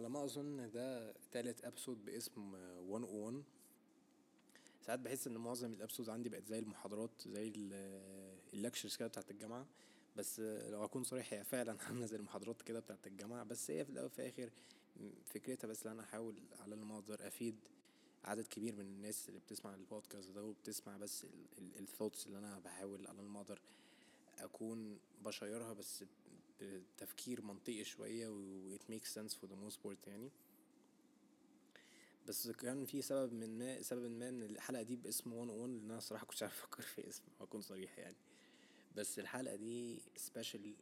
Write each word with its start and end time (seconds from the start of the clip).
على 0.00 0.08
ما 0.08 0.24
أظن 0.24 0.70
ده 0.70 1.14
تالت 1.32 1.64
episode 1.64 2.04
باسم 2.04 2.50
101 2.50 3.42
ساعات 4.86 5.00
بحس 5.00 5.26
إن 5.26 5.36
معظم 5.36 5.72
ال 5.72 5.76
episodes 5.76 6.08
عندي 6.08 6.28
بقت 6.28 6.46
زي 6.46 6.58
المحاضرات 6.58 7.10
زي 7.26 7.52
ال 8.54 8.59
lectures 8.59 8.96
كده 8.96 9.08
بتاعت 9.08 9.30
الجامعة. 9.30 9.66
بس 10.16 10.40
لو 10.40 10.84
أكون 10.84 11.04
صريح 11.04 11.32
هي 11.32 11.44
فعلا 11.44 11.76
عاملة 11.86 12.06
زي 12.06 12.16
المحاضرات 12.16 12.62
كده 12.62 12.80
بتاعت 12.80 13.06
الجامعة. 13.06 13.44
بس 13.44 13.70
هي 13.70 13.84
في 13.84 13.90
الأول 13.90 14.06
وفي 14.06 14.18
الآخر 14.18 14.50
فكرتها 15.24 15.68
بس 15.68 15.86
إن 15.86 15.92
أنا 15.92 16.02
أحاول 16.02 16.34
على 16.60 16.76
ما 16.76 16.94
أقدر 16.94 17.26
أفيد 17.26 17.56
عدد 18.24 18.46
كبير 18.46 18.74
من 18.74 18.80
الناس 18.80 19.28
اللي 19.28 19.40
بتسمع 19.40 19.74
البودكاست 19.74 20.30
ده 20.30 20.44
وبتسمع 20.44 20.96
بس 20.96 21.26
ال 21.78 21.83
thoughts 21.83 22.26
اللي 22.26 22.38
أنا 22.38 22.58
بحاول 22.58 23.06
على 23.06 23.22
ما 23.22 23.40
أقدر 23.40 23.60
أكون 24.38 24.98
بشيرها. 25.24 25.72
بس 25.72 26.04
بتفكير 26.62 27.42
منطقي 27.42 27.84
شوية 27.84 28.28
و 28.28 28.76
it 28.76 28.80
makes 28.92 29.08
sense 29.14 29.32
for 29.34 29.46
the 29.46 29.56
most 29.68 29.76
part 29.86 30.08
يعني. 30.08 30.30
بس 32.26 32.50
كان 32.50 32.84
في 32.84 33.02
سبب 33.02 33.32
من 33.32 33.58
ما 33.58 33.82
سبب 33.82 34.10
ما 34.10 34.28
إن 34.28 34.42
الحلقة 34.42 34.82
دي 34.82 34.96
باسم 34.96 35.30
101 35.30 35.70
لأن 35.70 35.90
أنا 35.90 36.00
صراحة 36.00 36.26
كنتش 36.26 36.42
عارف 36.42 36.54
أفكر 36.64 36.82
في 36.82 37.08
اسم 37.08 37.22
أكون 37.40 37.60
صريح 37.60 37.98
يعني. 37.98 38.16
بس 38.96 39.18
الحلقة 39.18 39.56
دي 39.56 40.02
سبيشال 40.16 40.74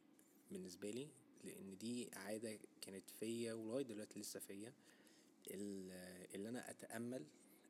بالنسبة 0.51 0.91
لي 0.91 1.09
لأن 1.45 1.79
دي 1.79 2.10
عادة 2.13 2.59
كانت 2.80 3.10
فيا 3.10 3.52
ولغاية 3.55 3.85
دلوقتي 3.85 4.21
لسه 4.21 4.41
فيا. 4.41 4.73
اللي 5.51 6.49
أنا 6.49 6.71
أتأمل 6.71 7.27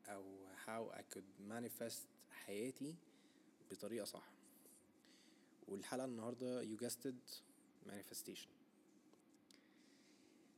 أو 0.07 0.47
how 0.67 0.95
I 0.97 1.03
could 1.15 1.51
manifest 1.53 2.09
حياتي 2.31 2.95
بطريقة 3.71 4.05
صح. 4.05 4.31
والحلقة 5.69 6.05
النهارده 6.05 6.63
you 6.65 6.79
guessed 6.81 7.07
it 7.07 7.43
manifestation. 7.89 8.49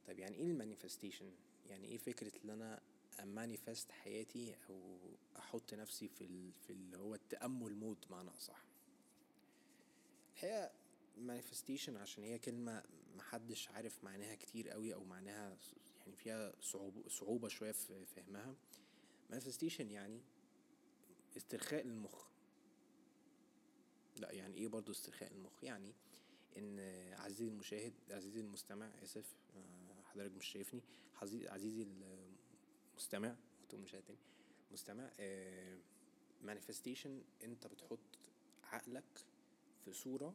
طيب 0.07 0.19
يعني 0.19 0.37
إيه 0.37 0.43
ال 0.47 0.52
manifestation؟ 0.52 1.33
يعني 1.67 1.89
إيه 1.89 1.99
فكرة 1.99 2.33
إن 2.45 2.51
أنا 2.51 2.81
manifest 3.25 3.93
حياتي 3.93 4.57
أو 4.69 4.99
أحط 5.39 5.75
نفسي 5.75 6.09
في 6.09 6.25
ال... 6.25 6.53
في 6.53 6.73
اللي 6.73 6.99
هو 6.99 7.15
التأمل 7.15 7.75
mode 7.75 8.05
بمعنى 8.11 8.31
أصح؟ 8.31 8.65
الحقيقة 10.33 10.73
manifestation 11.27 11.97
عشان 11.97 12.25
هي 12.25 12.39
كلمة 12.39 12.83
محدش 13.17 13.69
عارف 13.69 14.05
معناها 14.05 14.35
كتير 14.35 14.69
قوي 14.71 14.95
أو 14.95 15.05
معناها 15.05 15.59
يعني 15.99 16.17
فيها 16.17 16.53
صعوبة, 16.61 17.09
صعوبة 17.09 17.49
شوية 17.49 17.73
في 17.73 18.05
فهمها. 18.05 18.55
manifestation 19.33 19.81
يعني 19.81 20.21
استرخاء 21.37 21.83
المخ 21.87 22.27
لا 24.17 24.33
يعني 24.33 24.57
إيه 24.57 24.69
برضو 24.69 24.93
استرخاء 24.93 25.33
المخ 25.33 25.65
يعني 25.65 25.95
إن 26.57 26.79
عزيزي 27.13 27.49
المشاهد 27.49 27.93
عزيزي 28.11 28.41
المستمع 28.41 28.91
آسف 29.03 29.25
حضرتك 30.05 30.37
مش 30.37 30.47
شايفني. 30.47 30.81
عزيزي 31.49 31.87
المستمع 32.93 33.37
كنت 33.63 33.75
مشاهد 33.75 34.03
تاني 34.03 34.19
مستمع 34.73 35.11
مانيفستيشن 36.43 37.23
أنت 37.45 37.67
بتحط 37.67 37.99
عقلك 38.65 39.25
في 39.85 39.93
صورة 39.93 40.35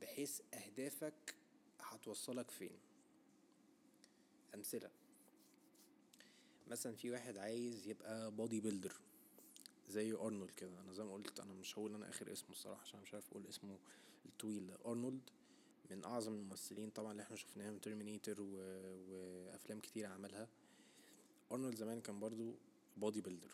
بحيث 0.00 0.40
أهدافك 0.54 1.34
هتوصلك 1.80 2.50
فين؟ 2.50 2.72
أمثلة. 4.54 4.90
مثلا 6.68 6.96
في 6.96 7.10
واحد 7.10 7.36
عايز 7.36 7.88
يبقى 7.88 8.30
bodybuilder 8.30 8.92
زي 9.88 10.12
أرنولد 10.12 10.50
كده. 10.50 10.80
أنا 10.80 10.92
زي 10.92 11.04
ما 11.04 11.12
قلت 11.14 11.40
أنا 11.40 11.52
مش 11.52 11.78
هقول 11.78 11.94
أنا 11.94 12.08
آخر 12.10 12.32
اسمه 12.32 12.50
الصراحة 12.50 12.82
عشان 12.82 13.00
مش 13.00 13.14
عارف 13.14 13.30
أقول 13.30 13.46
اسمه 13.46 13.78
الطويل. 14.26 14.70
أرنولد 14.86 15.30
من 15.90 16.04
أعظم 16.04 16.34
الممثلين 16.34 16.90
طبعا 16.90 17.12
اللي 17.12 17.22
إحنا 17.22 17.36
شفناها 17.36 17.70
من 17.70 17.80
Terminator 17.80 18.40
و... 18.40 18.56
وأفلام 19.08 19.80
كتير 19.80 20.06
عملها. 20.06 20.48
أرنولد 21.52 21.74
زمان 21.74 22.00
كان 22.00 22.20
برضو 22.20 22.54
bodybuilder 22.96 23.50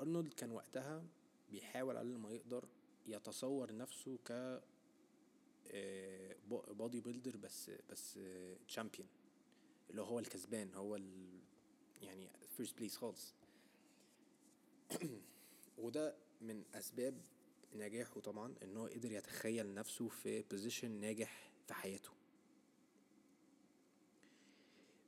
أرنولد 0.00 0.32
كان 0.32 0.50
وقتها 0.50 1.04
بيحاول 1.50 1.96
على 1.96 2.08
ما 2.08 2.30
يقدر 2.30 2.64
يتصور 3.06 3.76
نفسه 3.76 4.18
ك 4.24 4.60
bodybuilder 6.70 7.36
بس 7.36 7.70
بس 7.90 8.18
champion 8.68 9.08
اللي 9.90 10.02
هو 10.02 10.18
الكسبان 10.18 10.74
هو 10.74 10.96
ال 10.96 11.40
يعني 12.02 12.28
first 12.56 12.76
place 12.76 12.96
خالص. 12.96 13.34
وده 15.78 16.14
من 16.40 16.64
أسباب 16.74 17.20
نجاحه 17.78 18.20
طبعا 18.20 18.54
إن 18.62 18.76
هو 18.76 18.86
قدر 18.86 19.12
يتخيل 19.12 19.74
نفسه 19.74 20.08
في 20.08 20.42
position 20.42 20.90
ناجح 20.90 21.50
في 21.66 21.74
حياته. 21.74 22.10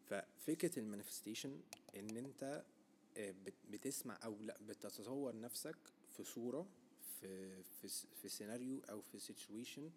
ففكرة 0.06 0.78
ال 0.78 0.84
manifestation 0.84 1.60
إن 1.96 2.16
أنت 2.16 2.64
بتسمع 3.70 4.18
أو 4.24 4.36
لأ 4.40 4.58
بتتصور 4.62 5.40
نفسك 5.40 5.76
في 6.16 6.24
صورة 6.24 6.66
في 7.20 7.62
في 7.62 7.88
في 8.22 8.28
سيناريو 8.28 8.80
أو 8.90 9.00
في 9.00 9.18
situation 9.18 9.90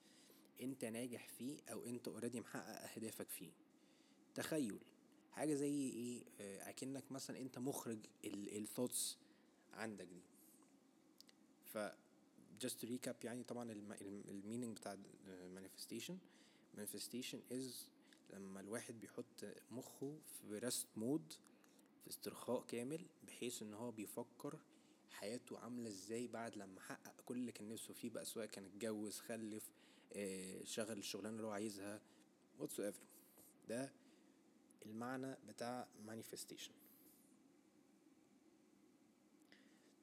أنت 0.62 0.86
ناجح 0.86 1.28
فيه 1.28 1.60
أو 1.72 1.86
أنت 1.86 2.08
already 2.08 2.40
محقق 2.42 2.92
أهدافك 2.92 3.30
فيه. 3.30 3.52
تخيل 4.36 4.80
حاجة 5.32 5.54
زي 5.54 5.90
إيه؟ 5.90 6.24
أكنك 6.70 7.12
مثلا 7.12 7.40
أنت 7.40 7.60
مخرج 7.60 8.00
ال 8.26 8.36
thoughts 8.36 9.18
عندك 9.74 10.06
دي. 10.06 10.22
ف 11.66 11.78
just 12.64 12.74
to 12.82 12.86
recap 12.88 13.16
يعني 13.26 13.44
طبعا 13.44 13.72
ال 14.02 14.11
meaning 14.11 14.78
بتاع 14.78 14.98
manifestation. 15.56 16.14
manifestation 16.78 17.38
is 17.54 17.74
لما 18.34 18.60
الواحد 18.60 19.00
بيحط 19.00 19.46
مخه 19.72 20.20
في 20.26 20.58
rest 20.60 20.88
mode 20.98 21.34
في 22.04 22.10
استرخاء 22.10 22.62
كامل 22.62 23.06
بحيث 23.28 23.62
إن 23.62 23.74
هو 23.74 23.92
بيفكر 23.92 24.60
حياته 25.10 25.60
عاملة 25.60 25.90
إزاي 25.90 26.28
بعد 26.28 26.56
لما 26.58 26.82
حقق 26.82 27.22
كل 27.26 27.38
اللي 27.38 27.52
كان 27.52 27.70
نفسه 27.70 27.94
فيه 27.94 28.10
بقى 28.10 28.26
سواء 28.26 28.46
كان 28.46 28.66
اتجوز 28.66 29.20
خلف 29.20 29.70
آه 30.14 30.64
شغل 30.64 30.98
الشغلانة 30.98 31.36
اللي 31.36 31.48
هو 31.48 31.52
عايزها 31.52 32.02
whatsoever. 32.60 33.04
ده 33.70 33.92
المعنى 34.86 35.36
بتاع 35.48 35.88
manifestation. 36.08 36.72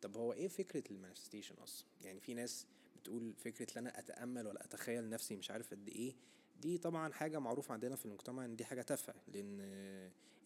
طب 0.03 0.17
هو 0.17 0.33
إيه 0.33 0.49
فكرة 0.49 0.83
المانيفستيشن 0.91 1.55
أصلا؟ 1.55 1.87
يعني 2.05 2.21
في 2.21 2.35
ناس 2.35 2.67
بتقول 2.97 3.35
فكرة 3.35 3.79
إن 3.79 3.87
أنا 3.87 3.99
أتأمل 3.99 4.47
ولا 4.47 4.65
أتخيل 4.65 5.09
نفسي 5.09 5.37
مش 5.37 5.51
عارف 5.51 5.71
قد 5.71 5.89
إيه 5.89 6.15
دي 6.61 6.79
طبعا 6.79 7.13
حاجة 7.13 7.39
معروفة 7.39 7.73
عندنا 7.73 7.97
في 7.97 8.07
المجتمع 8.07 8.45
إن 8.45 8.57
دي 8.57 8.65
حاجة 8.65 8.83
تافهة 8.83 9.15
لأن 9.29 9.61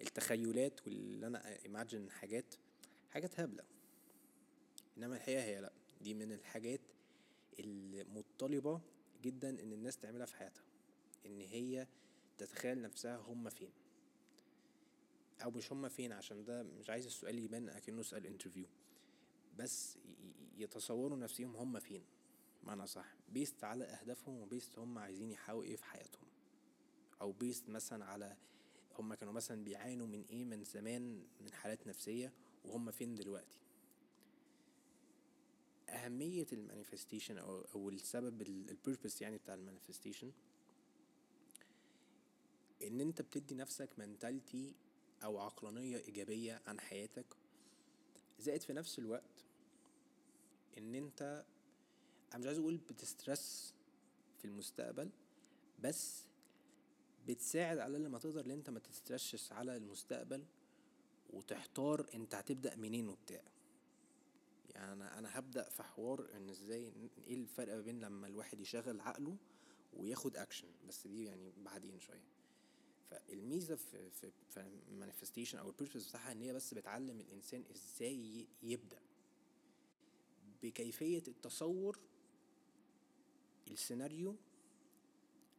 التخيلات 0.00 0.80
واللي 0.86 1.26
أنا 1.26 1.62
imagine 1.64 2.10
حاجات 2.10 2.54
حاجات 3.10 3.40
هبلة. 3.40 3.64
إنما 4.98 5.16
الحقيقة 5.16 5.42
هي 5.42 5.60
لأ 5.60 5.72
دي 6.00 6.14
من 6.14 6.32
الحاجات 6.32 6.80
المطلبة 7.60 8.80
جدا 9.22 9.50
إن 9.50 9.72
الناس 9.72 9.96
تعملها 9.98 10.26
في 10.26 10.36
حياتها 10.36 10.62
إن 11.26 11.40
هي 11.40 11.86
تتخيل 12.38 12.82
نفسها 12.82 13.16
هم 13.16 13.48
فين. 13.50 13.70
أو 15.44 15.50
مش 15.50 15.72
هم 15.72 15.88
فين 15.88 16.12
عشان 16.12 16.44
ده 16.44 16.62
مش 16.62 16.90
عايز 16.90 17.06
السؤال 17.06 17.38
يبان 17.38 17.68
أكنه 17.68 18.02
سؤال 18.02 18.26
interview 18.26 18.66
بس 19.58 19.98
يتصوروا 20.56 21.16
نفسهم 21.16 21.56
هم 21.56 21.80
فين؟ 21.80 22.02
معنى 22.62 22.86
صح. 22.86 23.14
based 23.28 23.64
على 23.64 23.84
أهدافهم 23.84 24.40
و 24.40 24.47
based 24.47 24.78
هم 24.78 24.98
عايزين 24.98 25.30
يحققوا 25.30 25.62
إيه 25.62 25.76
في 25.76 25.84
حياتهم. 25.84 26.26
أو 27.20 27.32
based 27.32 27.68
مثلا 27.68 28.04
على 28.04 28.36
هم 28.98 29.14
كانوا 29.14 29.32
مثلا 29.32 29.64
بيعانوا 29.64 30.06
من 30.06 30.24
إيه 30.30 30.44
من 30.44 30.64
زمان 30.64 31.26
من 31.40 31.52
حالات 31.52 31.86
نفسية 31.86 32.32
وهم 32.64 32.90
فين 32.90 33.14
دلوقتي. 33.14 33.58
أهمية 35.88 36.46
ال 36.52 36.58
manifestation 36.58 37.38
أو, 37.38 37.64
أو 37.74 37.88
السبب 37.88 38.42
ال 38.42 38.52
purpose 38.52 39.22
يعني 39.22 39.38
بتاع 39.38 39.54
ال 39.54 39.60
manifestation 39.60 40.32
إن 42.82 43.00
أنت 43.00 43.22
بتدي 43.22 43.54
نفسك 43.54 43.88
mentality 43.98 44.74
أو 45.24 45.38
عقلانية 45.38 45.96
إيجابية 45.96 46.62
عن 46.66 46.80
حياتك 46.80 47.26
زائد 48.42 48.62
في 48.62 48.72
نفس 48.72 48.98
الوقت 48.98 49.44
إن 50.78 50.94
أنت 50.94 51.44
أنا 52.32 52.38
مش 52.38 52.46
عايز 52.46 52.58
أقول 52.58 52.76
بت 52.76 53.01
stress 53.01 53.74
في 54.38 54.44
المستقبل 54.44 55.10
بس 55.82 56.24
بتساعد 57.26 57.78
على 57.78 57.96
اللي 57.96 58.08
ما 58.08 58.18
تقدر 58.18 58.44
إن 58.46 58.50
أنت 58.50 58.70
ما 58.70 58.78
ت 58.78 58.86
stress 58.86 59.36
ش 59.36 59.52
على 59.52 59.76
المستقبل 59.76 60.44
وتحتار 61.30 62.06
أنت 62.14 62.34
هتبدأ 62.34 62.76
منين 62.76 63.08
وبتاع. 63.08 63.42
يعني 64.74 64.92
أنا 64.92 65.18
أنا 65.18 65.38
هبدأ 65.38 65.68
في 65.68 65.82
حوار 65.82 66.28
إن 66.36 66.48
إزاي 66.48 66.92
إيه 67.26 67.34
الفرق 67.34 67.74
ما 67.74 67.80
بين 67.80 68.00
لما 68.00 68.26
الواحد 68.26 68.60
يشغل 68.60 69.00
عقله 69.00 69.36
وياخد 69.92 70.36
اكشن 70.36 70.68
بس 70.88 71.06
دي 71.06 71.24
يعني 71.24 71.52
بعدين 71.64 71.98
شوية. 71.98 72.24
فالميزة 73.12 73.76
في 73.76 74.10
في 74.10 74.30
في 74.48 74.68
ال 74.88 74.93
manifestation 74.93 75.58
أو 75.58 75.68
ال 75.70 75.75
purpose 75.75 76.08
بتاعها 76.08 76.32
إن 76.32 76.42
هي 76.42 76.52
بس 76.52 76.74
بتعلم 76.74 77.20
الإنسان 77.20 77.64
إزاي 77.70 78.46
يبدأ. 78.62 79.00
بكيفية 80.62 81.22
التصور 81.28 81.98
السيناريو 83.70 84.36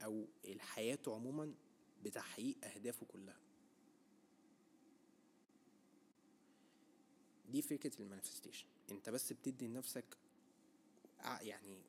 أو 0.03 0.27
حياته 0.59 1.15
عموما 1.15 1.53
بتحقيق 2.03 2.57
أهدافه 2.65 3.05
كلها. 3.05 3.39
دي 7.49 7.61
فكرة 7.61 8.01
ال 8.01 8.06
manifestation 8.06 8.65
أنت 8.91 9.09
بس 9.09 9.33
بتدي 9.33 9.67
لنفسك 9.67 10.17
يعني 11.41 11.81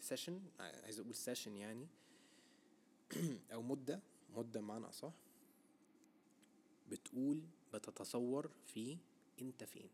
session 0.00 0.42
عايز 0.60 1.00
أقول 1.00 1.14
session 1.14 1.56
يعني 1.56 1.86
أو 3.52 3.62
مدة 3.62 4.00
مدة 4.36 4.60
بمعنى 4.60 4.88
أصح 4.88 5.12
بتقول 6.90 7.42
بتتصور 7.74 8.50
في 8.66 8.96
أنت 9.42 9.64
فين. 9.64 9.88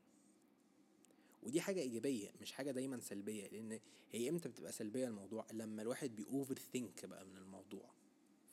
ودي 1.42 1.60
حاجة 1.60 1.80
إيجابية 1.80 2.32
مش 2.40 2.52
حاجة 2.52 2.70
دايما 2.70 3.00
سلبية 3.00 3.48
لأن 3.48 3.80
هي 4.12 4.28
إمتى 4.28 4.48
بتبقى 4.48 4.72
سلبية 4.72 5.06
الموضوع؟ 5.08 5.46
لما 5.52 5.82
الواحد 5.82 6.16
بي 6.16 6.54
overthink 6.54 7.06
بقى 7.06 7.24
من 7.24 7.36
الموضوع. 7.36 7.90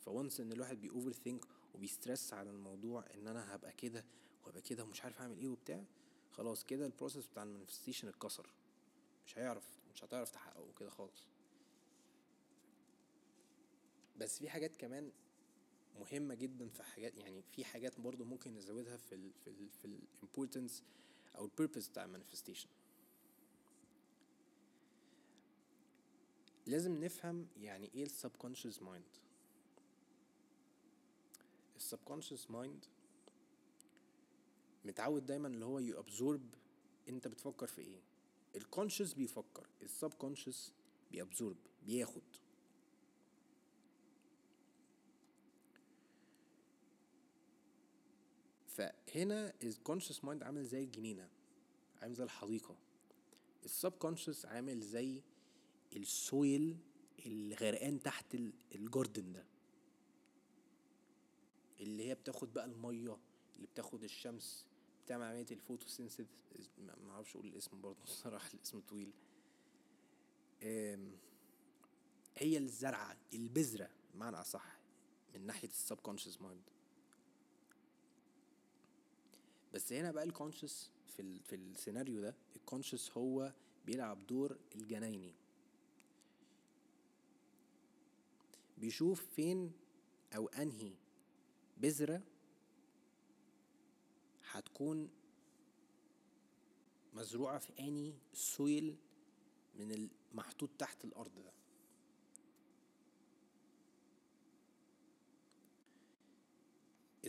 ف 0.00 0.08
once 0.08 0.40
إن 0.40 0.52
الواحد 0.52 0.80
بي 0.80 1.12
overthink 1.12 1.44
وبي 1.74 1.93
stress 1.93 2.32
على 2.32 2.50
الموضوع 2.50 3.04
إن 3.14 3.26
أنا 3.26 3.54
هبقى 3.54 3.72
كده 3.72 4.04
وهبقى 4.44 4.62
كده 4.62 4.84
ومش 4.84 5.04
عارف 5.04 5.20
أعمل 5.20 5.38
إيه 5.38 5.48
وبتاع 5.48 5.84
خلاص 6.32 6.64
كده 6.64 6.86
ال 6.86 6.91
process 6.91 7.26
بتاع 7.26 7.42
ال 7.42 7.47
manifestation 7.47 8.08
اتكسر. 8.08 8.50
مش 9.26 9.38
هيعرف 9.38 9.64
مش 9.94 10.04
هتعرف 10.04 10.30
تحققه 10.30 10.72
كده 10.78 10.90
خالص. 10.90 11.26
بس 14.20 14.38
في 14.38 14.50
حاجات 14.50 14.76
كمان 14.76 15.12
مهمة 16.00 16.34
جدا 16.34 16.68
في 16.68 16.82
حاجات 16.82 17.16
يعني 17.16 17.42
في 17.42 17.64
حاجات 17.64 18.00
برضو 18.00 18.24
ممكن 18.24 18.54
نزودها 18.54 18.96
في 18.96 19.14
ال 19.14 19.30
في 19.44 19.50
ال 19.50 19.68
في 19.70 19.84
ال 19.84 19.93
importance 19.93 20.82
أو 21.36 21.44
ال 21.44 21.49
purpose 21.49 21.88
بتاع 21.88 22.04
ال 22.04 22.09
manifestation 22.09 22.68
لازم 26.66 27.04
نفهم 27.04 27.46
يعني 27.60 27.90
إيه 27.94 28.02
ال 28.02 28.08
subconscious 28.08 28.82
mind 28.82 29.04
ال 31.76 31.82
subconscious 31.82 32.50
mind 32.50 32.84
متعود 34.84 35.26
دايما 35.26 35.48
اللي 35.48 35.64
هو 35.64 35.78
ي 35.78 35.89
absorb 35.89 36.54
أنت 37.08 37.28
بتفكر 37.28 37.66
في 37.66 37.80
إيه. 37.80 38.00
ال 38.56 38.62
conscious 38.62 39.12
بيفكر 39.12 39.66
ال 39.82 39.89
subconscious 39.89 40.72
بي 41.12 41.23
absorb 41.23 41.56
بياخد. 41.86 42.22
فهنا 48.80 49.52
ال 49.62 49.68
conscious 49.68 50.24
mind 50.24 50.42
عامل 50.42 50.64
زي 50.64 50.84
الجنينة 50.84 51.28
عامل 52.02 52.14
زي 52.14 52.24
الحديقة. 52.24 52.76
ال 53.64 53.70
subconscious 53.70 54.46
عامل 54.46 54.80
زي 54.80 55.22
ال 55.96 56.12
soil 56.12 56.76
اللي 57.26 57.54
غرقان 57.54 58.02
تحت 58.02 58.34
ال- 58.34 58.52
garden 58.74 59.32
ده. 59.32 59.44
اللي 61.80 62.08
هي 62.08 62.14
بتاخد 62.14 62.52
بقى 62.52 62.64
المية 62.64 63.16
اللي 63.56 63.66
بتاخد 63.66 64.04
الشمس 64.04 64.66
بتعمل 65.04 65.24
عمليه 65.24 65.46
ال 65.50 65.55
photosynthesis 65.55 66.26
ما 66.78 67.12
أعرفش 67.12 67.36
أقول 67.36 67.46
الاسم 67.48 67.80
برضه 67.80 68.02
الصراحه 68.10 68.50
الاسم 68.54 68.80
طويل. 68.80 69.12
هي 72.36 72.58
الزرعة 72.58 73.16
البذرة 73.34 73.90
بمعنى 74.14 74.36
أصح 74.40 74.78
من 75.34 75.46
ناحية 75.46 75.68
ال 75.68 75.73
subconscious 75.73 76.40
mind. 76.40 76.62
بس 79.74 79.92
هنا 79.92 80.10
بقى 80.12 80.24
ال 80.24 80.31
conscious 80.31 80.90
في 81.06 81.22
ال 81.22 81.40
في 81.40 81.54
السيناريو 81.56 82.20
ده 82.20 82.34
ال 82.56 82.61
conscious 82.61 83.10
هو 83.16 83.52
بيلعب 83.86 84.26
دور 84.26 84.58
الجنايني 84.74 85.34
بيشوف 88.78 89.26
فين 89.34 89.72
أو 90.36 90.48
أنهي 90.48 90.92
بذرة 91.76 92.22
هتكون 94.50 95.10
مزروعة 97.14 97.58
في 97.58 97.72
أنهي 97.78 98.14
soil 98.32 98.96
من 99.74 99.92
المحطوط 100.32 100.70
تحت 100.78 101.04
الأرض 101.04 101.34
ده. 101.44 101.52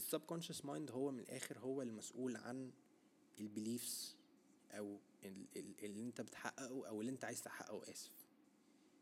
ال 0.02 0.07
subconscious 0.07 0.66
mind 0.66 0.92
هو 0.92 1.12
من 1.12 1.20
الآخر 1.20 1.60
هو 1.60 1.82
المسؤول 1.82 2.36
عن 2.36 2.72
ال 3.40 3.49
beliefs 3.49 4.16
أو 4.72 4.98
ال- 5.24 5.46
ال- 5.58 5.86
اللي 5.86 6.02
أنت 6.02 6.22
بتحققه 6.22 6.88
أو 6.88 7.02
اللي 7.02 7.12
أنت 7.12 7.26
عايز 7.26 7.42
تحققه 7.44 7.92
آسف. 7.92 8.12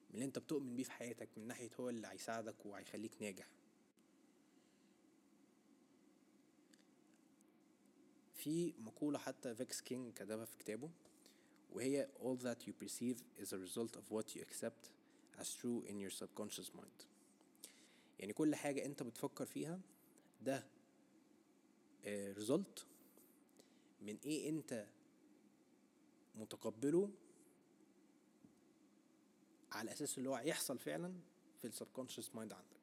من 0.09 0.13
اللي 0.15 0.25
أنت 0.25 0.39
بتؤمن 0.39 0.75
بيه 0.75 0.83
في 0.83 0.91
حياتك 0.91 1.29
من 1.37 1.47
ناحية 1.47 1.69
هو 1.79 1.89
اللي 1.89 2.07
هيساعدك 2.07 2.65
وهيخليك 2.65 3.11
ناجح. 3.21 3.47
في 8.33 8.73
مقولة 8.79 9.19
حتى 9.19 9.55
فيكس 9.55 9.81
كينج 9.81 10.13
كتبها 10.13 10.45
في 10.45 10.57
كتابه 10.57 10.89
وهي 11.71 12.07
all 12.19 12.37
that 12.43 12.65
you 12.67 12.71
perceive 12.85 13.17
is 13.43 13.47
a 13.53 13.57
result 13.57 13.95
of 13.95 14.11
what 14.15 14.35
you 14.35 14.41
accept 14.41 14.89
as 15.41 15.47
true 15.53 15.83
in 15.89 15.99
your 15.99 16.11
subconscious 16.23 16.75
mind. 16.75 17.05
يعني 18.19 18.33
كل 18.33 18.55
حاجة 18.55 18.85
أنت 18.85 19.03
بتفكر 19.03 19.45
فيها 19.45 19.79
ده 20.41 20.63
آه، 22.05 22.33
result 22.33 22.83
من 24.01 24.17
إيه 24.25 24.49
أنت 24.49 24.87
متقبله 26.35 27.09
على 29.71 29.91
أساس 29.91 30.17
اللي 30.17 30.29
هو 30.29 30.35
هيحصل 30.35 30.79
فعلا 30.79 31.13
في 31.61 31.67
ال 31.67 31.73
subconscious 31.73 32.35
mind 32.35 32.53
عندك. 32.53 32.79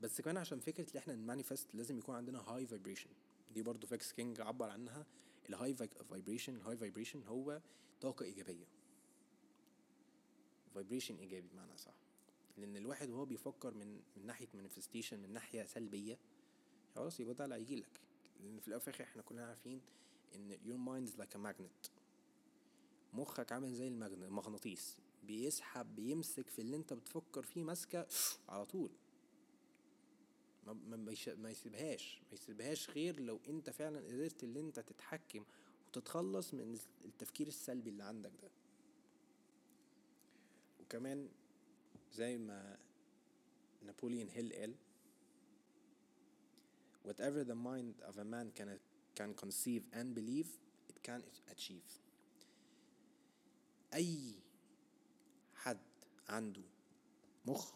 بس 0.00 0.20
كمان 0.20 0.36
عشان 0.36 0.60
فكرة 0.60 0.90
ان 0.92 0.98
إحنا 0.98 1.14
ن 1.14 1.21
manifest 1.21 1.74
لازم 1.74 1.98
يكون 1.98 2.14
عندنا 2.14 2.38
high 2.40 2.66
vibration 2.66 3.10
دي 3.54 3.62
برضو 3.62 3.86
فيكس 3.86 4.12
كينج 4.12 4.40
عبر 4.40 4.70
عنها. 4.70 5.06
ال 5.48 5.74
high 6.10 6.24
vibration 6.24 6.56
ال 6.56 6.76
high 6.76 6.90
vibration 6.90 7.22
هو 7.22 7.60
طاقة 8.00 8.24
إيجابية. 8.24 8.75
vibration 10.76 11.16
إيجابي 11.18 11.48
بمعنى 11.52 11.76
صح 11.76 11.94
لأن 12.58 12.76
الواحد 12.76 13.10
وهو 13.10 13.24
بيفكر 13.24 13.74
من 13.74 14.00
من 14.16 14.26
ناحية 14.26 14.48
manifestation 14.54 15.18
من 15.20 15.32
ناحية 15.32 15.64
سلبية 15.64 16.18
خلاص 16.94 17.20
يبقى 17.20 17.34
ده 17.34 17.44
اللي 17.44 17.54
هيجيلك 17.56 18.00
لأن 18.40 18.60
في 18.60 18.68
الآخر 18.68 19.02
إحنا 19.02 19.22
كلنا 19.22 19.46
عارفين 19.46 19.80
إن 20.34 20.52
your 20.66 20.88
mind 20.88 21.12
is 21.12 21.18
like 21.22 21.34
a 21.36 21.38
magnet. 21.38 21.90
مخك 23.14 23.52
عامل 23.52 23.74
زي 23.74 23.88
المغن- 23.88 24.22
المغناطيس. 24.22 24.96
بيسحب 25.26 25.96
بيمسك 25.96 26.48
في 26.48 26.58
اللي 26.62 26.76
أنت 26.76 26.92
بتفكر 26.92 27.42
فيه 27.42 27.64
ماسكة 27.64 28.06
على 28.48 28.66
طول. 28.66 28.90
ما 30.66 30.72
ما 31.36 31.50
يسيبهاش. 31.50 32.20
ما 32.30 32.34
يسيبهاش 32.34 32.90
غير 32.90 33.20
لو 33.20 33.40
أنت 33.48 33.70
فعلا 33.70 33.98
قدرت 34.00 34.44
اللي 34.44 34.60
أنت 34.60 34.80
تتحكم 34.80 35.44
وتتخلص 35.88 36.54
من 36.54 36.78
التفكير 37.04 37.46
السلبي 37.46 37.90
اللي 37.90 38.04
عندك 38.04 38.32
ده. 38.42 38.50
وكمان 40.86 41.28
زي 42.12 42.38
ما 42.38 42.78
نابوليون 43.82 44.28
هيل 44.28 44.52
قال 44.52 44.74
whatever 47.04 47.44
the 47.44 47.54
mind 47.54 48.02
of 48.08 48.18
a 48.18 48.24
man 48.24 48.50
can 48.58 48.68
can 49.18 49.34
conceive 49.34 49.82
and 49.92 50.14
believe 50.14 50.48
it 50.88 51.02
can 51.02 51.22
achieve. 51.50 52.00
أي 53.94 54.34
حد 55.54 55.78
عنده 56.28 56.62
مخ 57.46 57.72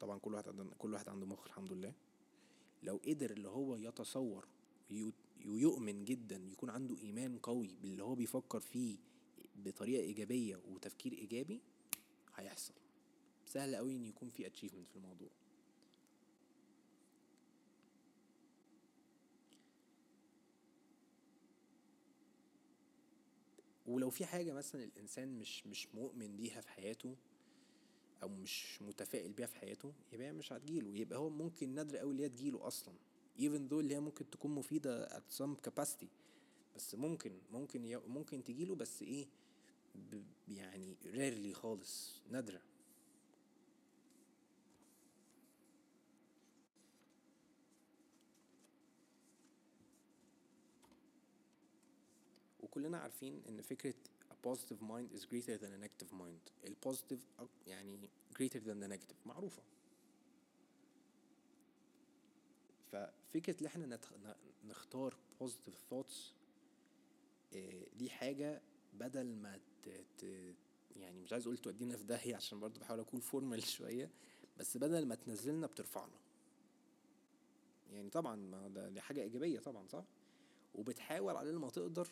طبعا 0.00 0.18
كل 0.18 0.34
واحد 0.34 0.68
كل 0.78 0.92
واحد 0.92 1.08
عنده 1.08 1.26
مخ 1.26 1.44
الحمد 1.46 1.72
لله. 1.72 1.92
لو 2.82 3.00
قدر 3.06 3.30
اللي 3.30 3.48
هو 3.48 3.76
يتصور 3.76 4.48
ويؤمن 5.46 6.04
جدا 6.04 6.36
يكون 6.36 6.70
عنده 6.70 6.98
إيمان 6.98 7.38
قوي 7.38 7.76
باللي 7.82 8.02
هو 8.02 8.14
بيفكر 8.14 8.60
فيه 8.60 8.96
بطريقة 9.56 10.02
إيجابية 10.02 10.56
وتفكير 10.56 11.12
إيجابي 11.12 11.60
هيحصل. 12.38 12.74
سهل 13.46 13.76
قوي 13.76 13.96
إن 13.96 14.04
يكون 14.06 14.30
في 14.30 14.46
اتشيفمنت 14.46 14.88
في 14.88 14.96
الموضوع. 14.96 15.28
ولو 23.86 24.10
في 24.10 24.26
حاجة 24.26 24.52
مثلا 24.52 24.84
الإنسان 24.84 25.38
مش 25.38 25.66
مش 25.66 25.88
مؤمن 25.94 26.36
بيها 26.36 26.60
في 26.60 26.68
حياته 26.68 27.16
أو 28.22 28.28
مش 28.28 28.82
متفائل 28.82 29.32
بيها 29.32 29.46
في 29.46 29.56
حياته 29.56 29.92
يبقى 30.12 30.26
هي 30.26 30.32
مش 30.32 30.52
هتجيله. 30.52 30.96
يبقى 30.96 31.18
هو 31.18 31.30
ممكن 31.30 31.74
نادر 31.74 32.00
أوي 32.00 32.10
اللي 32.12 32.22
هي 32.24 32.28
تجيله 32.28 32.66
أصلا. 32.66 32.94
Even 33.38 33.70
though 33.70 33.72
اللي 33.72 33.94
هي 33.94 34.00
ممكن 34.00 34.30
تكون 34.30 34.54
مفيدة 34.54 35.08
at 35.08 35.22
some 35.38 35.70
capacity. 35.70 36.06
بس 36.76 36.94
ممكن 36.94 37.32
ممكن 37.52 38.00
ممكن 38.06 38.44
تجيله 38.44 38.74
بس 38.74 39.02
ب- 39.02 39.26
يعني 40.48 40.96
rarely 41.04 41.56
خالص 41.56 42.22
نادرة 42.30 42.60
وكلنا 52.60 52.98
عارفين 52.98 53.42
إن 53.48 53.62
فكرة 53.62 53.94
a 54.30 54.48
positive 54.48 54.80
mind 54.82 55.12
is 55.18 55.24
greater 55.24 55.56
than 55.58 55.72
a 55.72 55.78
negative 55.86 56.12
mind 56.12 56.66
ال 56.66 56.73
positive 56.73 57.26
يعني 57.66 58.10
greater 58.38 58.58
than 58.60 58.80
the 58.84 58.88
negative 58.88 59.26
معروفة 59.26 59.62
ففكرة 62.92 63.60
إن 63.60 63.66
إحنا 63.66 63.98
نختار 64.64 65.14
positive 65.42 65.92
thoughts 65.94 66.14
آه، 67.54 67.84
دي 67.98 68.10
حاجة 68.10 68.60
بدل 68.94 69.34
ما. 69.34 69.58
يعني 70.96 71.20
مش 71.20 71.32
عايز 71.32 71.46
أقول 71.46 71.58
تودينا 71.58 71.96
في 71.96 72.04
داهية 72.04 72.36
عشان 72.36 72.60
برضو 72.60 72.80
بحاول 72.80 73.00
أكون 73.00 73.20
formal 73.20 73.62
شوية 73.62 74.10
بس 74.58 74.76
بدل 74.76 75.06
ما 75.06 75.14
تنزلنا 75.14 75.66
بترفعنا. 75.66 76.18
يعني 77.90 78.10
طبعا 78.10 78.36
ما 78.36 78.68
ده 78.68 78.88
دي 78.88 79.00
حاجة 79.00 79.22
إيجابية 79.22 79.60
طبعا 79.60 79.86
صح؟ 79.88 80.04
وبتحاول 80.74 81.36
على 81.36 81.48
قد 81.48 81.54
ما 81.54 81.70
تقدر 81.70 82.08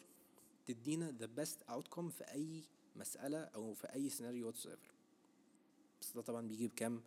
تدينا 0.66 1.14
the 1.20 1.40
best 1.40 1.72
outcome 1.72 2.08
في 2.08 2.24
أي 2.24 2.62
مسألة 2.96 3.38
أو 3.38 3.74
في 3.74 3.86
أي 3.86 4.10
سيناريو 4.10 4.52
whatsoever. 4.52 4.92
بس 6.00 6.12
ده 6.14 6.22
طبعا 6.22 6.48
بيجي 6.48 6.68
بكم 6.68 7.00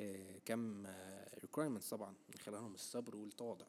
آه 0.00 0.38
كم 0.38 0.86
آه 0.86 1.38
requirements 1.38 1.90
طبعا 1.90 2.10
من 2.10 2.34
خلالهم 2.40 2.74
الصبر 2.74 3.16
والتواضع. 3.16 3.66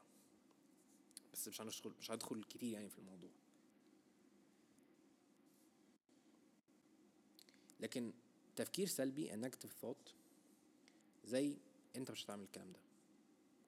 بس 1.34 1.48
مش 1.48 1.62
هندخل 1.62 1.92
مش 2.00 2.12
هدخل 2.12 2.44
كتير 2.44 2.74
يعني 2.74 2.90
في 2.90 3.00
الموضوع. 3.00 3.30
لكن 7.80 8.12
تفكير 8.56 8.88
سلبي 8.88 9.30
a 9.30 9.34
negative 9.50 9.86
thought 9.86 10.12
زي 11.26 11.58
انت 11.96 12.12
مش 12.12 12.26
هتعمل 12.26 12.44
الكلام 12.44 12.72
ده. 12.72 12.80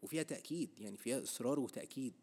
وفيها 0.03 0.23
تأكيد 0.23 0.69
يعني 0.79 0.97
فيها 0.97 1.23
إصرار 1.23 1.59
وتأكيد 1.59 2.13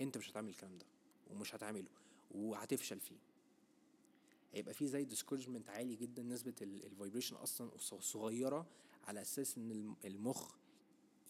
انت 0.00 0.18
مش 0.18 0.30
هتعمل 0.30 0.48
الكلام 0.48 0.78
ده 0.78 0.86
ومش 1.30 1.54
هتعمله 1.54 1.88
وهتفشل 2.30 3.00
فيه. 3.00 3.16
هيبقى 4.54 4.74
فيه 4.74 4.86
زي 4.86 5.06
discouragement 5.06 5.68
عالي 5.68 5.96
جدا 5.96 6.22
نسبة 6.22 6.54
ال 6.62 6.69
vibration 6.69 7.36
أصلا 7.36 7.70
صغيرة 8.00 8.66
على 9.04 9.20
أساس 9.22 9.56
إن 9.58 9.70
الم- 9.70 9.96
المخ 10.04 10.54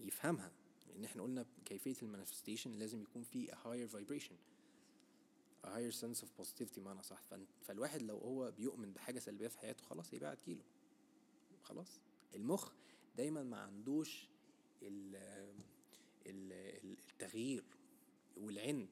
يفهمها. 0.00 0.53
لأن 0.88 1.05
إحنا 1.05 1.23
قلنا 1.23 1.47
كيفية 1.65 1.97
ال 2.02 2.08
manifestation 2.08 2.78
لازم 2.79 3.03
يكون 3.03 3.23
فيه 3.23 3.50
a 3.50 3.55
higher 3.55 3.93
vibration. 3.95 4.33
A 5.65 5.69
higher 5.69 5.93
sense 5.93 6.21
of 6.23 6.29
positivity 6.43 6.79
معنى 6.79 7.03
صح. 7.03 7.23
فالواحد 7.62 8.03
لو 8.03 8.19
هو 8.19 8.50
بيؤمن 8.50 8.93
بحاجة 8.93 9.19
سلبية 9.19 9.49
في 9.49 9.59
حياته 9.59 9.85
خلاص 9.85 10.12
يبقى 10.12 10.33
هتجيله 10.33 10.62
خلاص. 11.62 12.00
المخ 12.35 12.73
دايما 13.17 13.43
ما 13.43 13.57
عندوش 13.61 14.29
ال 14.83 15.17
ال 16.27 16.53
ال- 16.53 16.97
التغيير 17.12 17.65
والعند. 18.37 18.88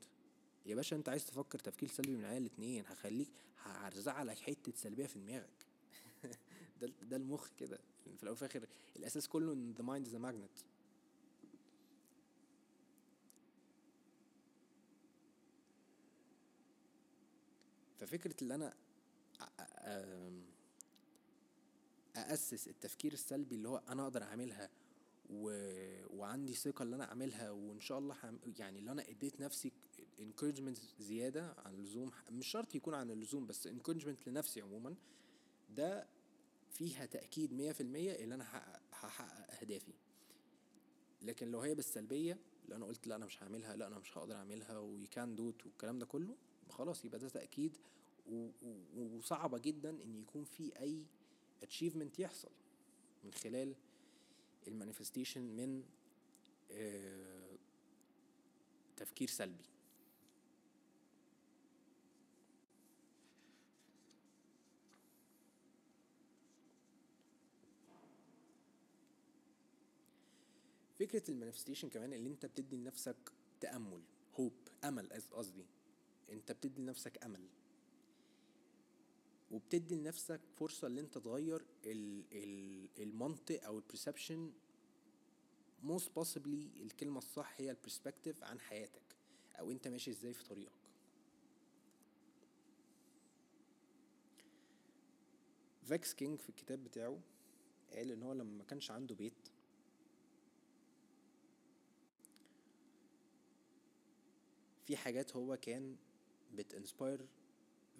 يا 0.66 0.74
باشا 0.74 0.96
أنت 0.96 1.08
عايز 1.08 1.26
تفكر 1.26 1.58
تفكير 1.58 1.88
سلبي 1.88 2.16
من 2.16 2.24
عيال 2.24 2.42
الاتنين 2.42 2.84
هخليك 2.86 3.30
هرزع 3.58 4.22
لك 4.22 4.38
حتة 4.38 4.72
سلبية 4.76 5.06
في 5.06 5.18
دماغك. 5.18 5.66
ده 6.80 6.92
ده 7.02 7.16
المخ 7.16 7.48
كده. 7.58 7.78
في 8.16 8.22
الأول 8.22 8.32
وفي 8.32 8.42
الآخر 8.42 8.66
الأساس 8.96 9.28
كله 9.28 9.52
إن 9.52 9.74
the 9.78 9.82
mind 9.82 10.08
is 10.10 10.14
a 10.14 10.18
ففكره 17.98 18.34
اللي 18.42 18.54
أنا 18.54 18.70
أ- 19.40 19.42
أ- 19.42 19.62
أم، 19.84 20.42
اسس 22.16 22.68
التفكير 22.68 23.12
السلبي 23.12 23.54
اللي 23.54 23.68
هو 23.68 23.82
أنا 23.88 24.02
أقدر 24.02 24.22
اعملها 24.22 24.70
و... 25.30 25.50
وعندي 26.16 26.54
ثقه 26.54 26.82
ان 26.82 26.94
أنا 26.94 27.04
اعملها 27.04 27.50
وان 27.50 27.80
شاء 27.80 27.98
الله 27.98 28.14
حم... 28.14 28.36
يعني 28.58 28.78
اللي 28.78 28.90
أنا 28.92 29.08
اديت 29.08 29.40
نفسي 29.40 29.72
encouragement 30.20 31.00
زياده 31.02 31.54
عن 31.58 31.74
اللزوم 31.74 32.10
مش 32.30 32.46
شرط 32.46 32.74
يكون 32.74 32.94
عن 32.94 33.10
اللزوم 33.10 33.46
بس 33.46 33.68
encouragement 33.68 34.26
لنفسي 34.28 34.60
عموما 34.60 34.94
ده 35.70 36.06
فيها 36.70 37.06
تاكيد 37.06 37.74
100% 37.74 37.80
ان 38.22 38.32
أنا 38.32 38.44
هحقق 38.44 38.80
هحقق 38.92 39.60
اهدافي 39.60 39.92
لكن 41.22 41.50
لو 41.50 41.60
هي 41.60 41.74
بالسلبيه 41.74 42.38
لو 42.68 42.76
أنا 42.76 42.86
قلت 42.86 43.06
لا 43.06 43.16
أنا 43.16 43.26
مش 43.26 43.42
هعملها 43.42 43.76
لا 43.76 43.86
أنا 43.86 43.98
مش 43.98 44.18
هقدر 44.18 44.34
اعملها 44.34 44.78
وي 44.78 45.06
كان 45.06 45.36
دوت 45.36 45.66
والكلام 45.66 45.98
ده 45.98 46.06
كله 46.06 46.36
خلاص 46.70 47.04
يبقى 47.04 47.18
ده 47.18 47.28
تأكيد. 47.28 47.76
و... 48.30 48.48
و... 48.62 49.16
وصعبة 49.16 49.58
جدا 49.58 49.90
إن 49.90 50.14
يكون 50.14 50.44
في 50.44 50.72
أي 50.80 51.04
achievement 51.64 52.18
يحصل 52.20 52.50
من 53.24 53.32
خلال 53.32 53.74
ال 54.68 54.74
manifestation 54.74 55.42
من 55.42 55.82
آه، 56.72 57.56
تفكير 58.96 59.28
سلبي. 59.28 59.64
فكرة 70.98 71.30
ال 71.30 71.34
manifestation 71.34 71.88
كمان 71.88 72.12
اللي 72.12 72.28
أنت 72.28 72.46
بتدي 72.46 72.76
لنفسك 72.76 73.16
تأمل 73.60 74.00
hope 74.40 74.52
أمل 74.84 75.08
قص- 75.12 75.32
قصدي. 75.32 75.64
انت 76.32 76.52
بتدي 76.52 76.80
لنفسك 76.82 77.24
أمل. 77.24 77.48
وبتدي 79.50 79.94
لنفسك 79.94 80.40
فرصة 80.56 80.86
ان 80.88 80.98
انت 80.98 81.18
تغير 81.18 81.64
ال 81.84 82.24
ال 82.32 82.88
المنطق 83.02 83.64
أو 83.64 83.78
ال 83.78 83.85
perception 83.85 84.52
most 85.86 86.08
possibly 86.20 86.80
الكلمة 86.82 87.18
الصح 87.18 87.54
هي 87.60 87.70
ال 87.70 87.76
perspective 87.76 88.44
عن 88.44 88.60
حياتك. 88.60 89.16
أو 89.58 89.70
انت 89.70 89.88
ماشي 89.88 90.10
إزاي 90.10 90.32
في 90.32 90.44
طريقك. 90.44 90.72
Vex 95.82 96.14
King 96.14 96.40
في 96.40 96.48
الكتاب 96.48 96.84
بتاعه 96.84 97.18
قال 97.92 98.12
ان 98.12 98.22
هو 98.22 98.32
لما 98.32 98.44
ما 98.58 98.64
كانش 98.64 98.90
عنده 98.90 99.14
بيت 99.14 99.48
في 104.86 104.96
حاجات 104.96 105.36
هو 105.36 105.56
كان 105.56 105.96
بت 106.56 106.72
inspire 106.72 107.26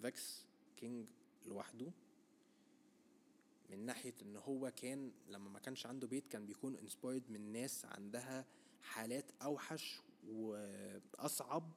Vex 0.03 0.45
King 0.77 1.09
لوحده. 1.45 1.91
من 3.69 3.85
ناحية 3.85 4.13
إن 4.21 4.35
هو 4.35 4.71
كان 4.71 5.11
لما 5.29 5.49
ما 5.49 5.59
كانش 5.59 5.85
عنده 5.85 6.07
بيت 6.07 6.27
كان 6.27 6.45
بيكون 6.45 6.75
inspired 6.75 7.29
من 7.29 7.51
ناس 7.51 7.85
عندها 7.85 8.45
حالات 8.81 9.31
أوحش 9.41 10.01
وأصعب 10.27 11.71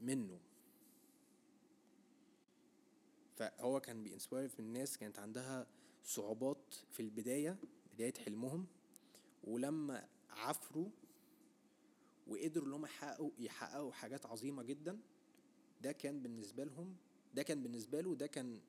منه. 0.00 0.40
فهو 3.36 3.80
كان 3.80 4.02
بي 4.02 4.13
inspire 4.13 4.50
من 4.58 4.72
ناس 4.72 4.98
كانت 4.98 5.18
عندها 5.18 5.66
صعوبات 6.04 6.74
في 6.90 7.00
البداية 7.00 7.58
بداية 7.94 8.14
حلمهم. 8.14 8.66
ولما 9.44 10.08
عفروا 10.30 10.88
وقدروا 12.26 12.68
إن 12.68 12.84
يحققوا 12.84 13.30
يحققوا 13.38 13.92
حاجات 13.92 14.26
عظيمة 14.26 14.62
جدا 14.62 15.00
ده 15.82 15.92
كان 15.92 16.22
بالنسبة 16.22 16.64
لهم 16.64 16.96
ده 17.34 17.42
كان 17.42 17.62
بالنسبة 17.62 18.00
له 18.00 18.14
ده 18.14 18.26
كان 18.26 18.60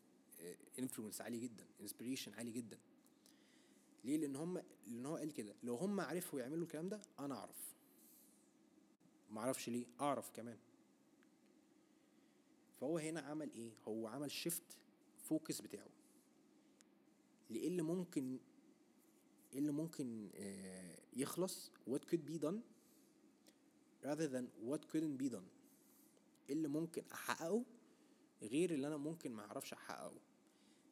influence 0.79 1.21
عالي 1.21 1.39
جدا 1.39 1.65
inspiration 1.81 2.33
عالي 2.33 2.51
جدا. 2.51 2.77
ليه؟ 4.03 4.17
لأن 4.17 4.35
هم 4.35 4.61
لأن 4.87 5.05
هو 5.05 5.15
قال 5.15 5.33
كده 5.33 5.55
لو 5.63 5.75
هم 5.75 5.99
عرفوا 5.99 6.39
يعملوا 6.39 6.63
الكلام 6.63 6.89
ده 6.89 7.01
أنا 7.19 7.35
أعرف. 7.35 7.75
ما 9.31 9.41
أعرفش 9.41 9.69
ليه 9.69 9.85
أعرف 10.01 10.31
كمان. 10.31 10.57
فهو 12.81 12.97
هنا 12.97 13.19
عمل 13.21 13.51
إيه؟ 13.53 13.71
هو 13.87 14.07
عمل 14.07 14.31
shift 14.31 14.77
focus 15.23 15.61
بتاعه. 15.61 15.89
لإيه 17.49 17.67
اللي 17.67 17.81
ممكن 17.81 18.39
إيه 19.53 19.59
اللي 19.59 19.71
ممكن 19.71 20.29
آه، 20.35 20.97
يخلص؟ 21.13 21.71
what 21.89 21.99
could 22.11 22.31
be 22.31 22.39
done 22.45 22.59
rather 24.05 24.27
than 24.27 24.45
what 24.69 24.79
couldn't 24.91 25.17
be 25.23 25.29
done. 25.29 25.47
اللي 26.49 26.67
ممكن 26.67 27.03
أحققه 27.13 27.63
غير 28.41 28.73
اللي 28.73 28.87
أنا 28.87 28.97
ممكن 28.97 29.31
ما 29.31 29.45
أعرفش 29.45 29.73
أحققه. 29.73 30.13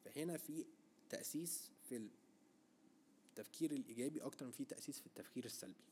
فهنا 0.05 0.38
في 0.38 0.65
تأسيس 1.10 1.72
في 1.89 2.10
التفكير 3.29 3.72
الإيجابي 3.72 4.22
أكتر 4.22 4.45
من 4.45 4.51
في 4.51 4.65
تأسيس 4.65 5.00
في 5.00 5.07
التفكير 5.07 5.45
السلبي. 5.45 5.83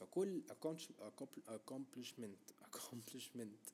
فكل 0.00 0.42
accomplish- 0.50 1.48
accomplishment 1.48 2.52
accomplishment 2.68 3.72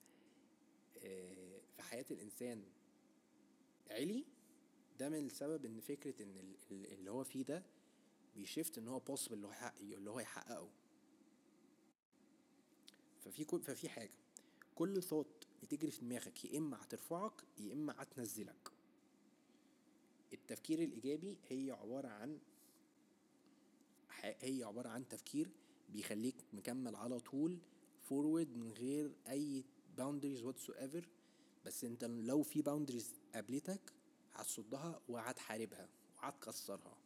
آه، 1.05 1.61
في 1.77 1.83
حياة 1.83 2.05
الإنسان 2.11 2.65
علي 3.91 4.25
ده 4.99 5.09
من 5.09 5.27
السبب 5.27 5.65
إن 5.65 5.81
فكرة 5.81 6.23
إن 6.23 6.37
ال- 6.37 6.57
ال- 6.71 6.93
اللي 6.93 7.11
هو 7.11 7.25
فيه 7.25 7.45
ده 7.45 7.63
بيشفت 8.37 8.79
إن 8.79 8.89
هو 8.89 9.01
possible 9.01 9.33
اللي 9.81 10.11
هو 10.11 10.21
يحققه. 10.21 10.71
ففي 13.25 13.45
كل 13.45 13.61
ففي 13.63 13.89
حاجة. 13.89 14.11
كل 14.75 15.03
ثوت 15.03 15.47
بتجري 15.63 15.91
في 15.91 16.01
دماغك 16.01 16.45
يا 16.45 16.59
إما 16.59 16.83
هترفعك 16.83 17.33
يا 17.59 17.73
إما 17.73 17.95
هتنزلك. 18.03 18.71
التفكير 20.33 20.83
الإيجابي 20.83 21.39
هي 21.49 21.71
عبارة 21.71 22.09
عن 22.09 22.39
هي 24.23 24.65
عبارة 24.65 24.89
عن 24.89 25.09
تفكير 25.09 25.51
بيخليك 25.89 26.37
مكمل 26.53 26.97
على 26.97 27.21
طول 27.21 27.59
forward 28.03 28.57
من 28.57 28.73
غير 28.73 29.13
أي 29.29 29.65
boundaries 29.99 30.43
whatsoever. 30.45 31.05
بس 31.67 31.85
أنت 31.85 32.05
لو 32.05 32.43
في 32.43 32.63
boundaries 32.63 33.35
قابلتك 33.35 33.93
هتصدها 34.35 35.01
وهتحاربها 35.09 35.89
وهتكسرها. 36.17 37.02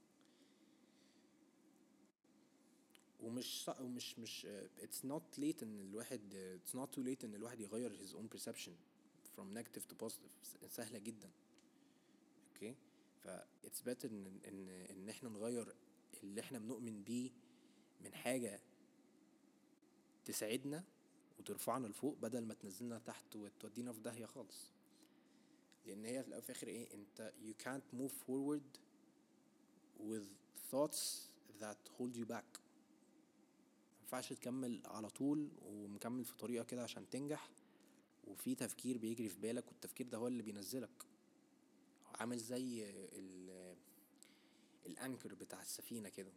ومش 3.27 3.71
ومش 3.81 4.19
مش 4.19 4.47
it's 4.81 5.07
not 5.09 5.39
late 5.41 5.63
إن 5.63 5.81
الواحد 5.81 6.21
it's 6.65 6.73
not 6.77 6.89
too 6.97 7.03
late 7.03 7.25
إن 7.25 7.35
الواحد 7.35 7.61
يغير 7.61 7.99
his 7.99 8.11
own 8.15 8.39
perception 8.39 8.73
from 9.37 9.55
negative 9.59 9.83
to 9.91 10.05
positive. 10.05 10.33
س- 10.43 10.75
سهلة 10.77 10.99
جدا. 10.99 11.31
okay 12.55 12.75
ف 13.25 13.29
it's 13.67 13.81
better 13.89 14.05
إن 14.05 14.41
إن 14.49 14.69
إن 14.69 15.09
إحنا 15.09 15.29
نغير 15.29 15.75
اللي 16.23 16.41
إحنا 16.41 16.59
بنؤمن 16.59 17.03
بيه 17.03 17.31
من 18.05 18.15
حاجة 18.15 18.61
تساعدنا 20.25 20.85
وترفعنا 21.39 21.87
لفوق 21.87 22.17
بدل 22.23 22.45
ما 22.45 22.55
تنزلنا 22.55 22.99
تحت 22.99 23.37
وتودينا 23.37 23.93
في 23.93 24.01
داهية 24.01 24.27
خالص. 24.27 24.71
لأن 25.87 26.05
هي 26.05 26.23
في 26.23 26.29
الآخر 26.29 26.67
إيه؟ 26.69 26.95
أنت 26.95 27.33
you 27.43 27.65
can't 27.65 27.99
move 27.99 28.13
forward 28.27 28.79
with 30.01 30.27
thoughts 30.73 31.29
that 31.61 31.79
hold 31.99 32.17
you 32.17 32.25
back. 32.35 32.66
مينفعش 34.07 34.33
تكمل 34.33 34.81
على 34.85 35.11
طول 35.11 35.49
ومكمل 35.63 36.25
في 36.25 36.35
طريقة 36.37 36.65
كده 36.65 36.83
عشان 36.83 37.11
تنجح. 37.11 37.51
وفي 38.25 38.55
تفكير 38.55 38.99
بيجري 38.99 39.29
في 39.29 39.39
بالك 39.39 39.69
والتفكير 39.69 40.07
ده 40.07 40.19
هو 40.19 40.29
اللي 40.29 40.43
بينزلك. 40.43 41.05
عامل 42.15 42.39
زي 42.39 42.91
ال 42.91 43.77
ال 44.87 44.94
anchor 44.94 45.35
بتاع 45.35 45.63
السفينة 45.63 46.09
كده. 46.09 46.33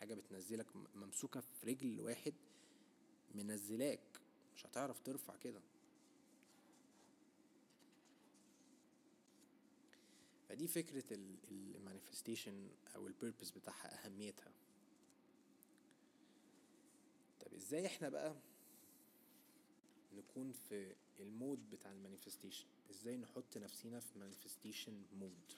حاجة 0.00 0.14
بتنزلك 0.14 0.66
ممسوكة 0.94 1.40
في 1.40 1.66
رجل 1.66 2.00
واحد 2.00 2.34
منزلاك. 3.34 4.20
مش 4.56 4.66
هتعرف 4.66 5.00
ترفع 5.00 5.36
كده. 5.36 5.60
فدي 10.48 10.68
فكرة 10.68 11.04
ال 11.50 11.58
manifestation 11.58 12.68
أو 12.96 13.06
ال 13.06 13.12
purpose 13.12 13.50
بتاعها 13.50 14.06
أهميتها. 14.06 14.44
طب 14.46 14.67
إزاي 17.58 17.86
إحنا 17.86 18.08
بقى 18.08 18.34
نكون 20.14 20.52
في 20.52 20.94
ال 21.20 21.30
mood 21.30 21.70
بتاع 21.70 21.92
ال 21.92 21.97
manifestation؟ 21.97 22.66
إزاي 22.90 23.16
نحط 23.16 23.56
نفسينا 23.56 24.00
في 24.00 24.18
manifestation 24.18 25.02
mood؟ 25.12 25.52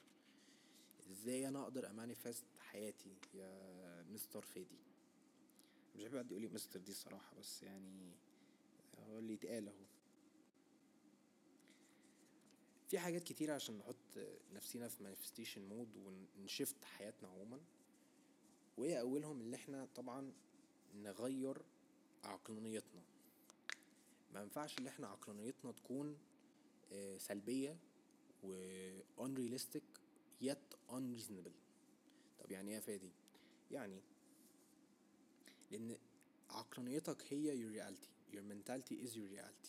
إزاي 1.11 1.49
أنا 1.49 1.63
أقدر 1.63 1.91
a 1.91 1.97
manifest 1.97 2.45
حياتي 2.59 3.15
يا 3.35 4.03
مستر 4.03 4.41
فادي؟ 4.45 4.79
مش 5.97 6.05
بحب 6.05 6.19
حد 6.19 6.31
يقول 6.31 6.43
لي 6.43 6.49
مستر 6.49 6.81
دي 6.81 6.91
الصراحة 6.91 7.37
بس 7.39 7.63
يعني 7.63 8.13
هو 9.09 9.19
اللي 9.19 9.33
يتقال 9.33 9.69
اهو. 9.69 9.85
في 12.89 12.99
حاجات 12.99 13.23
كتيرة 13.23 13.55
عشان 13.55 13.79
نحط 13.79 13.97
نفسينا 14.53 14.89
في 14.89 15.03
manifestation 15.03 15.69
mood 15.69 15.97
ون 15.97 16.22
shift 16.22 16.85
حياتنا 16.85 17.29
عموما. 17.29 17.61
وايه 18.77 19.01
أولهم 19.01 19.41
اللي 19.41 19.57
إحنا 19.57 19.89
طبعا 19.95 20.33
نغير 20.95 21.63
عقلانيتنا. 22.25 23.03
ما 24.35 24.41
ينفعش 24.43 24.79
إن 24.79 24.87
إحنا 24.87 25.07
عقلانيتنا 25.09 25.73
تكون 25.73 26.19
آه، 26.93 27.19
سلبية 27.19 27.77
و 28.43 28.55
unrealistic 29.19 29.83
yet 30.45 30.77
unreasonable. 30.91 31.53
طب 32.39 32.51
يعني 32.51 32.69
إيه 32.71 32.75
يا 32.77 32.81
فادي؟ 32.81 33.11
يعني 33.71 34.01
لأن 35.71 35.99
عقلانيتك 36.51 37.33
هي 37.33 37.57
your 37.63 37.77
reality 37.77 38.35
your 38.37 38.43
mentality 38.43 38.95
is 39.07 39.11
your 39.15 39.39
reality. 39.39 39.69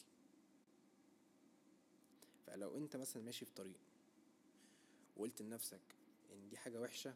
فلو 2.48 2.78
أنت 2.78 2.96
مثلا 2.96 3.24
ماشي 3.24 3.46
في 3.46 3.54
طريق 3.54 3.80
وقلت 5.18 5.42
لنفسك 5.42 5.82
إن 6.34 6.50
دي 6.50 6.58
حاجة 6.58 6.82
وحشة 6.82 7.16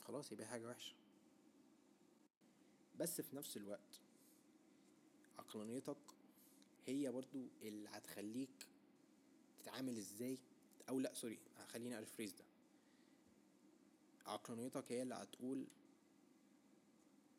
خلاص 0.00 0.32
يبقى 0.32 0.46
حاجة 0.46 0.68
وحشة. 0.68 0.94
بس 2.98 3.20
في 3.20 3.36
نفس 3.36 3.56
الوقت 3.56 4.00
عقلانيتك 5.38 5.96
هي 6.86 7.10
برضو 7.12 7.48
اللي 7.62 7.88
هتخليك 7.88 8.66
تتعامل 9.62 9.96
إزاي 9.96 10.38
أو 10.88 11.00
لا 11.00 11.14
سوري 11.14 11.38
خليني 11.66 11.98
الفريز 11.98 12.32
ده. 12.32 12.44
عقلانيتك 14.26 14.92
هي 14.92 15.02
اللي 15.02 15.14
هتقول 15.14 15.66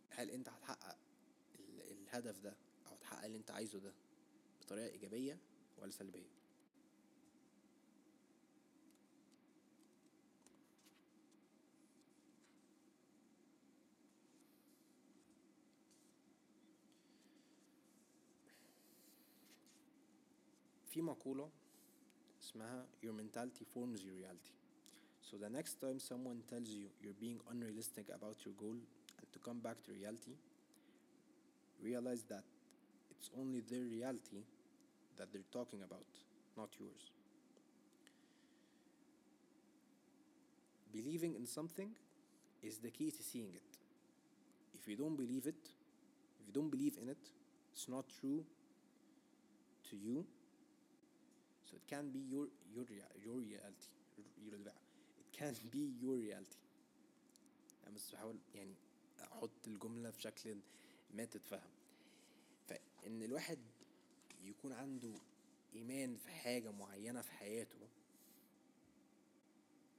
هل 0.10 0.30
أنت 0.30 0.50
هتحقق 0.50 0.98
ال- 1.60 1.82
الهدف 1.92 2.40
ده 2.40 2.54
أو 2.88 2.94
هتحقق 2.94 3.26
اللي 3.26 3.38
أنت 3.38 3.52
عايزه 3.52 3.80
ده 3.80 3.94
بطريقة 4.62 4.88
إيجابية 4.88 5.38
ولا 5.78 5.92
سلبية؟ 5.92 6.35
في 20.95 21.03
مقولة 21.03 21.51
اسمها 22.41 22.87
your 23.03 23.13
mentality 23.13 23.65
forms 23.65 24.03
your 24.03 24.15
reality 24.15 24.55
so 25.23 25.37
the 25.37 25.49
next 25.49 25.81
time 25.81 25.99
someone 25.99 26.43
tells 26.49 26.69
you 26.69 26.87
you're 27.03 27.21
being 27.21 27.41
unrealistic 27.51 28.07
about 28.15 28.37
your 28.45 28.55
goal 28.55 28.79
and 29.19 29.27
to 29.33 29.39
come 29.39 29.61
back 29.61 29.83
to 29.85 29.93
reality 29.93 30.35
realize 31.83 32.23
that 32.25 32.45
it's 33.11 33.31
only 33.39 33.61
their 33.61 33.85
reality 33.85 34.43
that 35.17 35.33
they're 35.33 35.53
talking 35.53 35.83
about 35.83 36.07
not 36.57 36.71
yours 36.79 37.11
believing 40.93 41.35
in 41.35 41.47
something 41.47 41.91
is 42.63 42.79
the 42.79 42.91
key 42.91 43.11
to 43.11 43.23
seeing 43.23 43.53
it 43.55 43.71
if 44.75 44.89
you 44.89 44.97
don't 44.97 45.17
believe 45.17 45.47
it 45.47 45.63
if 46.41 46.47
you 46.47 46.53
don't 46.53 46.71
believe 46.71 46.97
in 47.01 47.09
it 47.09 47.25
it's 47.73 47.89
not 47.89 48.05
true 48.21 48.45
to 49.89 49.97
you 49.97 50.25
So 51.66 51.76
it 51.76 51.86
can 51.88 52.12
be 52.12 52.20
your 52.20 52.48
your 52.74 52.86
your 53.26 53.38
reality. 53.46 53.90
Your 54.46 54.54
it 55.22 55.32
can 55.38 55.54
be 55.72 55.84
your 56.02 56.16
reality. 56.18 56.58
أنا 57.84 57.96
بس 57.96 58.12
بحاول 58.12 58.38
يعني 58.56 58.76
أحط 59.24 59.68
الجملة 59.68 60.12
في 60.12 60.22
شكل 60.22 60.58
ما 61.14 61.26
تتفهم. 61.26 61.70
فإن 62.68 63.22
الواحد 63.24 63.60
يكون 64.44 64.72
عنده 64.74 65.14
إيمان 65.76 66.18
في 66.18 66.32
حاجة 66.32 66.72
معينة 66.72 67.22
في 67.22 67.32
حياته 67.32 67.88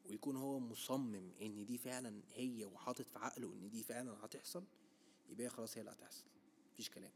ويكون 0.04 0.36
هو 0.36 0.58
مصمم 0.58 1.30
إن 1.40 1.66
دي 1.66 1.78
فعلا 1.78 2.22
هي 2.34 2.64
وحاطط 2.64 3.08
في 3.08 3.18
عقله 3.18 3.52
إن 3.52 3.70
دي 3.70 3.82
فعلا 3.82 4.24
هتحصل 4.24 4.64
يبقى 5.28 5.48
خلاص 5.48 5.76
هي 5.76 5.80
اللي 5.80 5.92
هتحصل. 5.92 6.24
مفيش 6.72 6.90
كلام. 6.90 7.12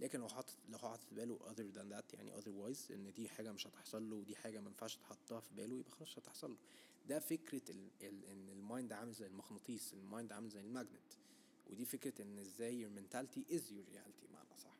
لكن 0.00 0.20
لو 0.20 0.28
حاطط 0.28 0.54
لو 0.68 0.78
حاطط 0.78 1.02
في 1.02 1.14
باله 1.14 1.38
other 1.38 1.74
than 1.76 1.92
that 1.94 2.14
يعني 2.14 2.32
otherwise 2.42 2.90
إن 2.90 3.12
دي 3.12 3.28
حاجة 3.28 3.52
مش 3.52 3.66
هتحصل 3.66 4.10
له 4.10 4.16
ودي 4.16 4.36
حاجة 4.36 4.60
ما 4.60 4.68
ينفعش 4.68 4.96
تحطها 4.96 5.40
في 5.40 5.54
باله 5.54 5.78
يبقى 5.78 5.90
خلاص 5.90 6.08
مش 6.08 6.18
هتحصل 6.18 6.50
له. 6.50 6.56
ده 7.08 7.18
فكرة 7.18 7.62
ال 7.70 7.90
ال 8.02 8.24
إن 8.24 8.48
ال 8.48 8.57
mind 8.57 8.92
عامل 8.92 9.12
زي 9.12 9.26
المغناطيس 9.26 9.94
ال 9.94 10.02
mind 10.02 10.32
عامل 10.32 10.48
زي 10.48 10.60
ال 10.60 10.66
magnet. 10.66 11.12
ودي 11.70 11.84
فكرة 11.84 12.22
إن 12.22 12.38
إزاي 12.38 12.84
your 12.86 12.90
mentality 12.90 13.40
is 13.54 13.60
your 13.62 13.94
reality 13.94 14.32
معنى 14.32 14.56
صح 14.58 14.76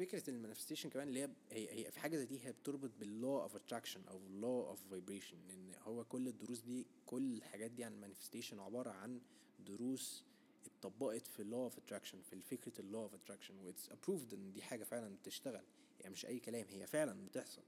فكرة 0.00 0.30
ال 0.30 0.34
manifestation 0.34 0.90
كمان 0.90 1.08
اللي 1.08 1.20
هي 1.22 1.28
هي 1.50 1.70
هي 1.86 1.90
في 1.90 2.00
حاجة 2.00 2.16
زي 2.16 2.26
دي 2.26 2.46
هي 2.46 2.52
بتربط 2.52 2.90
بال 3.00 3.10
law 3.10 3.24
of 3.24 3.56
attraction 3.56 4.00
أو 4.08 4.18
law 4.40 4.68
of 4.68 4.80
vibration 4.90 5.36
لأن 5.48 5.72
هو 5.82 6.04
كل 6.04 6.28
الدروس 6.28 6.60
دي 6.60 6.86
كل 7.06 7.34
الحاجات 7.34 7.70
دي 7.70 7.84
عن 7.84 7.92
ال 7.92 7.97
manifestation 7.97 8.60
عبارة 8.60 8.90
عن 8.90 9.20
دروس 9.66 10.24
اتطبقت 10.66 11.26
في 11.26 11.44
law 11.50 11.54
of 11.54 11.78
attraction 11.78 12.20
في 12.20 12.40
فكرة 12.40 12.82
ال 12.82 12.85
law 12.85 12.94
of 12.94 13.14
attraction 13.14 13.58
و 13.58 13.64
it's 13.64 13.90
approved 13.92 14.34
إن 14.34 14.52
دي 14.52 14.62
حاجة 14.62 14.84
فعلا 14.84 15.16
بتشتغل. 15.16 15.64
يعني 16.00 16.12
مش 16.12 16.26
أي 16.26 16.40
كلام 16.40 16.66
هي 16.70 16.86
فعلا 16.86 17.26
بتحصل. 17.26 17.62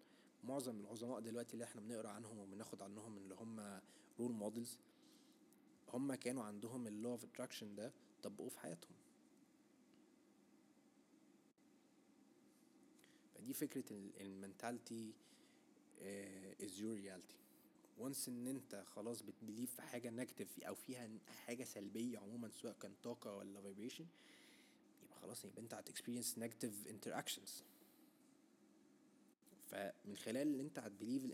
معظم 0.45 0.81
العظماء 0.81 1.21
دلوقتي 1.21 1.55
اللي 1.55 1.65
إحنا 1.65 1.81
بنقرأ 1.81 2.09
عنهم 2.09 2.39
وبناخد 2.39 2.83
عنهم 2.83 3.17
اللي 3.17 3.35
هم 3.35 3.81
role 4.21 4.33
models 4.33 4.79
هم 5.93 6.15
كانوا 6.15 6.43
عندهم 6.45 6.87
ال 6.89 6.93
law 6.93 7.07
of 7.07 7.25
attraction 7.25 7.75
ده 7.75 7.93
طبقوه 8.23 8.49
في 8.49 8.59
حياتهم. 8.59 8.93
فدي 13.43 13.53
فكرة 13.53 13.85
ال 14.21 14.30
mentality 14.30 15.13
is 16.61 16.79
your 16.79 16.97
reality. 16.97 17.37
Once 18.01 18.29
إن 18.29 18.47
أنت 18.47 18.85
خلاص 18.87 19.23
بت 19.23 19.35
believe 19.35 19.75
في 19.75 19.83
حاجة 19.83 20.11
negative 20.11 20.61
أو 20.61 20.75
فيها 20.75 21.09
حاجة 21.47 21.65
سلبية 21.65 22.19
عموما 22.19 22.49
سواء 22.49 22.73
كان 22.81 22.93
طاقة 23.03 23.37
ولا 23.37 23.61
vibration 23.61 24.05
يبقى 25.03 25.21
خلاص 25.23 25.45
يبقى 25.45 25.63
أنت 25.63 25.75
هت 25.75 25.89
experience 25.89 26.39
negative 26.39 26.89
interactions. 26.91 27.51
فمن 29.71 30.17
خلال 30.17 30.55
إن 30.55 30.61
أنت 30.61 30.79
هت 30.79 30.89
believe 30.89 31.25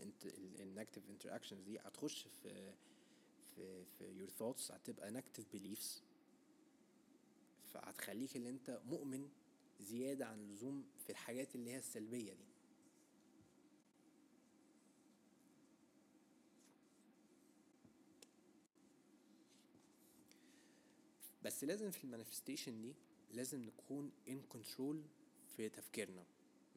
ال 0.59 0.64
negative 0.64 1.03
interactions 1.09 1.53
دي 1.65 1.79
هتخش 1.79 2.27
في 2.43 2.73
في 3.55 3.83
في 3.85 4.25
your 4.27 4.29
thoughts 4.41 4.71
هتبقى 4.71 5.21
negative 5.21 5.55
beliefs. 5.57 5.87
فهتخليك 7.73 8.35
اللي 8.35 8.49
أنت 8.49 8.81
مؤمن 8.85 9.29
زيادة 9.79 10.25
عن 10.25 10.39
اللزوم 10.39 10.85
في 10.99 11.09
الحاجات 11.09 11.55
اللي 11.55 11.71
هي 11.71 11.77
السلبية 11.77 12.33
دي. 12.33 12.45
بس 21.43 21.63
لازم 21.63 21.91
في 21.91 22.03
المانيفستيشن 22.03 22.81
دي 22.81 22.95
لازم 23.31 23.63
نكون 23.63 24.11
in 24.27 24.55
control 24.55 24.95
في 25.55 25.69
تفكيرنا. 25.69 26.25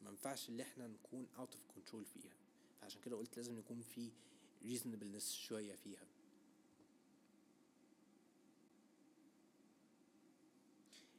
ما 0.02 0.10
ينفعش 0.10 0.48
اللي 0.48 0.62
إحنا 0.62 0.86
نكون 0.86 1.26
out 1.36 1.54
of 1.54 1.74
control 1.76 2.04
فيها. 2.04 2.36
فعشان 2.80 3.00
كده 3.00 3.16
قلت 3.16 3.36
لازم 3.36 3.58
يكون 3.58 3.82
في 3.82 4.10
reasonableness 4.64 5.28
شوية 5.30 5.74
فيها. 5.74 6.06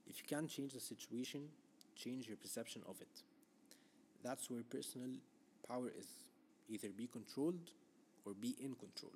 If 0.09 0.15
you 0.17 0.25
can't 0.25 0.49
change 0.49 0.73
the 0.73 0.79
situation, 0.93 1.62
change 1.95 2.27
your 2.27 2.37
perception 2.37 2.81
of 2.91 3.01
it. 3.01 3.15
That's 4.23 4.49
where 4.49 4.63
personal 4.63 5.11
power 5.67 5.89
is. 6.01 6.09
Either 6.69 6.89
be 6.89 7.07
controlled 7.07 7.67
or 8.25 8.33
be 8.33 8.55
in 8.65 8.73
control. 8.75 9.13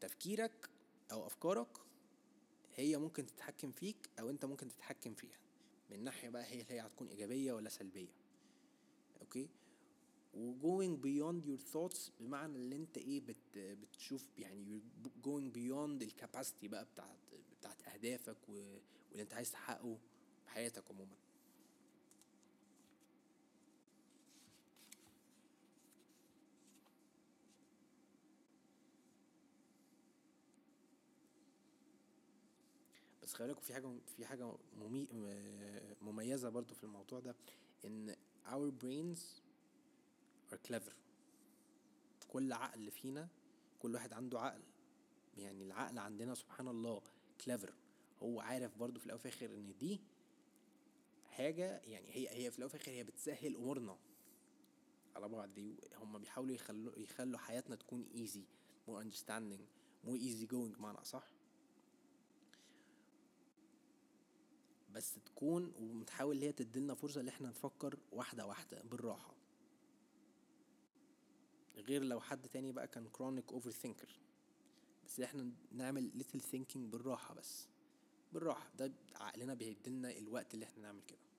فتفكيرك 0.00 0.70
أو 1.12 1.26
أفكارك 1.26 1.78
هي 2.76 2.96
ممكن 2.96 3.26
تتحكم 3.26 3.72
فيك 3.72 3.96
أو 4.20 4.30
أنت 4.30 4.44
ممكن 4.44 4.68
تتحكم 4.68 5.14
فيها 5.14 5.38
من 5.90 6.04
ناحية 6.04 6.28
بقى 6.28 6.44
هي 6.44 6.64
هي 6.68 6.80
هتكون 6.80 7.08
إيجابية 7.08 7.52
ولا 7.52 7.68
سلبية 7.68 8.12
أوكي 9.20 9.48
و 10.34 10.52
going 10.62 10.96
beyond 11.02 11.44
your 11.46 11.72
thoughts 11.74 12.10
بمعنى 12.20 12.56
اللي 12.56 12.76
أنت 12.76 12.98
إيه 12.98 13.20
بت 13.20 13.58
بتشوف 13.58 14.38
يعني 14.38 14.64
you're 14.80 15.08
going 15.26 15.54
beyond 15.56 16.02
الكاباسيتي 16.02 16.68
بقى 16.68 16.84
بتاعت 16.84 17.18
بتاعت 17.60 17.82
أهدافك. 17.88 18.48
واللي 18.48 19.22
أنت 19.22 19.34
عايز 19.34 19.50
تحققه 19.52 19.98
حياتك 20.54 20.84
عموما. 20.90 21.16
بس 33.22 33.34
خلي 33.34 33.54
في 33.54 33.74
حاجة 33.74 33.88
في 34.16 34.26
حاجة 34.26 34.52
ممي... 34.78 35.08
مميزة 36.02 36.48
برضو 36.48 36.74
في 36.74 36.84
الموضوع 36.84 37.20
ده 37.20 37.34
إن 37.84 38.16
our 38.46 38.70
brains 38.82 39.18
are 40.52 40.58
clever. 40.68 40.92
كل 42.28 42.52
عقل 42.52 42.90
فينا 42.90 43.28
كل 43.82 43.94
واحد 43.94 44.12
عنده 44.12 44.40
عقل. 44.40 44.62
يعني 45.38 45.64
العقل 45.64 45.98
عندنا 45.98 46.34
سبحان 46.34 46.68
الله 46.68 47.02
كليفر 47.44 47.72
هو 48.22 48.40
عارف 48.40 48.78
برضو 48.78 49.00
في 49.00 49.06
الأول 49.06 49.18
وفي 49.20 49.26
الآخر 49.28 49.54
إن 49.54 49.74
دي 49.80 50.00
حاجة 51.40 51.80
يعني 51.84 52.08
هي 52.14 52.28
هي 52.28 52.50
في 52.50 52.58
الأول 52.58 52.70
الآخر 52.74 52.90
هي 52.92 53.04
بتسهل 53.04 53.56
أمورنا. 53.56 53.98
على 55.16 55.28
بعض 55.28 55.54
دي 55.54 55.74
هم 55.94 56.18
بيحاولوا 56.18 56.54
يخلوا 56.54 56.98
يخلوا 56.98 57.38
حياتنا 57.38 57.76
تكون 57.76 58.06
ايزي 58.14 58.44
more 58.88 59.02
understanding 59.04 59.60
more 60.06 60.18
easy 60.18 60.46
going 60.50 60.76
بمعنى 60.76 61.04
صح 61.04 61.26
بس 64.90 65.14
تكون 65.26 65.72
وبتحاول 65.78 66.42
هي 66.42 66.52
تديلنا 66.52 66.94
فرصة 66.94 67.20
اللي 67.20 67.30
إحنا 67.30 67.48
نفكر 67.48 67.98
واحدة 68.12 68.46
واحدة 68.46 68.82
بالراحة. 68.82 69.34
غير 71.76 72.02
لو 72.04 72.20
حد 72.20 72.48
تاني 72.48 72.72
بقى 72.72 72.88
كان 72.88 73.08
chronic 73.08 73.52
overthinker. 73.54 74.10
بس 75.06 75.20
إحنا 75.20 75.52
نعمل 75.72 76.10
little 76.18 76.40
thinking 76.40 76.78
بالراحة 76.78 77.34
بس. 77.34 77.68
بالراحة 78.32 78.70
ده 78.78 78.92
عقلنا 79.14 79.54
بيديلنا 79.54 80.10
الوقت 80.18 80.54
اللي 80.54 80.64
إحنا 80.64 80.82
نعمل 80.82 81.02
كده. 81.02 81.29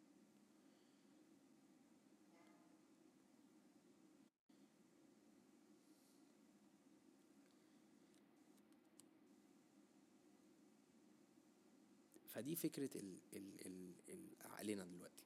فدي 12.34 12.56
فكرة 12.56 12.90
ال 12.98 13.18
ال 13.34 13.68
ال 13.68 13.94
ال 14.10 14.28
عقلنا 14.42 14.86
دلوقتي. 14.86 15.24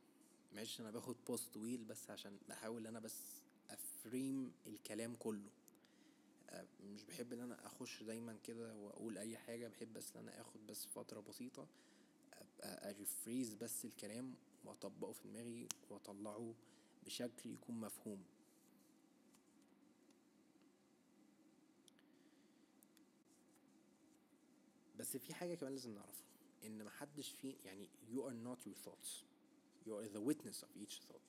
معلش 0.53 0.79
أنا 0.81 0.91
باخد 0.91 1.15
pause 1.27 1.53
طويل 1.53 1.83
بس 1.83 2.09
عشان 2.09 2.37
بحاول 2.49 2.87
أنا 2.87 2.99
بس 2.99 3.17
أ 3.69 3.83
frame 3.83 4.51
الكلام 4.67 5.15
كله. 5.15 5.49
مش 6.83 7.03
بحب 7.03 7.33
إن 7.33 7.39
أنا 7.39 7.65
أخش 7.65 8.03
دايما 8.03 8.37
كده 8.43 8.75
وأقول 8.75 9.17
أي 9.17 9.37
حاجة 9.37 9.67
بحب 9.67 9.93
بس 9.93 10.15
إن 10.15 10.21
أنا 10.27 10.41
آخد 10.41 10.67
بس 10.67 10.85
فترة 10.85 11.19
بسيطة 11.19 11.67
أبقى 12.33 12.89
أ 12.89 12.96
rephrase 12.96 13.53
بس 13.53 13.85
الكلام 13.85 14.35
وأطبقه 14.65 15.11
في 15.11 15.27
دماغي 15.27 15.67
وأطلعه 15.89 16.53
بشكل 17.05 17.49
يكون 17.49 17.79
مفهوم. 17.79 18.23
بس 24.99 25.17
في 25.17 25.33
حاجة 25.33 25.55
كمان 25.55 25.71
لازم 25.73 25.93
نعرفها. 25.93 26.25
إن 26.65 26.83
محدش 26.83 27.31
في 27.31 27.55
يعني 27.65 27.89
you 28.13 28.17
are 28.19 28.47
not 28.47 28.67
your 28.67 28.87
thoughts. 28.87 29.09
You 29.87 29.91
are 29.91 30.09
the 30.17 30.21
witness 30.29 30.63
of 30.63 30.81
each 30.83 30.99
thought. 30.99 31.21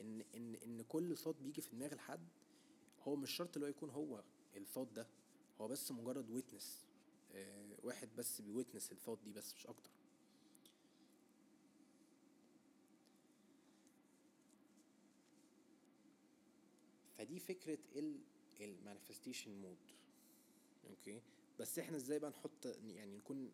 إن 0.00 0.20
إن 0.34 0.54
إن 0.54 0.82
كل 0.82 1.16
thought 1.16 1.42
بيجي 1.42 1.60
في 1.60 1.70
دماغ 1.76 1.92
الحد 1.92 2.28
هو 3.02 3.16
مش 3.16 3.30
شرط 3.30 3.56
اللي 3.56 3.66
هو 3.66 3.70
يكون 3.70 3.90
هو 3.90 4.22
الثوت 4.56 4.88
ده. 4.92 5.06
هو 5.60 5.68
بس 5.68 5.92
مجرد 5.92 6.30
witness 6.30 6.84
آه 7.32 7.76
واحد 7.82 8.08
بس 8.18 8.40
بي 8.40 8.52
witness 8.52 8.92
ال 8.92 8.95
thought 8.95 9.18
دي 9.24 9.32
بس 9.32 9.54
مش 9.54 9.66
أكتر. 9.66 9.90
فدي 17.18 17.40
فكرة 17.40 17.78
ال 17.96 18.18
ال 18.60 18.67
manifestation 18.67 19.60
mode 19.60 19.76
okay 20.90 21.20
بس 21.60 21.78
إحنا 21.78 21.96
إزاي 21.96 22.18
بقى 22.18 22.30
نحط 22.30 22.66
يعني 22.84 23.16
نكون 23.16 23.50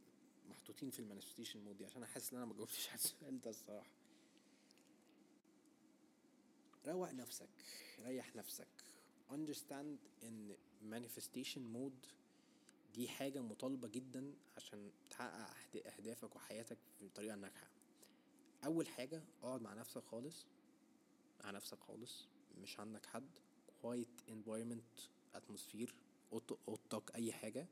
محطوطين 0.53 0.91
في 0.91 0.99
ال 0.99 1.04
manifestation 1.04 1.65
mode 1.65 1.77
دي 1.77 1.85
عشان 1.85 1.97
أنا 1.97 2.07
حاسس 2.07 2.33
إن 2.33 2.37
أنا 2.37 2.47
ما 2.47 2.55
جاوبتش 2.55 2.89
على 2.89 2.95
السؤال 2.99 3.41
ده 3.41 3.51
الصراحة. 3.51 3.91
روق 6.87 7.11
نفسك 7.11 7.49
ريح 8.01 8.37
نفسك. 8.37 8.69
Understand 9.31 9.99
إن 10.23 10.57
manifestation 10.91 11.59
mode 11.77 12.09
دي 12.95 13.09
حاجة 13.09 13.41
مطالبة 13.41 13.89
جدا 13.89 14.35
عشان 14.57 14.91
تحقق 15.11 15.87
أهدافك 15.87 16.37
وحياتك 16.37 16.79
بطريقة 17.01 17.35
ناجحة. 17.37 17.71
أول 18.65 18.89
حاجة 18.89 19.23
اقعد 19.43 19.63
مع 19.63 19.75
نفسك 19.75 20.05
خالص 20.05 20.47
مع 21.45 21.51
نفسك 21.51 21.79
خالص. 21.81 22.27
مش 22.63 22.81
عندك 22.81 23.07
حد. 23.07 23.29
Quiet 23.83 24.31
environment 24.31 25.01
atmosphere 25.37 25.91
أوضتك 26.69 27.15
أي 27.15 27.33
حاجة. 27.33 27.67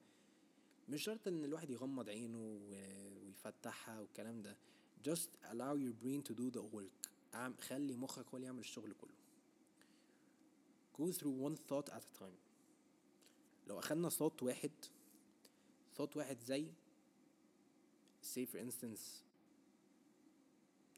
مش 0.90 1.02
شرط 1.02 1.28
إن 1.28 1.44
الواحد 1.44 1.70
يغمض 1.70 2.08
عينه 2.08 2.60
ويفتحها 2.68 4.00
والكلام 4.00 4.42
ده. 4.42 4.56
Just 5.08 5.30
allow 5.44 5.74
your 5.76 5.94
brain 6.02 6.22
to 6.28 6.34
do 6.34 6.50
the 6.50 6.62
work. 6.76 7.10
خلي 7.60 7.96
مخك 7.96 8.26
هو 8.26 8.36
اللي 8.36 8.46
يعمل 8.46 8.58
الشغل 8.58 8.92
كله. 8.92 9.14
Go 10.96 11.12
through 11.12 11.48
one 11.48 11.56
thought 11.56 11.92
at 11.92 12.02
a 12.02 12.22
time. 12.22 12.38
لو 13.66 13.78
أخدنا 13.78 14.10
thought 14.10 14.42
واحد 14.42 14.70
thought 15.98 16.16
واحد 16.16 16.40
زي 16.40 16.66
say 18.22 18.46
for 18.46 18.58
instance 18.58 19.00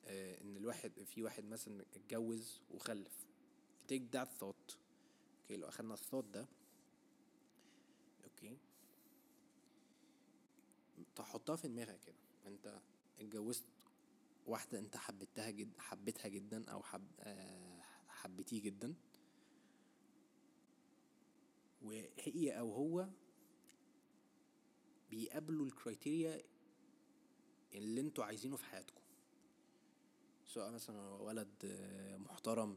آه 0.07 0.41
إن 0.41 0.57
الواحد 0.57 0.93
في 1.05 1.23
واحد 1.23 1.45
مثلا 1.45 1.85
اتجوز 1.95 2.61
وخلف. 2.71 3.27
Take 3.93 4.17
that 4.17 4.29
thought. 4.41 4.77
okay 5.43 5.57
لو 5.57 5.69
أخدنا 5.69 5.95
الثوت 5.95 6.25
ده 6.25 6.47
أوكي 8.25 8.57
تحطها 11.15 11.57
في 11.57 11.69
دماغك 11.69 12.01
كده. 12.01 12.17
انت 12.47 12.81
اتجوزت 13.19 13.65
واحدة 14.47 14.79
انت 14.79 14.97
حبيتها 14.97 15.51
جدا 15.51 15.81
حبيتها 15.81 16.29
جدا 16.29 16.71
أو 16.71 16.83
حب 16.83 17.07
آه 17.21 17.83
حبيتيه 18.09 18.63
جدا. 18.63 18.95
وهي 21.83 22.59
أو 22.59 22.73
هو 22.73 23.09
بيقابلوا 25.11 25.67
ال 25.67 25.75
criteria 25.75 26.43
اللي 27.75 28.01
أنتوا 28.01 28.25
عايزينه 28.25 28.57
في 28.57 28.65
حياتكم. 28.65 29.03
سواء 30.47 30.71
مثلا 30.71 31.09
ولد 31.09 31.49
محترم 32.19 32.77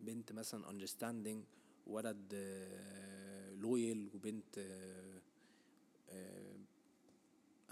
بنت 0.00 0.32
مثلا 0.32 0.86
understanding 0.86 1.38
ولد 1.86 2.34
loyal 3.60 4.10
وبنت 4.14 4.58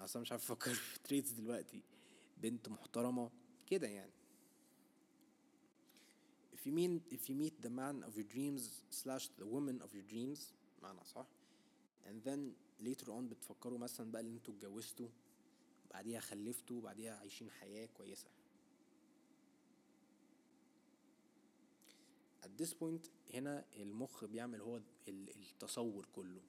أصلا 0.05 0.23
مش 0.23 0.33
عارف 0.33 0.43
أفكر 0.53 0.75
في 0.75 0.99
traits 0.99 1.31
دلوقتي. 1.31 1.83
بنت 2.43 2.69
محترمة 2.69 3.31
كده 3.67 3.89
يعني. 3.89 4.13
If 6.55 6.67
you 6.67 6.73
mean 6.73 7.01
if 7.15 7.29
you 7.29 7.35
meet 7.35 7.67
the 7.67 7.71
man 7.71 8.03
of 8.09 8.17
your 8.17 8.29
dreams 8.35 8.63
slash 8.91 9.29
the 9.41 9.47
woman 9.47 9.81
of 9.83 9.95
your 9.95 10.13
dreams 10.13 10.41
معنى 10.83 11.05
صح. 11.05 11.27
And 12.05 12.29
then 12.29 12.41
later 12.87 13.07
on 13.09 13.23
بتفكروا 13.31 13.79
مثلا 13.79 14.13
بقى 14.13 14.23
ان 14.23 14.33
أنتوا 14.35 14.55
اتجوزتوا 14.55 15.09
بعديها 15.91 16.21
خلفتوا 16.21 16.81
بعديها 16.81 17.17
عايشين 17.17 17.51
حياة 17.51 17.87
كويسة. 17.87 18.29
At 22.43 22.63
this 22.63 22.71
point 22.71 23.09
هنا 23.35 23.65
المخ 23.77 24.25
بيعمل 24.25 24.61
هو 24.61 24.81
التصور 25.09 26.07
كله. 26.13 26.41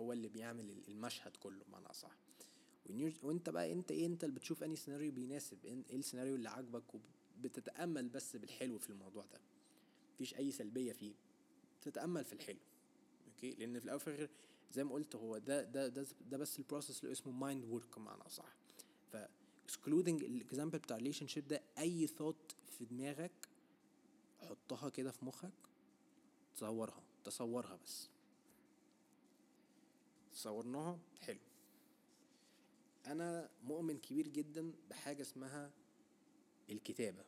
هو 0.00 0.12
اللي 0.12 0.28
بيعمل 0.28 0.82
المشهد 0.88 1.36
كله 1.36 1.64
بمعنى 1.64 1.86
اصح 1.86 2.25
وانت 3.22 3.50
بقى 3.50 3.72
انت 3.72 3.90
إيه 3.90 4.06
انت 4.06 4.24
اللي 4.24 4.34
بتشوف 4.34 4.62
انهي 4.64 4.76
سيناريو 4.76 5.12
بيناسب 5.12 5.64
إيه 5.64 5.96
السيناريو 5.96 6.34
اللي 6.34 6.48
عاجبك 6.48 6.84
وبتتأمل 7.38 8.08
بس 8.08 8.36
بالحلو 8.36 8.78
في 8.78 8.90
الموضوع 8.90 9.24
ده. 9.24 9.40
مفيش 10.14 10.34
أي 10.34 10.52
سلبية 10.52 10.92
فيه. 10.92 11.14
تتأمل 11.82 12.24
في 12.24 12.32
الحلو. 12.32 12.58
okay؟ 13.28 13.50
لأن 13.54 13.78
في 13.78 13.84
الأول 13.84 13.96
وفي 13.96 14.08
الآخر 14.08 14.28
زي 14.72 14.84
ما 14.84 14.92
قلت 14.92 15.16
هو 15.16 15.38
ده 15.38 15.62
ده 15.62 15.88
ده, 15.88 16.06
ده 16.30 16.38
بس 16.38 16.58
ال 16.58 16.63
process 16.63 17.00
اللي 17.00 17.12
اسمه 17.12 17.32
mind 17.32 17.64
work 17.64 17.98
بمعنى 17.98 18.22
أصح. 18.22 18.56
ف 19.12 19.16
excluding 19.70 20.08
ال 20.22 20.29
example 20.29 20.78
بتاع 20.78 20.96
relationship 20.96 21.48
ده 21.48 21.62
أي 21.78 22.06
ثوت 22.06 22.56
في 22.78 22.84
دماغك 22.84 23.48
حطها 24.38 24.88
كده 24.88 25.10
في 25.10 25.24
مخك 25.24 25.52
تصورها 26.56 27.02
تصورها 27.24 27.76
بس. 27.84 28.08
تصورناها 30.32 30.98
حلو. 31.20 31.38
أنا 33.06 33.50
مؤمن 33.64 33.98
كبير 33.98 34.28
جدا 34.28 34.72
بحاجة 34.90 35.22
اسمها 35.22 35.70
الكتابة 36.70 37.24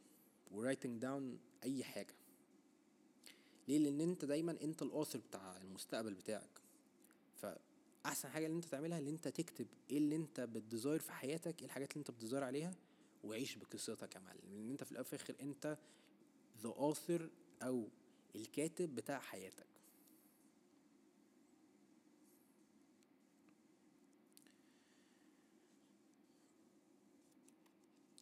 و 0.50 0.57
writing 0.57 1.02
down 1.02 1.38
أي 1.62 1.84
حاجة. 1.84 2.14
ليه؟ 3.68 3.78
لأن 3.78 4.00
أنت 4.00 4.24
دايما 4.24 4.56
أنت 4.62 4.82
ال 4.82 4.88
author 4.88 5.18
بتاع 5.18 5.56
المستقبل 5.56 6.14
بتاعك. 6.14 6.60
فأحسن 7.36 8.28
حاجة 8.28 8.46
اللي 8.46 8.56
أنت 8.56 8.64
تعملها 8.64 8.98
اللي 8.98 9.10
أنت 9.10 9.28
تكتب 9.28 9.66
إيه 9.90 9.98
اللي 9.98 10.16
أنت 10.16 10.40
بت 10.40 10.55
desire 10.55 11.00
في 11.00 11.12
حياتك 11.12 11.60
إيه 11.60 11.66
الحاجات 11.66 11.92
اللي 11.92 12.00
أنت 12.00 12.10
بت 12.10 12.19
desire 12.19 12.44
عليها 12.44 12.74
وعيش 13.24 13.56
بقصتك 13.56 14.14
يا 14.14 14.20
معلم. 14.20 14.40
لأن 14.50 14.70
أنت 14.70 14.84
في 14.84 14.92
الآخر 14.92 15.34
أنت 15.42 15.78
the 16.62 16.68
author 16.68 17.30
أو 17.62 17.88
الكاتب 18.36 18.94
بتاع 18.94 19.18
حياتك. 19.18 19.66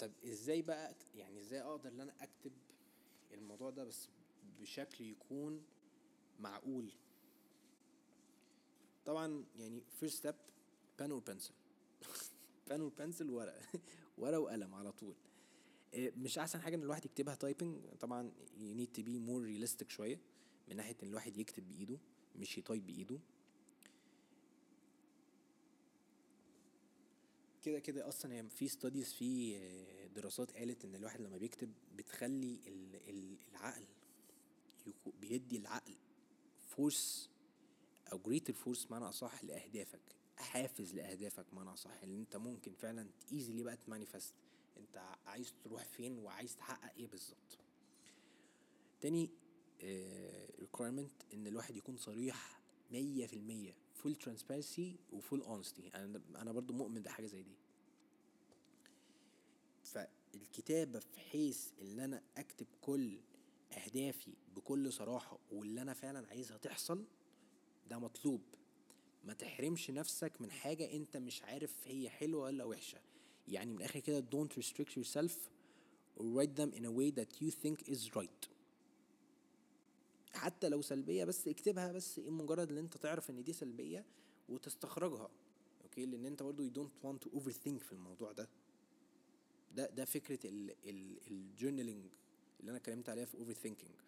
طب 0.07 0.13
إزاي 0.25 0.63
بقى 0.63 0.95
يعني 1.15 1.41
إزاي 1.41 1.61
أقدر 1.61 1.89
إن 1.89 2.01
أنا 2.01 2.15
أكتب 2.21 2.53
الموضوع 3.33 3.71
ده 3.71 3.85
بس 3.85 4.09
بشكل 4.61 5.05
يكون 5.05 5.63
معقول؟ 6.41 6.93
طبعا 9.05 9.45
يعني 9.57 9.83
first 10.01 10.15
step 10.15 10.35
pen 11.01 11.11
or 11.11 11.31
pencil. 11.31 11.53
pen 12.71 12.81
or 12.81 13.03
pencil 13.03 13.31
ورقة 13.31 13.63
ورقة 14.19 14.41
وقلم 14.41 14.75
على 14.75 14.93
طول. 14.93 15.15
إيه، 15.95 16.13
مش 16.17 16.39
أحسن 16.39 16.61
حاجة 16.61 16.75
إن 16.77 16.83
الواحد 16.83 17.05
يكتبها 17.05 17.35
تايبنج 17.35 17.79
طبعا 18.01 18.33
you 18.59 18.81
need 18.81 18.99
to 18.99 19.03
be 19.03 19.19
more 19.29 19.43
realistic 19.47 19.89
شوية 19.89 20.21
من 20.69 20.77
ناحية 20.77 20.97
إن 21.03 21.09
الواحد 21.09 21.37
يكتب 21.37 21.69
بإيده 21.69 21.99
مش 22.37 22.59
يتايب 22.59 22.87
بإيده. 22.87 23.19
كده 27.67 27.79
كده 27.79 28.09
أصلا 28.09 28.33
هي 28.35 28.49
في 28.49 28.69
studies 28.69 29.13
في 29.13 29.59
دراسات 30.15 30.57
قالت 30.57 30.85
إن 30.85 30.95
الواحد 30.95 31.21
لما 31.21 31.39
بيكتب 31.39 31.73
بتخلي 31.97 32.59
العقل 33.53 33.85
بيدي 35.21 35.57
العقل 35.57 35.95
force 36.67 37.31
أو 38.13 38.19
greater 38.19 38.53
force 38.53 38.91
معنى 38.91 39.05
أصح 39.05 39.45
لأهدافك 39.45 40.01
حافز 40.37 40.95
لأهدافك 40.95 41.47
معنى 41.55 41.73
أصح 41.73 42.03
إن 42.03 42.19
أنت 42.19 42.37
ممكن 42.37 42.73
فعلا 42.73 43.09
easily 43.33 43.63
بقى 43.63 43.77
ت 43.77 43.83
manifest 43.83 44.35
أنت 44.77 44.99
عايز 45.27 45.55
تروح 45.65 45.85
فين 45.85 46.19
وعايز 46.19 46.57
تحقق 46.57 46.93
إيه 46.97 47.07
بالظبط. 47.07 47.59
تاني 49.01 49.31
requirement 50.61 51.23
uh, 51.23 51.35
إن 51.35 51.47
الواحد 51.47 51.77
يكون 51.77 51.97
صريح 51.97 52.61
مية 52.91 53.27
في 53.27 53.37
المية 53.37 53.75
full 53.97 54.15
transparency 54.15 54.97
و 55.13 55.18
full 55.18 55.41
honesty 55.41 55.91
أنا 55.95 56.21
أنا 56.37 56.53
برضو 56.53 56.73
مؤمن 56.75 57.03
بحاجة 57.03 57.27
زي 57.27 57.43
دي. 57.43 57.57
فالكتابة 59.83 60.99
في 60.99 61.21
حيث 61.21 61.69
إن 61.83 62.01
أنا 62.01 62.23
أكتب 62.37 62.67
كل 62.81 63.19
أهدافي 63.73 64.33
بكل 64.57 64.93
صراحة 64.93 65.39
واللي 65.53 65.83
أنا 65.83 65.93
فعلا 65.93 66.27
عايزها 66.29 66.57
تحصل 66.57 67.05
ده 67.91 67.99
مطلوب. 67.99 68.41
ما 69.25 69.33
تحرمش 69.35 69.91
نفسك 69.91 70.33
من 70.41 70.51
حاجة 70.51 70.93
أنت 70.93 71.17
مش 71.17 71.43
عارف 71.43 71.75
هي 71.85 72.11
حلوة 72.11 72.43
ولا 72.43 72.65
وحشة. 72.65 72.99
يعني 73.49 73.71
من 73.71 73.77
الآخر 73.79 74.01
كده 74.01 74.25
don't 74.33 74.63
restrict 74.63 74.93
yourself. 75.01 75.33
Or 76.19 76.25
write 76.37 76.57
them 76.57 76.73
in 76.79 76.85
a 76.85 76.91
way 76.91 77.11
that 77.11 77.31
you 77.43 77.51
think 77.51 77.89
is 77.89 78.17
right. 78.17 78.49
حتى 80.37 80.69
لو 80.69 80.83
سلبية 80.83 81.25
بس 81.25 81.49
اكتبها 81.49 81.93
بس 81.93 82.19
إيه 82.19 82.31
مجرد 82.31 82.71
إن 82.71 82.79
أنت 82.79 82.97
تعرف 82.97 83.31
إن 83.31 83.45
دي 83.45 83.53
سلبية 83.53 84.05
وتستخرجها. 84.49 85.31
okay؟ 85.83 86.07
لأن 86.07 86.27
أنت 86.27 86.43
برضو 86.43 86.69
you 86.69 86.73
don't 86.73 87.07
want 87.07 87.29
to 87.29 87.31
overthink 87.39 87.79
في 87.85 87.93
الموضوع 87.93 88.33
ده. 88.33 88.49
ده 89.75 89.87
ده 89.91 90.05
فكرة 90.05 90.39
ال 91.29 91.36
journaling 91.36 92.05
اللي 92.61 92.71
أنا 92.71 92.79
اتكلمت 92.79 93.09
عليها 93.09 93.25
في 93.25 93.37
overthinking. 93.55 94.03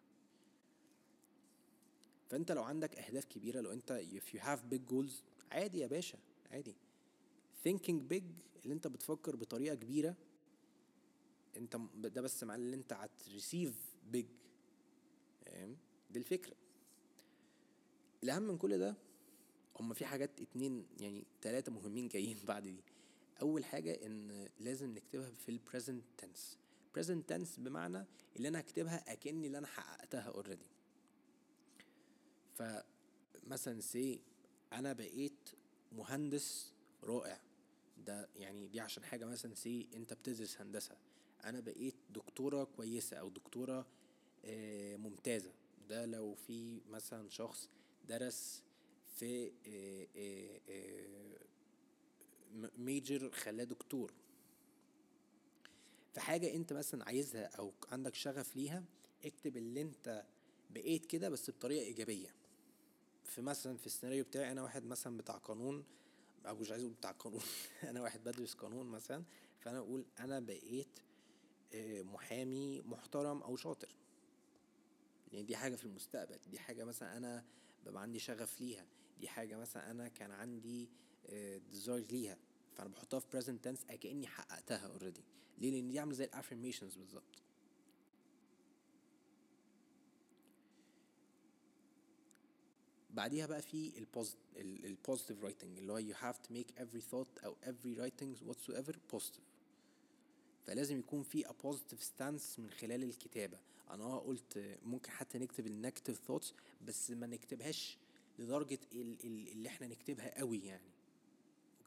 فأنت 2.31 2.53
لو 2.53 2.63
عندك 2.63 2.99
أهداف 2.99 3.25
كبيرة 3.25 3.61
لو 3.61 3.73
أنت 3.73 4.03
if 4.13 4.35
you 4.37 4.41
have 4.41 4.75
big 4.75 4.93
goals 4.93 5.13
عادي 5.53 5.79
يا 5.79 5.87
باشا 5.87 6.19
عادي. 6.51 6.75
Thinking 7.69 8.13
big 8.13 8.23
اللي 8.63 8.75
أنت 8.75 8.87
بتفكر 8.87 9.37
بطريقة 9.37 9.75
كبيرة 9.75 10.17
أنت 11.57 11.77
ده 11.95 12.23
بس 12.23 12.45
معناه 12.45 12.65
إن 12.69 12.73
أنت 12.73 12.93
هت 12.93 13.11
receive 13.11 13.75
big. 14.13 14.27
فاهم؟ 15.47 15.77
دي 16.11 16.19
الفكرة 16.19 16.55
الأهم 18.25 18.43
من 18.43 18.59
كل 18.59 18.79
ده 18.79 18.95
هما 19.81 19.95
في 19.95 20.05
حاجات 20.05 20.41
اتنين 20.41 20.87
يعني 21.01 21.25
تلاتة 21.41 21.73
مهمين 21.73 22.09
جايين 22.09 22.39
بعد 22.47 22.63
دي. 22.63 22.85
أول 23.43 23.65
حاجة 23.65 24.07
إن 24.07 24.49
لازم 24.61 24.95
نكتبها 24.95 25.31
في 25.31 25.49
ال 25.49 25.56
present 25.56 26.05
tense 26.19 26.59
present 26.99 27.33
tense 27.33 27.61
بمعنى 27.61 28.05
اللي 28.37 28.49
أنا 28.49 28.61
هكتبها 28.61 29.13
أكني 29.13 29.47
اللي 29.47 29.59
أنا 29.59 29.67
حققتها 29.67 30.21
already 30.21 30.67
فمثلا 32.55 33.81
say 33.81 34.21
أنا 34.73 34.93
بقيت 34.93 35.51
مهندس 35.93 36.73
رائع. 37.05 37.41
ده 38.07 38.29
يعني 38.37 38.67
دي 38.67 38.81
عشان 38.81 39.05
حاجة 39.05 39.25
مثلا 39.25 39.55
say 39.55 39.89
أنت 39.95 40.13
بتدرس 40.13 40.61
هندسة. 40.61 40.97
أنا 41.45 41.61
بقيت 41.61 41.95
دكتورة 42.11 42.65
كويسة 42.65 43.17
أو 43.17 43.29
دكتورة 43.29 43.87
آه، 44.45 44.97
ممتازة. 44.97 45.53
ده 45.89 46.07
لو 46.07 46.35
في 46.35 46.81
مثلا 46.91 47.29
شخص 47.29 47.69
درس 48.09 48.63
في 49.17 49.53
major 52.79 53.25
آه، 53.25 53.29
آه، 53.29 53.31
خلاه 53.31 53.65
دكتور. 53.65 54.13
في 56.15 56.21
حاجة 56.21 56.55
أنت 56.55 56.73
مثلا 56.73 57.05
عايزها 57.05 57.45
أو 57.59 57.73
عندك 57.93 58.15
شغف 58.15 58.57
ليها 58.57 58.85
اكتب 59.25 59.57
اللي 59.57 59.83
أنت 59.83 60.25
بقيت 60.71 61.07
كده 61.07 61.29
بس 61.29 61.51
بطريقة 61.51 61.85
إيجابية. 61.85 62.35
في 63.25 63.43
مثلا 63.43 63.77
في 63.77 63.87
السيناريو 63.87 64.25
بتاعي 64.25 64.53
أنا 64.53 64.63
واحد 64.63 64.85
مثلا 64.85 65.17
بتاع 65.17 65.35
قانون 65.37 65.85
أو 66.47 66.57
مش 66.57 66.71
عايز 66.71 66.83
أقول 66.83 66.95
بتاع 66.95 67.11
قانون 67.11 67.43
أنا 67.91 68.01
واحد 68.03 68.25
بدرس 68.25 68.55
قانون 68.55 68.87
مثلا 68.87 69.25
فأنا 69.61 69.79
أقول 69.79 70.05
أنا 70.21 70.41
بقيت 70.41 70.99
آه، 71.75 72.03
محامي 72.03 72.83
محترم 72.83 73.43
أو 73.43 73.57
شاطر. 73.57 73.89
يعني 75.33 75.45
دي 75.47 75.57
حاجة 75.57 75.77
في 75.77 75.85
المستقبل 75.85 76.39
دي 76.51 76.59
حاجة 76.59 76.85
مثلا 76.85 77.17
أنا 77.17 77.45
ببقى 77.87 78.03
عندي 78.03 78.19
شغف 78.19 78.61
ليها 78.61 78.87
دي 79.21 79.29
حاجة 79.29 79.57
مثلا 79.57 79.91
أنا 79.91 80.09
كان 80.09 80.31
عندي 80.31 80.89
desire 81.71 82.05
آه، 82.05 82.13
ليها 82.13 82.37
فأنا 82.77 82.89
بحطها 82.89 83.21
في 83.21 83.41
present 83.41 83.67
tense 83.69 83.95
كأني 83.95 84.27
حققتها 84.27 84.99
already. 84.99 85.21
ليه؟ 85.59 85.71
لأن 85.71 85.89
دي 85.89 85.99
عاملة 85.99 86.15
زي 86.15 86.25
ال 86.25 86.30
affirmations 86.30 86.97
بالظبط. 86.97 87.43
بعديها 93.11 93.47
بقى 93.47 93.63
في 93.63 94.07
ال 94.57 94.67
positive 94.67 95.45
writing 95.45 95.79
اللي 95.79 95.93
هو 95.93 96.01
you 96.01 96.15
have 96.17 96.37
to 96.37 96.53
make 96.55 96.81
every 96.81 97.03
thought 97.13 97.45
أو 97.45 97.57
every 97.65 97.99
writing 97.99 98.49
whatsoever 98.49 98.95
positive. 99.17 99.49
فلازم 100.67 100.99
يكون 100.99 101.23
في 101.23 101.45
a 101.45 101.49
positive 101.49 102.01
stance 102.03 102.59
من 102.59 102.71
خلال 102.71 103.03
الكتابة. 103.03 103.59
أنا 103.91 104.05
آه 104.05 104.19
قلت 104.19 104.79
ممكن 104.83 105.11
حتى 105.11 105.39
نكتب 105.39 105.67
ال 105.67 105.73
negative 105.73 106.19
thoughts 106.27 106.55
بس 106.87 107.11
ما 107.11 107.27
نكتبهاش 107.27 107.99
لدرجة 108.39 108.79
اللي 108.95 109.69
إحنا 109.69 109.87
نكتبها 109.87 110.39
قوي 110.39 110.65
يعني. 110.65 110.91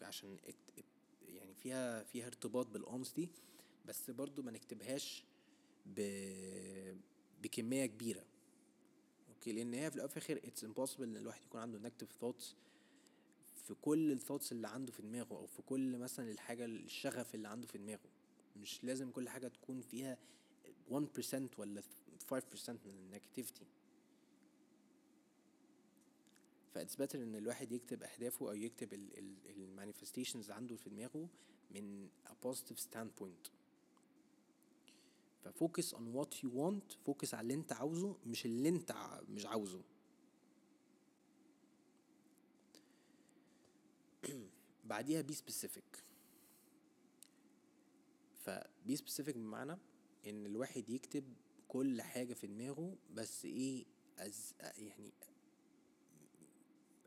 عشان 0.02 0.38
يعني 1.28 1.54
فيها 1.54 2.04
فيها 2.04 2.28
ارتباط 2.28 2.68
بال 2.68 2.81
honesty 2.81 3.30
بس 3.86 4.10
برضو 4.12 4.42
ما 4.42 4.52
نكتبهاش 4.52 5.24
ب 5.86 6.02
بكمية 7.44 7.86
كبيرة. 7.86 8.24
أوكي؟ 9.30 9.52
لأن 9.54 9.74
هي 9.74 9.90
في 9.90 9.96
الأول 9.96 10.10
الآخر 10.10 10.38
it's 10.44 10.64
impossible 10.64 11.04
إن 11.04 11.18
الواحد 11.18 11.44
يكون 11.44 11.62
عنده 11.62 11.78
negative 11.78 12.12
thoughts 12.12 12.56
في 13.68 13.74
كل 13.74 14.12
ال 14.12 14.16
thoughts 14.16 14.52
اللي 14.52 14.68
عنده 14.68 14.92
في 14.92 15.02
دماغه 15.02 15.34
أو 15.34 15.46
في 15.46 15.62
كل 15.62 15.98
مثلا 15.98 16.32
الحاجة 16.32 16.66
الشغف 16.66 17.36
اللي 17.36 17.48
عنده 17.48 17.68
في 17.68 17.78
دماغه. 17.78 18.10
مش 18.56 18.84
لازم 18.84 19.12
كل 19.12 19.30
حاجة 19.30 19.48
تكون 19.48 19.82
فيها 19.82 20.18
1% 20.92 21.60
ولا 21.60 21.82
5% 21.82 22.70
من 22.86 22.98
ال 23.00 23.05
negativity. 23.05 23.66
ف 26.74 26.78
it's 26.78 26.96
better 26.96 27.24
إن 27.24 27.36
الواحد 27.36 27.72
يكتب 27.72 28.04
أهدافه 28.04 28.50
أو 28.50 28.56
يكتب 28.56 28.94
ال 29.58 29.64
manifestations 29.64 30.52
عنده 30.52 30.76
في 30.76 30.90
دماغه 30.90 31.28
من 31.72 32.10
a 32.28 32.48
positive 32.48 32.80
standpoint. 32.80 33.52
ف 35.44 35.52
focus 35.52 35.96
on 35.96 36.16
what 36.16 36.44
you 36.44 36.48
want 36.48 36.98
focus 37.06 37.34
على 37.34 37.42
اللي 37.42 37.54
أنت 37.54 37.74
عاوزه 37.74 38.16
مش 38.26 38.46
اللي 38.46 38.70
أنت 38.70 38.96
مش 39.30 39.46
عاوزه. 39.46 39.82
بعديها 44.84 45.22
be 45.22 45.34
specific 45.34 46.04
ف 48.36 48.56
be 48.56 48.96
specific 48.96 49.36
بمعنى 49.36 49.78
إن 50.28 50.46
الواحد 50.46 50.90
يكتب 50.90 51.24
كل 51.68 52.02
حاجة 52.02 52.34
في 52.34 52.48
دماغه 52.48 52.96
بس 53.14 53.46
إيه 53.46 53.86
as 54.18 54.54
يعني 54.78 55.12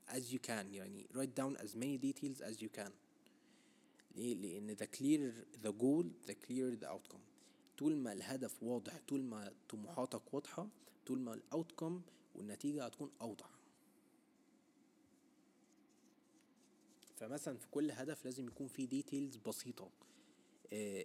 as 0.09 0.23
you 0.33 0.39
can 0.47 0.75
يعني 0.75 1.07
write 1.15 1.35
down 1.41 1.57
as 1.61 1.75
many 1.75 1.99
details 1.99 2.41
as 2.41 2.61
you 2.63 2.69
can. 2.79 2.91
ليه؟ 4.17 4.35
لأن 4.35 4.77
the 4.77 4.87
clearer 4.97 5.65
the 5.67 5.73
goal 5.73 6.05
the 6.29 6.35
clearer 6.35 6.77
the 6.85 6.89
outcome. 6.89 7.21
طول 7.79 7.97
ما 7.97 8.13
الهدف 8.13 8.63
واضح 8.63 9.01
طول 9.09 9.23
ما 9.23 9.53
طموحاتك 9.69 10.35
واضحة 10.35 10.69
طول 11.07 11.19
ما 11.19 11.35
ال 11.35 11.43
outcome 11.43 12.03
والنتيجة 12.35 12.85
هتكون 12.87 13.11
أوضح. 13.21 13.51
فمثلا 17.17 17.57
في 17.59 17.67
كل 17.71 17.91
هدف 17.91 18.25
لازم 18.25 18.47
يكون 18.47 18.69
فيه 18.69 18.89
details 18.89 19.37
بسيطة. 19.37 19.91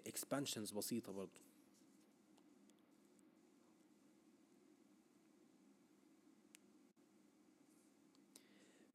expansions 0.08 0.72
بسيطة 0.72 1.12
برضو. 1.12 1.40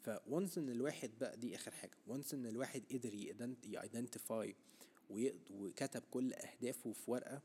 ف 0.05 0.15
once 0.15 0.59
إن 0.59 0.69
الواحد 0.69 1.11
بقى 1.21 1.37
دي 1.37 1.55
آخر 1.55 1.71
حاجة. 1.71 1.97
once 2.07 2.35
إن 2.35 2.47
الواحد 2.47 2.83
قدر 2.93 3.15
ي 3.65 3.75
identify 3.75 4.57
وكتب 5.11 6.03
كل 6.11 6.33
أهدافه 6.33 6.93
في 6.93 7.11
ورقة 7.11 7.43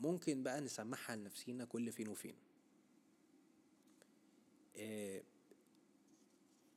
ممكن 0.00 0.42
بقى 0.42 0.60
نسمعها 0.60 1.16
لنفسينا 1.16 1.64
كل 1.64 1.92
فين 1.92 2.08
وفين. 2.08 2.34
آه، 4.76 5.22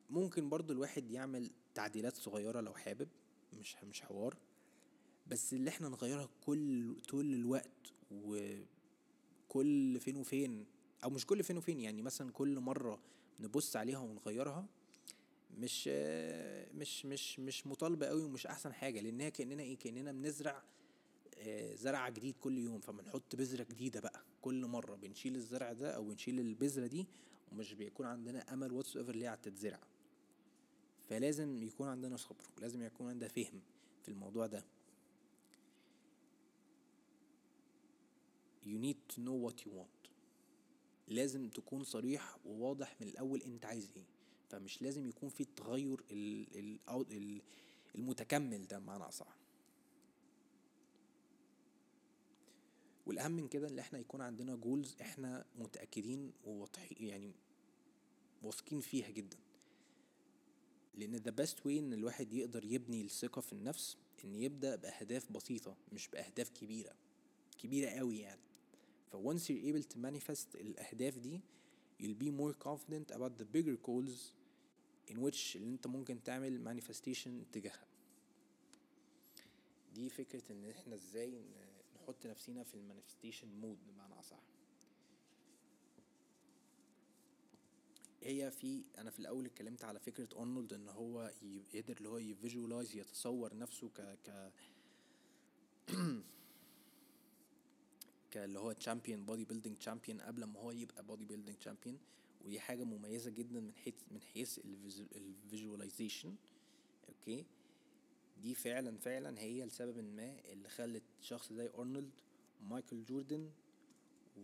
ممكن 0.10 0.50
برضو 0.50 0.74
الواحد 0.74 1.12
يعمل 1.12 1.52
تعديلات 1.74 2.16
صغيرة 2.16 2.62
لو 2.62 2.74
حابب 2.74 3.08
مش 3.54 3.76
مش 3.84 4.02
حوار. 4.02 4.38
بس 5.28 5.54
اللي 5.54 5.70
إحنا 5.70 5.90
نغيرها 5.90 6.30
كل 6.46 6.96
طول 7.10 7.34
الوقت 7.34 7.94
وكل 8.12 10.00
فين 10.00 10.16
وفين 10.16 10.66
أو 11.04 11.10
مش 11.10 11.26
كل 11.26 11.44
فين 11.44 11.58
وفين 11.58 11.80
يعني 11.80 12.02
مثلا 12.02 12.32
كل 12.32 12.60
مرة 12.60 13.00
نبص 13.40 13.76
عليها 13.76 14.00
ونغيرها 14.00 14.66
مش 15.58 15.88
مش 16.76 17.06
مش 17.06 17.40
مش 17.40 17.68
مطالبة 17.68 18.06
قوي 18.08 18.24
ومش 18.24 18.48
أحسن 18.48 18.74
حاجة 18.74 19.00
لانها 19.02 19.30
كأننا 19.30 19.64
إيه 19.64 19.78
كأننا 19.78 20.12
بنزرع 20.12 20.64
آه، 21.38 21.76
زرع 21.76 22.10
جديد 22.10 22.36
كل 22.42 22.58
يوم 22.58 22.80
فبنحط 22.80 23.36
بذرة 23.36 23.64
جديدة 23.64 24.00
بقى 24.00 24.22
كل 24.42 24.66
مرة 24.66 24.96
بنشيل 24.96 25.36
الزرع 25.36 25.74
ده 25.74 25.92
أو 25.96 26.04
بنشيل 26.04 26.40
البذرة 26.40 26.88
دي 26.88 27.08
ومش 27.52 27.74
بيكون 27.74 28.06
عندنا 28.06 28.54
أمل 28.54 28.72
whatsoever 28.72 29.16
ليه 29.16 29.32
هتتزرع 29.32 29.80
فلازم 31.10 31.64
يكون 31.64 31.88
عندنا 31.88 32.18
صبر 32.18 32.46
ولازم 32.58 32.84
يكون 32.84 33.10
عندنا 33.10 33.30
فهم 33.30 33.62
في 34.04 34.10
الموضوع 34.10 34.48
ده. 34.48 34.64
You 38.66 38.78
need 38.80 38.98
to 39.16 39.20
know 39.22 39.38
what 39.48 39.66
you 39.66 39.72
want. 39.80 40.05
لازم 41.08 41.50
تكون 41.50 41.84
صريح 41.84 42.38
وواضح 42.46 42.96
من 43.02 43.08
الأول 43.08 43.42
أنت 43.42 43.66
عايز 43.66 43.90
إيه. 43.96 44.04
فمش 44.50 44.82
لازم 44.82 45.08
يكون 45.08 45.30
في 45.30 45.42
التغير 45.42 46.04
المتكمل 47.96 48.68
ده 48.68 48.80
بمعنى 48.80 49.04
أصح. 49.04 49.38
والأهم 53.06 53.32
من 53.32 53.48
كده 53.48 53.68
إن 53.68 53.80
إحنا 53.80 54.00
يكون 54.00 54.22
عندنا 54.22 54.56
goals 54.56 54.96
إحنا 55.02 55.46
متأكدين 55.56 56.32
وواضحين 56.46 56.98
يعني 57.08 57.32
واثقين 58.44 58.82
فيها 58.82 59.10
جدا. 59.10 59.38
لأن 60.96 61.16
the 61.16 61.32
best 61.32 61.66
way 61.66 61.80
إن 61.80 61.94
الواحد 61.94 62.34
يقدر 62.34 62.66
يبني 62.66 63.02
الثقة 63.02 63.42
في 63.42 63.54
النفس 63.54 63.98
إن 64.24 64.36
يبدأ 64.36 64.76
بأهداف 64.76 65.32
بسيطة 65.32 65.76
مش 65.94 66.08
بأهداف 66.08 66.50
كبيرة. 66.50 66.96
كبيرة 67.58 67.90
قوي 67.90 68.20
يعني. 68.20 68.42
ف 69.12 69.16
once 69.16 69.50
you're 69.50 69.74
able 69.74 69.84
to 69.94 69.98
manifest 69.98 70.56
الأهداف 70.56 71.18
دي 71.18 71.42
you'll 72.02 72.20
be 72.24 72.30
more 72.30 72.54
confident 72.54 73.12
about 73.12 73.38
the 73.38 73.46
bigger 73.46 73.78
goals 73.88 74.34
in 75.12 75.18
which 75.18 75.56
اللي 75.56 75.70
انت 75.70 75.88
ممكن 75.88 76.24
تعمل 76.24 76.82
manifestation 76.82 77.52
تجاهها. 77.54 77.88
دي 79.94 80.10
فكرة 80.10 80.52
إن 80.52 80.66
إحنا 80.66 80.96
إزاي 80.96 81.42
نحط 81.96 82.26
نفسينا 82.26 82.64
في 82.64 82.74
ال 82.76 82.81
manifestation 82.81 83.48
mode 83.62 83.78
بمعنى 83.88 84.20
أصح. 84.20 84.40
هي 88.24 88.52
في 88.52 88.84
أنا 88.98 89.12
في 89.12 89.20
الأول 89.20 89.46
اتكلمت 89.46 89.84
على 89.84 90.00
فكرة 90.00 90.28
أرنولد 90.38 90.74
إن 90.74 90.90
هو 90.90 91.32
يقدر 91.74 91.98
اللي 91.98 92.10
هو 92.10 92.18
ي 92.18 92.25
visualize 92.25 92.96
يتصور 92.96 93.58
نفسه 93.58 93.90
ك 93.90 94.18
ك 94.26 94.52
كاللي 98.36 98.60
هو 98.60 98.72
champion 98.72 99.26
bodybuilding 99.26 99.78
champion 99.78 100.22
قبل 100.22 100.44
ما 100.44 100.60
هو 100.60 100.72
يبقى 100.72 101.04
bodybuilding 101.04 101.58
champion 101.58 102.00
ودي 102.46 102.60
حاجة 102.60 102.84
مميزة 102.84 103.32
جدا 103.32 103.60
من 103.60 103.74
حيث 103.76 103.96
من 104.12 104.22
حيث 104.22 104.60
ال 105.16 105.24
visualization 105.24 106.36
أوكي 107.10 107.46
دي 108.42 108.56
فعلا 108.56 108.98
فعلا 108.98 109.40
هي 109.40 109.66
لسبب 109.66 109.98
ما 109.98 110.40
اللي 110.52 110.70
خلت 110.70 111.04
شخص 111.22 111.54
زي 111.54 111.70
أرنولد 111.78 112.12
مايكل 112.62 113.04
جوردن 113.04 113.50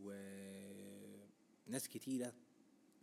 وناس 0.04 1.88
كتيرة 1.90 2.34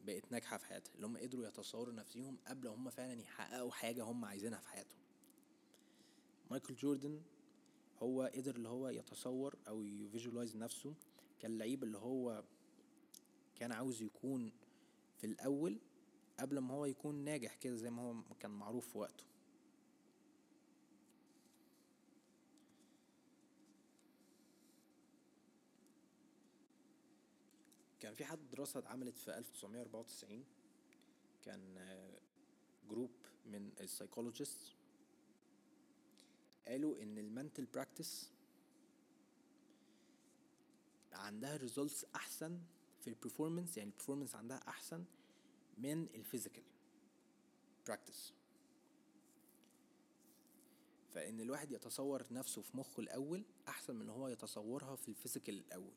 بقت 0.06 0.32
ناجحة 0.32 0.56
في 0.58 0.66
حياتها 0.66 0.94
اللي 0.94 1.06
هم 1.06 1.16
قدروا 1.16 1.48
يتصوروا 1.48 1.94
نفسهم 1.94 2.36
قبل 2.46 2.66
هم 2.68 2.90
فعلا 2.90 3.20
يحققوا 3.20 3.70
حاجة 3.70 4.02
هم 4.02 4.24
عايزينها 4.24 4.58
في 4.60 4.68
حياتهم. 4.68 4.98
مايكل 6.50 6.74
جوردن 6.74 7.20
هو 8.02 8.30
قدر 8.34 8.56
اللي 8.56 8.68
هو 8.68 8.88
يتصور 8.88 9.54
أو 9.68 9.82
يفيجوالايز 9.82 10.56
نفسه. 10.56 10.94
كاللعيب 11.40 11.82
اللي 11.84 11.98
هو 11.98 12.44
كان 13.56 13.72
عاوز 13.72 14.02
يكون 14.02 14.52
في 15.16 15.26
الأول 15.26 15.78
قبل 16.40 16.58
ما 16.58 16.74
هو 16.74 16.84
يكون 16.84 17.14
ناجح 17.14 17.54
كده 17.54 17.76
زي 17.76 17.90
ما 17.90 18.02
هو 18.02 18.14
كان 18.40 18.50
معروف 18.50 18.88
في 18.88 18.98
وقته. 18.98 19.24
كان 28.00 28.14
في 28.14 28.24
حد 28.24 28.38
دراسة 28.52 28.78
اتعملت 28.78 29.18
في 29.18 29.38
1994 29.38 30.44
كان 31.44 31.60
group 32.90 33.10
من 33.46 33.72
ال 33.80 33.87
psychologists 33.87 34.77
قالوا 36.68 37.02
إن 37.02 37.18
ال 37.18 37.25
mental 37.25 37.66
practice 37.66 38.30
عندها 41.12 41.56
results 41.56 42.06
أحسن 42.14 42.60
في 43.00 43.10
ال 43.10 43.16
performance 43.16 43.76
يعني 43.76 43.90
ال 43.90 43.94
performance 43.94 44.34
عندها 44.34 44.68
أحسن 44.68 45.04
من 45.78 46.02
ال 46.14 46.19
physical 46.19 46.62
practice 47.86 48.32
فإن 51.10 51.40
الواحد 51.40 51.72
يتصور 51.72 52.24
نفسه 52.30 52.62
في 52.62 52.76
مخه 52.76 53.00
الأول 53.00 53.44
أحسن 53.68 53.96
من 53.96 54.08
هو 54.08 54.28
يتصورها 54.28 54.96
في 54.96 55.08
ال 55.08 55.14
physical 55.14 55.58
الأول. 55.58 55.94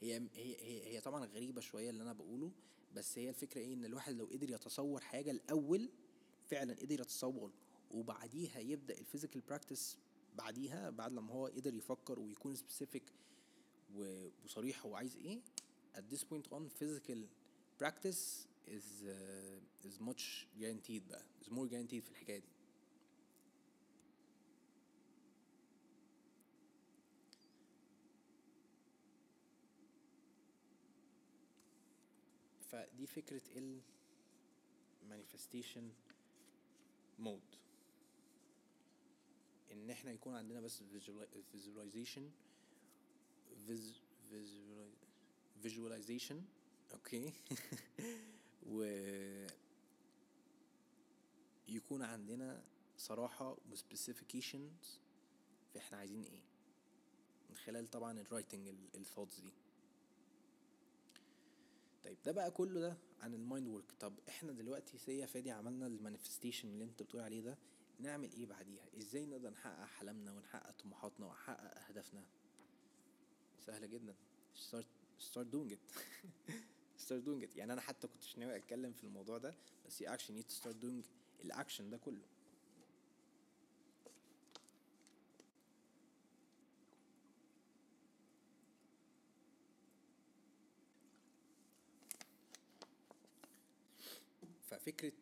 هي 0.00 0.16
هي, 0.34 0.86
هي 0.86 1.00
طبعا 1.00 1.24
غريبة 1.26 1.60
شوية 1.60 1.90
اللي 1.90 2.02
أنا 2.02 2.12
بقوله 2.12 2.50
بس 2.94 3.18
هي 3.18 3.28
الفكرة 3.28 3.60
إيه؟ 3.60 3.74
إن 3.74 3.84
الواحد 3.84 4.14
لو 4.14 4.24
قدر 4.24 4.50
يتصور 4.50 5.00
حاجة 5.00 5.30
الأول 5.30 5.90
فعلا 6.50 6.74
قدر 6.74 7.00
يتصور 7.00 7.52
وبعديها 7.90 8.58
يبدأ 8.58 8.98
ال 8.98 9.03
physical 9.03 9.40
practice 9.40 9.98
بعديها 10.34 10.90
بعد 10.90 11.12
لما 11.12 11.32
هو 11.32 11.46
قدر 11.46 11.74
يفكر 11.74 12.18
ويكون 12.20 12.54
specific 12.54 13.02
وصريح 14.44 14.86
هو 14.86 14.94
عايز 14.96 15.16
إيه 15.16 15.40
at 15.94 16.14
this 16.14 16.20
point 16.24 16.46
on 16.52 16.62
physical 16.82 17.18
practice 17.82 18.46
is 18.66 19.04
uh, 19.04 19.88
is 19.88 20.00
much 20.00 20.46
guaranteed 20.60 21.02
بقى 21.08 21.22
is 21.42 21.48
more 21.48 21.68
guaranteed 21.68 22.02
في 22.04 22.10
الحكاية 22.10 22.38
دي 22.38 22.48
فدي 32.70 33.06
فكرة 33.06 33.42
ال 33.56 33.80
manifestation 35.10 35.84
mode 37.18 37.40
إن 39.74 39.90
إحنا 39.90 40.12
يكون 40.12 40.34
عندنا 40.34 40.60
بس 40.60 40.82
visualization 41.54 42.22
visualization 45.64 46.36
أوكي؟ 46.92 47.32
و 48.72 48.84
يكون 51.68 52.02
عندنا 52.02 52.64
صراحة 52.96 53.56
و 53.72 53.80
specifications 53.80 54.98
في 55.72 55.78
إحنا 55.78 55.98
عايزين 55.98 56.22
إيه. 56.22 56.40
من 57.50 57.56
خلال 57.56 57.90
طبعا 57.90 58.20
ال 58.20 58.27
writing 58.27 58.74
ال 58.94 58.99
thoughts 58.99 59.40
دي. 59.40 59.52
طيب 62.04 62.16
ده 62.24 62.32
بقى 62.32 62.50
كله 62.50 62.80
ده 62.80 62.96
عن 63.20 63.34
ال 63.34 63.41
mind 63.41 63.68
work. 63.68 63.92
طب 64.00 64.12
إحنا 64.28 64.52
دلوقتي 64.52 64.98
يا 64.98 65.07
سي 65.07 65.26
فادي 65.26 65.50
عملنا 65.50 65.86
ال 65.86 65.92
manifestation 65.92 66.68
اللي 66.68 66.84
أنت 66.84 67.02
بتقول 67.02 67.22
عليه 67.22 67.40
ده. 67.40 67.58
نعمل 68.00 68.32
إيه 68.32 68.46
بعديها؟ 68.46 68.84
إزاي 68.98 69.26
نقدر 69.26 69.50
نحقق 69.50 69.80
احلامنا 69.80 70.32
ونحقق 70.32 70.70
طموحاتنا 70.70 71.26
ونحقق 71.26 71.88
أهدافنا؟ 71.88 72.24
سهلة 73.66 73.86
جدا. 73.86 74.14
Start 74.56 74.86
start 75.32 75.46
doing 75.54 75.70
it. 75.72 75.80
Start 77.04 77.24
doing 77.26 77.42
it. 77.48 77.56
يعني 77.56 77.72
أنا 77.72 77.80
حتى 77.80 78.06
كنتش 78.08 78.38
ناوي 78.38 78.56
أتكلم 78.56 78.92
في 78.92 79.04
الموضوع 79.04 79.38
ده 79.38 79.54
بس 79.86 80.02
you 80.02 80.06
actually 80.06 80.34
need 80.40 80.50
to 80.52 80.54
start 80.62 80.76
doing 80.84 81.04
الاكشن 81.44 81.90
ده 81.90 81.96
كله. 81.98 82.22
ففكرة 94.70 95.12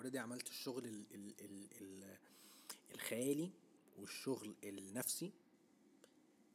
already 0.00 0.18
عملت 0.18 0.48
الشغل 0.48 0.84
ال 0.86 1.04
ال 1.14 1.34
ال 1.40 1.68
ال 1.80 2.16
الخيالي 2.94 3.50
والشغل 3.98 4.54
النفسي. 4.64 5.32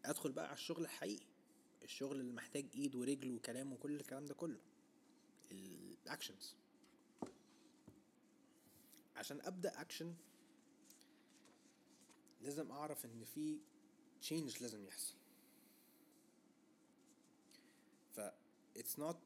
ادخل 0.05 0.31
بقى 0.31 0.45
على 0.45 0.53
الشغل 0.53 0.83
الحقيقي 0.83 1.25
الشغل 1.83 2.19
اللي 2.19 2.33
محتاج 2.33 2.65
ايد 2.75 2.95
ورجل 2.95 3.31
وكلام 3.31 3.73
وكل 3.73 3.95
الكلام 3.95 4.25
ده 4.25 4.33
كله. 4.33 4.59
ال 5.51 5.63
actions. 5.63 6.55
عشان 9.15 9.41
ابدأ 9.41 9.81
اكشن 9.81 10.13
لازم 12.41 12.71
اعرف 12.71 13.05
ان 13.05 13.23
في 13.25 13.59
change 14.21 14.61
لازم 14.61 14.85
يحصل. 14.85 15.15
ف 18.15 18.19
it's 18.79 18.97
not 18.99 19.17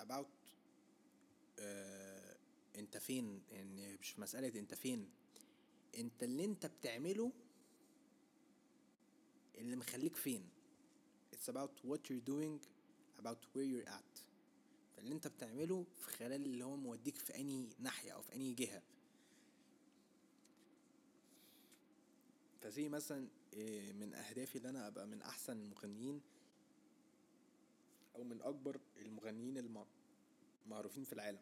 about 0.00 0.26
آه 1.58 2.05
انت 2.78 2.96
فين؟ 2.96 3.42
يعني 3.52 3.96
مش 3.96 4.18
مسألة 4.18 4.60
انت 4.60 4.74
فين. 4.74 5.08
انت 5.98 6.22
اللي 6.22 6.44
انت 6.44 6.66
بتعمله 6.66 7.32
اللي 9.58 9.76
مخليك 9.76 10.16
فين. 10.16 10.48
It's 11.34 11.48
about 11.48 11.88
what 11.88 12.00
you're 12.10 12.26
doing 12.30 12.58
about 13.18 13.38
where 13.54 13.66
you're 13.72 13.88
at. 13.88 14.20
فاللي 14.96 15.14
انت 15.14 15.28
بتعمله 15.28 15.84
في 15.96 16.10
خلال 16.10 16.32
اللي 16.44 16.64
هو 16.64 16.76
موديك 16.76 17.18
في 17.18 17.34
اني 17.40 17.68
ناحية 17.78 18.10
أو 18.12 18.22
في 18.22 18.34
اني 18.34 18.52
جهة. 18.54 18.82
فزي 22.60 22.88
مثلا 22.88 23.28
إيه 23.52 23.92
من 23.92 24.14
أهدافي 24.14 24.58
اللي 24.58 24.68
أنا 24.68 24.86
أبقى 24.86 25.06
من 25.06 25.22
أحسن 25.22 25.52
المغنيين 25.62 26.20
أو 28.16 28.24
من 28.24 28.42
أكبر 28.42 28.80
المغنيين 28.96 29.84
المعروفين 30.66 31.04
في 31.04 31.12
العالم. 31.12 31.40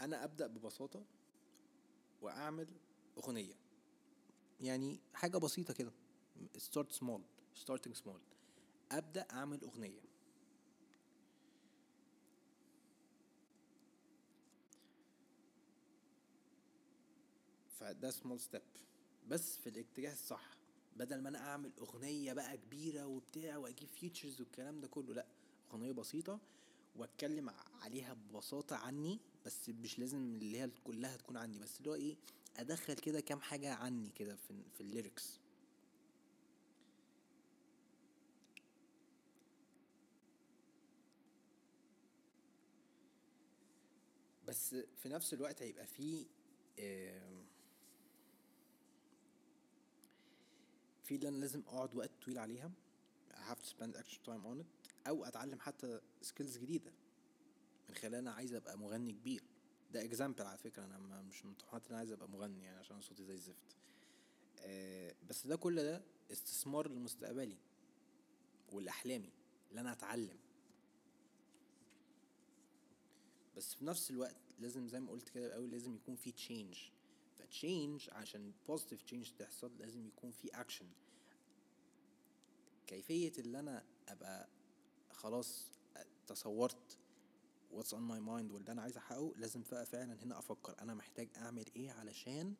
أنا 0.00 0.24
أبدأ 0.24 0.46
ببساطة 0.46 1.04
وأعمل 2.22 2.66
أغنية. 3.18 3.54
يعني 4.60 5.00
حاجة 5.14 5.38
بسيطة 5.38 5.74
كده. 5.74 5.92
Start 6.58 6.92
small. 7.00 7.20
Starting 7.64 7.94
small. 8.04 8.20
أبدأ 8.92 9.26
أعمل 9.30 9.60
أغنية. 9.62 10.00
فده 17.78 18.10
small 18.10 18.40
step 18.40 18.62
بس 19.28 19.56
في 19.56 19.68
الاتجاه 19.68 20.12
الصح. 20.12 20.56
بدل 20.96 21.20
ما 21.22 21.28
أنا 21.28 21.38
أعمل 21.38 21.72
أغنية 21.78 22.32
بقى 22.32 22.56
كبيرة 22.56 23.06
وبتاع 23.06 23.56
وأجيب 23.56 23.88
features 23.88 24.40
والكلام 24.40 24.80
ده 24.80 24.88
كله 24.88 25.14
لأ. 25.14 25.26
أغنية 25.72 25.92
بسيطة 25.92 26.40
وأتكلم 26.96 27.50
عليها 27.82 28.14
ببساطة 28.14 28.76
عني. 28.76 29.20
بس 29.46 29.68
مش 29.68 29.98
لازم 29.98 30.18
اللي 30.18 30.60
هي 30.60 30.70
كلها 30.84 31.16
تكون 31.16 31.36
عني 31.36 31.58
بس 31.58 31.78
اللي 31.78 31.90
هو 31.90 31.94
إيه 31.94 32.16
أدخل 32.56 32.94
كده 32.94 33.20
كام 33.20 33.40
حاجة 33.40 33.74
عني 33.74 34.10
كده 34.10 34.36
في, 34.36 34.54
في 34.74 34.80
ال 34.80 34.87
lyrics. 34.87 35.40
بس 44.48 44.74
في 44.96 45.08
نفس 45.08 45.34
الوقت 45.34 45.62
هيبقى 45.62 45.86
فيه 45.86 46.26
في 51.04 51.14
اللي 51.16 51.28
أنا 51.28 51.36
لازم 51.36 51.62
أقعد 51.66 51.94
وقت 51.94 52.10
طويل 52.24 52.38
عليها 52.38 52.70
I 53.30 53.52
have 53.52 53.58
to 53.62 53.66
spend 53.70 53.96
extra 53.96 54.18
time 54.26 54.44
on 54.44 54.60
it 54.62 54.66
أو 55.08 55.24
أتعلم 55.24 55.60
حتى 55.60 56.00
skills 56.22 56.58
جديدة. 56.58 56.92
من 57.90 57.96
خلال 57.96 58.14
أنا 58.14 58.32
عايز 58.32 58.54
أبقى 58.54 58.78
مغني 58.78 59.12
كبير. 59.12 59.42
ده 59.92 60.04
example 60.04 60.42
على 60.42 60.58
فكرة 60.58 60.84
أنا 60.84 61.22
مش 61.22 61.44
من 61.44 61.54
طموحاتي 61.54 61.84
إن 61.86 61.90
أنا 61.90 61.98
عايز 61.98 62.12
أبقى 62.12 62.28
مغني 62.28 62.64
يعني 62.64 62.78
عشان 62.78 63.00
صوتي 63.00 63.24
زي 63.24 63.34
الزفت. 63.34 63.76
أه 64.58 65.14
بس 65.28 65.46
ده 65.46 65.56
كل 65.56 65.76
ده 65.76 66.02
استثمار 66.32 66.88
لمستقبلي 66.88 67.56
ولاحلامي 68.72 69.32
اللي 69.70 69.80
أنا 69.80 69.92
أتعلم. 69.92 70.38
بس 73.56 73.74
في 73.74 73.84
نفس 73.84 74.10
الوقت 74.10 74.36
لازم 74.58 74.88
زي 74.88 75.00
ما 75.00 75.10
قلت 75.10 75.28
كده 75.28 75.46
الأول 75.46 75.70
لازم 75.70 75.94
يكون 75.94 76.16
في 76.16 76.32
change 76.32 76.78
ف 77.38 77.48
change 77.48 78.10
عشان 78.12 78.52
positive 78.68 79.02
change 79.02 79.30
تحصل 79.38 79.78
لازم 79.78 80.06
يكون 80.06 80.30
في 80.30 80.48
اكشن 80.48 80.86
كيفية 82.86 83.32
اللي 83.38 83.58
أنا 83.60 83.84
أبقى 84.08 84.48
خلاص 85.12 85.70
تصورت 86.26 86.98
what's 87.72 87.92
on 87.92 88.02
my 88.12 88.18
mind 88.28 88.52
واللي 88.52 88.72
أنا 88.72 88.82
عايز 88.82 88.96
أحققه 88.96 89.34
لازم 89.36 89.62
بقى 89.72 89.86
فعلا 89.86 90.22
هنا 90.22 90.38
أفكر 90.38 90.74
أنا 90.80 90.94
محتاج 90.94 91.28
أعمل 91.36 91.64
إيه 91.76 91.90
علشان 91.92 92.54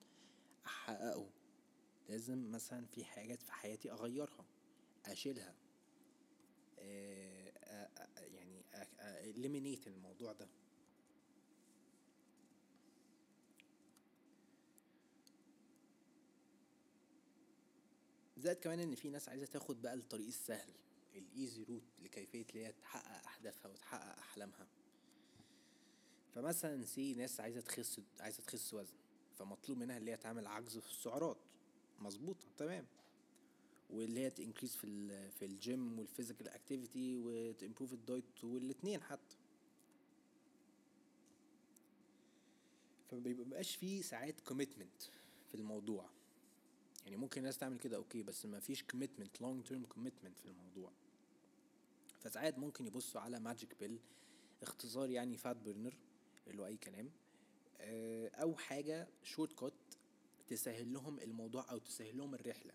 أحققه. 0.67 1.31
لازم 2.09 2.51
مثلا 2.51 2.87
في 2.87 3.05
حاجات 3.05 3.43
في 3.43 3.53
حياتي 3.53 3.91
أغيرها 3.91 4.45
أشيلها. 5.07 5.55
يعني 8.19 8.65
eliminate 9.35 9.87
الموضوع 9.87 10.33
ده. 10.33 10.49
زائد 18.37 18.57
كمان 18.59 18.81
إن 18.81 18.95
في 18.95 19.11
ناس 19.11 19.29
عايزة 19.29 19.47
تاخد 19.47 19.83
بقى 19.83 19.95
الطريق 19.95 20.27
السهل 20.27 20.71
ال 21.15 21.25
easy 21.25 21.63
route 21.63 21.83
لكيفية 22.03 22.45
اللي 22.51 22.67
هي 22.67 22.73
تحقق 22.73 23.29
أهدافها 23.37 23.71
وتحقق 23.71 24.19
أحلامها. 24.19 24.67
فمثلا 26.35 26.85
في 26.85 27.15
ناس 27.15 27.41
عايزة 27.41 27.61
تخس 27.61 28.01
عايزة 28.21 28.43
تخس 28.43 28.75
وزن 28.75 28.95
فمطلوب 29.39 29.79
منها 29.79 29.97
اللي 29.97 30.11
هي 30.11 30.17
تعمل 30.17 30.47
عجز 30.47 30.79
في 30.79 30.89
السعرات. 30.89 31.37
مظبوطة 31.99 32.47
تمام. 32.59 32.87
واللي 33.91 34.21
هي 34.21 34.31
ت 34.31 34.36
increase 34.36 34.77
في 34.77 34.85
ال 34.85 35.31
في 35.33 35.45
الجيم 35.45 35.99
وال 35.99 36.09
physical 36.09 36.49
activity 36.49 37.17
وت 37.17 37.34
improve 37.34 37.93
ال 37.93 38.03
diet 38.03 38.45
والاتنين 38.45 39.03
حتى. 39.03 39.37
فمبيبقاش 43.11 43.77
فيه 43.77 44.03
ساعات 44.03 44.41
commitment 44.41 45.03
في 45.49 45.55
الموضوع. 45.55 46.11
يعني 47.05 47.17
ممكن 47.17 47.41
الناس 47.41 47.59
تعمل 47.59 47.79
كده 47.79 47.97
أوكي 47.97 48.23
بس 48.23 48.47
ما 48.47 48.61
فيش 48.61 48.83
commitment 48.83 49.41
long 49.41 49.65
term 49.65 49.85
commitment 49.85 50.41
في 50.41 50.47
الموضوع. 50.47 50.93
فساعات 52.21 52.59
ممكن 52.59 52.87
يبصوا 52.87 53.21
على 53.21 53.41
magic 53.41 53.75
pill 53.81 53.99
اختصار 54.63 55.11
يعني 55.11 55.37
fat 55.37 55.57
burner 55.57 55.95
اللي 56.47 56.63
هو 56.63 56.67
أي 56.67 56.77
كلام 56.77 57.11
أو 58.35 58.57
حاجة 58.57 59.09
shortcut 59.23 59.73
تسهل 60.49 60.93
لهم 60.93 61.19
الموضوع 61.21 61.71
أو 61.71 61.79
تسهل 61.79 62.19
لهم 62.19 62.35
الرحلة. 62.35 62.73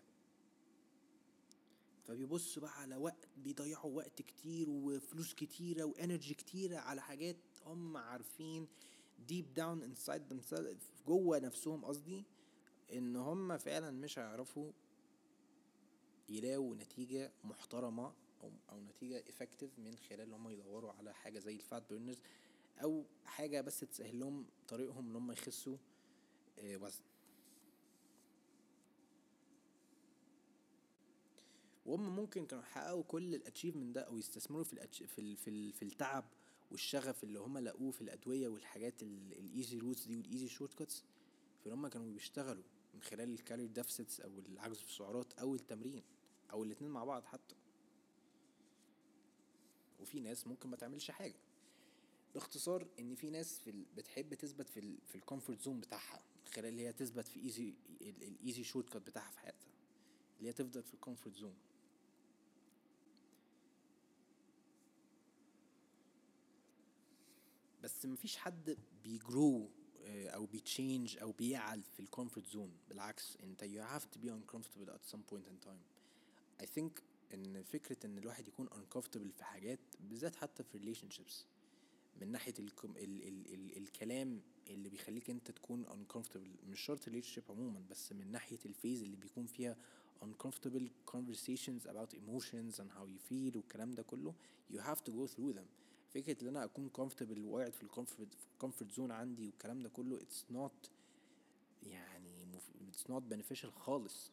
فبيبصوا 2.04 2.62
بقى 2.62 2.80
على 2.80 2.96
وقت 2.96 3.28
بيضيعوا 3.36 3.96
وقت 3.96 4.22
كتير 4.22 4.70
وفلوس 4.70 5.34
كتيرة 5.34 5.84
و 5.84 5.91
energy 5.91 6.34
كتيرة 6.34 6.76
على 6.76 7.02
حاجات 7.02 7.36
هم 7.66 7.96
عارفين 7.96 8.68
deep 9.28 9.54
down 9.54 9.82
inside 9.82 10.22
جوه 11.06 11.38
نفسهم 11.38 11.84
قصدي 11.84 12.24
إن 12.92 13.16
هم 13.16 13.58
فعلا 13.58 13.90
مش 13.90 14.18
هيعرفوا 14.18 14.72
يلاقوا 16.28 16.74
نتيجة 16.76 17.32
محترمة 17.44 18.12
أو, 18.42 18.50
أو 18.70 18.80
نتيجة 18.80 19.24
effective 19.28 19.78
من 19.78 19.96
خلال 19.96 20.32
هم 20.34 20.48
يدوروا 20.50 20.92
على 20.92 21.14
حاجة 21.14 21.38
زي 21.38 21.54
ال 21.54 21.62
fat 21.62 21.88
burners 21.90 22.18
أو 22.82 23.04
حاجة 23.24 23.60
بس 23.60 23.80
تسهل 23.80 24.20
لهم 24.20 24.46
طريقهم 24.68 25.08
إن 25.08 25.16
هم 25.16 25.32
يخسوا 25.32 25.76
آه، 26.58 26.76
وزن 26.76 27.02
وهم 31.86 32.16
ممكن 32.16 32.46
كانوا 32.46 32.64
يحققوا 32.64 33.02
كل 33.02 33.34
ال 33.34 33.39
achievement 33.39 33.94
ده 33.94 34.00
أو 34.00 34.18
يستثمروا 34.18 34.64
في. 34.64 34.86
في. 35.06 35.36
في. 35.36 35.72
في 35.72 35.82
التعب 35.82 36.24
والشغف 36.70 37.24
اللي 37.24 37.38
هم 37.38 37.58
لقوه 37.58 37.90
في 37.90 38.00
الأدوية 38.00 38.48
والحاجات 38.48 39.02
ال 39.02 39.17
easy 39.17 39.78
routes 39.78 40.06
دي 40.06 40.16
وال 40.16 40.48
easy 40.48 40.74
shortcuts 40.74 41.04
في 41.64 41.70
هم 41.70 41.88
كانوا 41.88 42.12
بيشتغلوا 42.12 42.62
من 42.94 43.02
خلال 43.02 43.30
ال 43.34 43.38
calorie 43.38 43.68
deficits 43.68 44.20
أو 44.20 44.30
العجز 44.38 44.76
في 44.78 44.90
السعرات 44.90 45.32
أو 45.32 45.54
التمرين 45.54 46.02
أو 46.52 46.64
الاتنين 46.64 46.90
مع 46.90 47.04
بعض 47.04 47.24
حتى 47.24 47.54
وفي 50.00 50.20
ناس 50.20 50.46
ممكن 50.46 50.68
ما 50.68 50.76
تعملش 50.76 51.10
حاجة 51.10 51.34
باختصار 52.36 52.86
إن 52.98 53.14
في 53.14 53.30
ناس 53.30 53.58
في 53.58 53.70
ال... 53.70 53.84
بتحب 53.96 54.34
تثبت 54.34 54.68
في 54.68 54.80
ال... 54.80 54.98
في 55.08 55.14
ال 55.14 55.20
comfort 55.20 55.60
zone 55.60 55.80
بتاعها 55.80 56.22
خلال 56.54 56.78
هي 56.78 56.92
تثبت 56.92 57.28
في 57.28 57.40
easy 57.40 57.74
ال 58.02 58.64
easy 58.64 58.88
shortcut 58.88 59.02
بتاعها 59.02 59.30
في 59.30 59.38
حياتها 59.38 59.66
اللي 60.38 60.48
هي 60.48 60.52
تفضل 60.52 60.82
في 60.82 60.94
ال 60.94 60.99
comfort 60.99 61.36
zone 61.36 61.54
بس 67.82 68.06
مفيش 68.06 68.36
حد 68.36 68.76
بي 69.04 69.26
grow 69.26 69.70
آه، 70.04 70.28
أو 70.28 70.46
بي 70.46 70.64
change 70.64 71.18
أو 71.18 71.32
بيعل 71.32 71.82
في 71.82 72.00
ال 72.00 72.06
comfort 72.06 72.46
zone 72.46 72.72
بالعكس 72.88 73.36
أنت 73.42 73.64
you 73.64 73.94
have 73.94 74.04
to 74.04 74.20
be 74.20 74.28
uncomfortable 74.28 74.90
at 74.90 75.12
some 75.12 75.32
point 75.32 75.46
in 75.46 75.66
time. 75.66 75.82
I 76.62 76.66
think 76.66 77.02
إن 77.34 77.62
فكرة 77.62 78.06
إن 78.06 78.18
الواحد 78.18 78.48
يكون 78.48 78.68
uncomfortable 78.68 79.32
في 79.36 79.44
حاجات 79.44 79.80
بالذات 80.00 80.36
حتى 80.36 80.64
في 80.64 80.78
relationships. 80.78 81.55
من 82.20 82.32
ناحية 82.32 82.54
ال 82.58 82.70
ال 82.84 83.22
ال 83.28 83.54
ال 83.54 83.76
الكلام 83.76 84.40
اللي 84.70 84.88
بيخليك 84.88 85.30
انت 85.30 85.50
تكون 85.50 85.84
uncomfortable 85.86 86.68
مش 86.70 86.80
شرط 86.80 87.08
relationship 87.08 87.50
عموما 87.50 87.82
بس 87.90 88.12
من 88.12 88.30
ناحية 88.32 88.58
ال 88.66 88.72
phase 88.72 89.02
اللي 89.02 89.16
بيكون 89.16 89.46
فيها 89.46 89.76
uncomfortable 90.22 90.88
conversations 91.14 91.86
about 91.86 92.14
emotions 92.14 92.74
and 92.78 92.88
how 92.96 93.04
you 93.06 93.30
feel 93.30 93.56
والكلام 93.56 93.90
ده 93.90 94.02
كله 94.02 94.34
you 94.72 94.76
have 94.78 94.98
to 94.98 95.10
go 95.12 95.26
through 95.34 95.54
them 95.58 95.66
فكره 96.14 96.42
ان 96.42 96.48
أنا 96.48 96.64
اكون 96.64 96.90
comfortable 96.98 97.38
وقاعد 97.38 97.72
في 97.72 97.82
الكومفورت 97.82 98.28
comfort 98.64 98.92
زون 98.96 99.10
عندي 99.10 99.46
والكلام 99.46 99.78
ده 99.80 99.88
كله 99.88 100.18
it's 100.18 100.54
not 100.54 100.88
يعني 101.82 102.46
it's 102.92 103.12
not 103.12 103.22
beneficial 103.34 103.66
خالص 103.78 104.30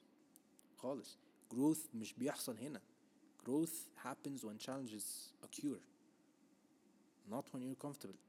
خالص 0.77 1.17
growth 1.53 1.95
مش 1.95 2.13
بيحصل 2.13 2.57
هنا 2.57 2.81
growth 3.45 4.03
happens 4.05 4.39
when 4.43 4.65
challenges 4.65 5.05
occur 5.45 5.77
not 7.31 7.45
when 7.53 7.61
you're 7.61 7.87
comfortable. 7.87 8.19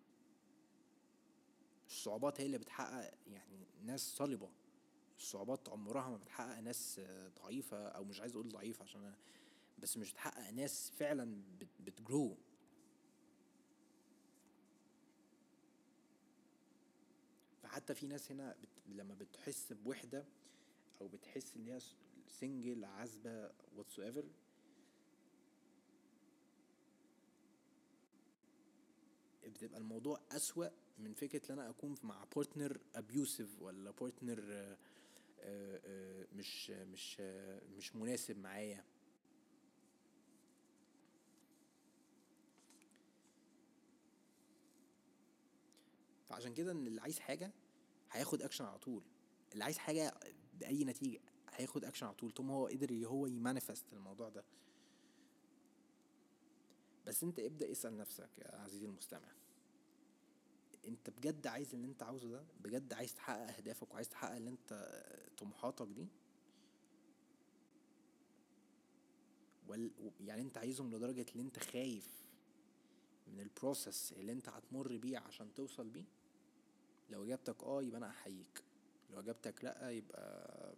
الصعوبات 1.89 2.41
هي 2.41 2.47
اللي 2.47 2.59
بتحقق 2.59 3.15
يعني 3.27 3.67
ناس 3.85 4.17
صلبة. 4.17 4.51
الصعوبات 5.19 5.69
عمرها 5.69 6.11
ما 6.11 6.17
بتحقق 6.17 6.59
ناس 6.61 7.01
ضعيفة 7.43 7.89
أو 7.89 8.05
مش 8.05 8.21
عايز 8.21 8.35
أقول 8.35 8.49
ضعيفة 8.49 8.83
عشان 8.83 9.15
بس 9.79 9.97
مش 9.97 10.13
بتحقق 10.13 10.51
ناس 10.51 10.91
فعلا 10.91 11.43
بتجرو 11.81 12.37
حتى 17.65 17.95
في 17.95 18.07
ناس 18.07 18.33
هنا 18.33 18.57
بت... 18.63 18.69
لما 18.89 19.15
بتحس 19.15 19.73
بوحدة 19.73 20.25
أو 21.01 21.09
بتحس 21.09 21.57
إن 21.57 21.69
هي 21.69 21.81
single 22.29 22.85
عزبة 22.85 23.49
whatsoever 23.49 24.25
بتبقى 29.55 29.79
الموضوع 29.79 30.21
أسوأ 30.33 30.69
من 30.99 31.15
فكرة 31.15 31.53
إن 31.53 31.59
أنا 31.59 31.71
أكون 31.71 31.95
مع 32.03 32.25
partner 32.37 32.81
abusive 32.95 33.63
ولا 33.63 33.91
partner 33.91 34.45
آه، 34.53 34.77
آه، 35.41 36.27
مش 36.33 36.71
مش 36.71 37.21
مش 37.77 37.97
مناسب 37.97 38.39
معايا. 38.39 38.85
فعشان 46.29 46.55
كده 46.55 46.73
إن 46.73 46.87
اللي 46.87 47.01
عايز 47.01 47.19
حاجة 47.19 47.53
هياخد 48.13 48.43
اكشن 48.43 48.65
على 48.65 48.79
طول. 48.79 49.03
اللي 49.53 49.65
عايز 49.65 49.79
حاجة 49.79 50.15
بأي 50.55 50.85
نتيجة 50.85 51.21
هياخد 51.53 51.85
اكشن 51.85 52.07
على 52.07 52.15
طول 52.15 52.31
طول 52.31 52.47
ما 52.47 52.55
هو 52.55 52.67
قدر 52.67 53.07
هو 53.07 53.27
ي 53.27 53.34
manifest 53.34 53.93
الموضوع 53.93 54.29
ده. 54.29 54.45
بس 57.07 57.25
أنت 57.25 57.39
ابدأ 57.39 57.73
اسأل 57.73 57.97
نفسك 57.97 58.31
يا 58.39 58.55
عزيزي 58.57 58.87
المستمع. 58.87 59.33
انت 60.89 61.11
بجد 61.11 61.47
عايز 61.47 61.75
اللي 61.75 61.87
انت 61.87 62.03
عاوزه 62.03 62.29
ده؟ 62.31 62.45
بجد 62.61 62.93
عايز 62.93 63.15
تحقق 63.15 63.57
أهدافك 63.57 63.93
وعايز 63.93 64.09
تحقق 64.09 64.35
اللي 64.37 64.51
انت 64.51 65.03
طموحاتك 65.39 65.87
دي؟ 65.87 66.07
وال 69.69 69.91
يعني 70.21 70.43
انت 70.43 70.59
عايزهم 70.59 70.95
لدرجة 70.95 71.27
اللي 71.33 71.43
انت 71.43 71.59
خايف 71.59 72.09
من 73.27 73.41
ال 73.41 73.50
process 73.50 74.13
اللي 74.13 74.33
انت 74.33 74.49
هتمر 74.49 74.97
بيه 74.97 75.19
عشان 75.19 75.55
توصل 75.55 75.89
بيه؟ 75.89 76.05
لو 77.11 77.25
إجابتك 77.25 77.63
آه 77.65 77.83
يبقى 77.83 77.99
أنا 77.99 78.09
أحييك. 78.11 78.63
لو 79.11 79.21
إجابتك 79.21 79.65
لأ 79.65 79.91
يبقى 79.91 80.75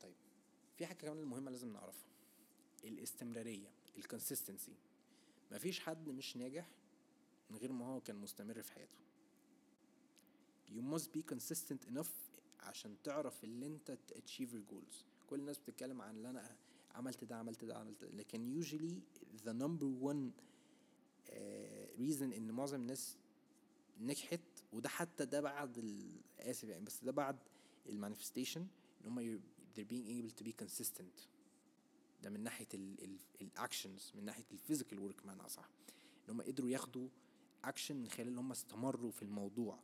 طيب 0.00 0.14
في 0.76 0.86
حاجة 0.86 0.96
كمان 0.96 1.24
مهمة 1.24 1.50
لازم 1.50 1.72
نعرفها. 1.72 2.10
الاستمرارية 2.84 3.70
ال 3.98 4.04
consistency 4.04 4.72
مفيش 5.50 5.80
حد 5.80 6.08
مش 6.08 6.36
ناجح 6.36 6.70
من 7.50 7.56
غير 7.56 7.72
ما 7.72 7.86
هو 7.86 8.00
كان 8.00 8.16
مستمر 8.16 8.62
في 8.62 8.72
حياته. 8.72 8.98
You 10.68 10.82
must 10.94 11.06
be 11.16 11.22
consistent 11.34 11.92
enough 11.94 12.40
عشان 12.60 12.96
تعرف 13.04 13.44
اللي 13.44 13.66
انت 13.66 13.98
ت 14.08 14.13
achieve 14.13 14.52
your 14.54 14.72
goals. 14.72 14.94
كل 15.30 15.40
الناس 15.40 15.58
بتتكلم 15.58 16.02
عن 16.02 16.16
اللي 16.16 16.30
أنا 16.30 16.56
عملت 16.94 17.24
ده 17.24 17.36
عملت 17.36 17.64
ده 17.64 17.76
عملت 17.76 18.04
ده. 18.04 18.10
لكن 18.10 18.62
usually 18.62 18.94
the 19.44 19.52
number 19.52 20.08
one 20.10 20.30
reason 21.98 22.32
إن 22.32 22.50
معظم 22.52 22.80
الناس 22.80 23.16
نجحت 24.00 24.40
وده 24.72 24.88
حتى 24.88 25.24
ده 25.24 25.40
بعد 25.40 25.78
آسف 26.38 26.68
يعني 26.68 26.84
بس 26.84 27.04
ده 27.04 27.12
بعد 27.12 27.36
ال 27.88 27.94
manifestation 27.94 28.66
إن 29.04 29.06
هم 29.06 29.40
they're 29.76 29.90
being 29.92 30.08
able 30.08 30.42
to 30.42 30.44
be 30.46 30.52
consistent. 30.64 31.29
ده 32.22 32.30
من 32.30 32.40
ناحية 32.42 32.66
ال 33.40 33.49
actions 33.49 34.12
من 34.14 34.24
ناحية 34.24 34.44
ال 34.52 34.57
physical 34.57 34.98
work 34.98 35.26
بمعنى 35.26 35.42
اصح 35.42 35.68
إن 36.28 36.30
هم 36.34 36.42
قدروا 36.42 36.70
ياخدوا 36.70 37.08
اكشن 37.64 37.96
من 37.96 38.08
خلال 38.08 38.28
إن 38.28 38.38
هم 38.38 38.50
استمروا 38.50 39.10
في 39.10 39.22
الموضوع. 39.22 39.78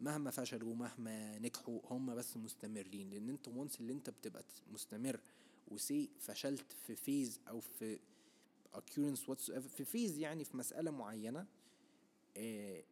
مهما 0.00 0.30
فشلوا 0.30 0.74
مهما 0.74 1.38
نجحوا 1.38 1.80
هم 1.84 2.14
بس 2.14 2.36
مستمرين. 2.36 3.10
لأن 3.10 3.28
أنت 3.28 3.48
وانس 3.48 3.80
اللي 3.80 3.92
أنت 3.92 4.10
بتبقى 4.10 4.44
مستمر 4.72 5.20
و 5.68 5.78
say 5.78 6.10
فشلت 6.20 6.72
في 6.86 6.96
phase 6.96 7.40
أو 7.48 7.60
في 7.60 7.98
occurrence 8.74 9.18
whatsoever 9.30 9.68
في 9.76 9.84
phase 9.84 10.18
يعني 10.18 10.44
في 10.44 10.56
مسألة 10.56 10.90
معينة 10.90 11.46
آه 12.36 12.82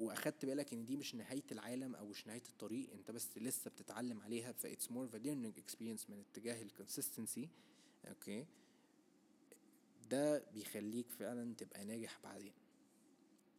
وأخدت 0.00 0.44
بالك 0.44 0.72
إن 0.72 0.84
دي 0.84 0.96
مش 0.96 1.14
نهاية 1.14 1.42
العالم 1.52 1.94
أو 1.94 2.06
مش 2.06 2.26
نهاية 2.26 2.42
الطريق 2.48 2.92
أنت 2.92 3.10
بس 3.10 3.38
لسه 3.38 3.70
بتتعلم 3.70 4.20
عليها 4.20 4.52
ف 4.52 4.66
it's 4.66 4.86
more 4.86 5.10
of 5.12 5.14
a 5.14 5.18
learning 5.18 5.60
experience 5.62 6.10
من 6.10 6.24
اتجاه 6.30 6.62
ال 6.62 6.69
consistency 6.69 7.48
okay؟ 8.08 8.46
ده 10.10 10.38
بيخليك 10.38 11.10
فعلا 11.10 11.54
تبقى 11.54 11.84
ناجح 11.84 12.18
بعدين. 12.24 12.52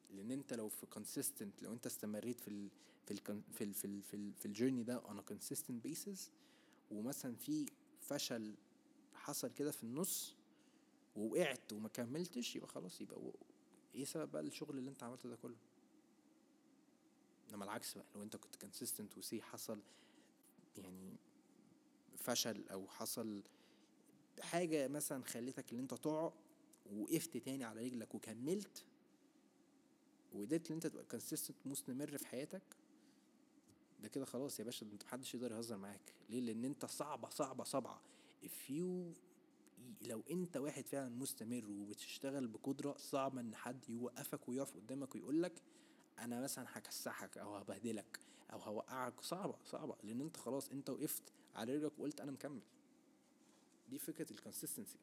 لأن 0.09 0.31
أنت 0.31 0.53
لو 0.53 0.69
في 0.69 0.85
consistent 0.95 1.63
لو 1.63 1.73
أنت 1.73 1.85
استمريت 1.85 2.39
في 2.39 2.47
ال 2.47 2.69
في 3.05 3.11
ال 3.11 3.17
في 3.53 3.63
ال 3.63 3.73
في 3.73 3.85
ال 3.85 4.01
في, 4.03 4.13
ال 4.13 4.33
في 4.33 4.45
ال 4.45 4.50
journey 4.50 4.83
ده 4.83 5.01
a 5.01 5.31
consistent 5.33 5.87
basis 5.87 6.19
ومثلا 6.91 7.35
في 7.35 7.65
فشل 8.01 8.55
حصل 9.13 9.47
كده 9.53 9.71
في 9.71 9.83
النص 9.83 10.35
ووقعت 11.15 11.73
وما 11.73 11.89
كملتش 11.89 12.55
يبقى 12.55 12.67
خلاص 12.67 13.01
يبقى 13.01 13.19
إيه 13.95 14.05
سبب 14.05 14.31
بقى 14.31 14.41
الشغل 14.41 14.77
اللي 14.77 14.89
أنت 14.89 15.03
عملته 15.03 15.29
ده 15.29 15.35
كله؟ 15.35 15.55
إنما 17.49 17.63
العكس 17.65 17.93
بقى 17.93 18.05
لو 18.15 18.23
أنت 18.23 18.35
كنت 18.35 18.55
consistent 18.55 19.17
و 19.17 19.23
say 19.23 19.41
حصل 19.41 19.81
يعني 20.77 21.15
فشل 22.17 22.69
أو 22.69 22.87
حصل 22.87 23.43
حاجة 24.39 24.87
مثلا 24.87 25.23
خلتك 25.23 25.73
إن 25.73 25.79
أنت 25.79 25.93
تقع 25.93 26.31
وقفت 26.93 27.37
تاني 27.37 27.63
على 27.63 27.81
رجلك 27.81 28.15
وكملت 28.15 28.85
وقدرت 30.33 30.67
إن 30.71 30.75
أنت 30.75 30.87
تبقى 30.87 31.03
consistent 31.03 31.57
مستمر 31.65 32.17
في 32.17 32.27
حياتك 32.27 32.61
ده 34.01 34.07
كده 34.07 34.25
خلاص 34.25 34.59
يا 34.59 34.65
باشا 34.65 34.85
أنت 34.85 35.03
محدش 35.03 35.35
يقدر 35.35 35.51
يهزر 35.51 35.77
معاك. 35.77 36.13
ليه؟ 36.29 36.39
لأن 36.41 36.65
أنت 36.65 36.85
صعبة 36.85 37.29
صعبة 37.29 37.63
صعبة. 37.63 37.97
You 38.69 38.81
لو 40.01 40.23
أنت 40.31 40.57
واحد 40.57 40.85
فعلا 40.85 41.09
مستمر 41.09 41.63
وبتشتغل 41.69 42.47
بقدرة 42.47 42.95
صعب 42.97 43.37
إن 43.37 43.55
حد 43.55 43.89
يوقفك 43.89 44.49
ويقف 44.49 44.75
قدامك 44.75 45.15
ويقول 45.15 45.43
لك 45.43 45.61
أنا 46.19 46.41
مثلا 46.41 46.65
هكسحك 46.69 47.37
أو 47.37 47.55
هبهدلك 47.55 48.19
أو 48.53 48.59
هوقعك 48.59 49.21
صعبة 49.21 49.55
صعبة. 49.65 49.95
لأن 50.03 50.21
أنت 50.21 50.37
خلاص 50.37 50.69
أنت 50.69 50.89
وقفت 50.89 51.23
على 51.55 51.75
رجلك 51.75 51.99
وقلت 51.99 52.21
أنا 52.21 52.31
مكمل. 52.31 52.61
دي 53.91 53.99
فكرة 53.99 54.31
ال 54.31 54.37
consistency 54.37 54.97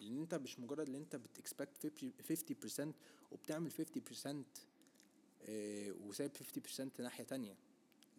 لأن 0.00 0.18
أنت 0.18 0.34
مش 0.34 0.60
مجرد 0.60 0.88
إن 0.88 0.94
أنت 0.94 1.16
بتكسبكت 1.16 1.92
50% 2.22 2.94
وبتعمل 3.32 3.70
50% 3.72 4.44
آه، 5.48 5.92
وسايب 5.92 6.30
50% 6.36 7.00
ناحية 7.00 7.24
تانية. 7.24 7.56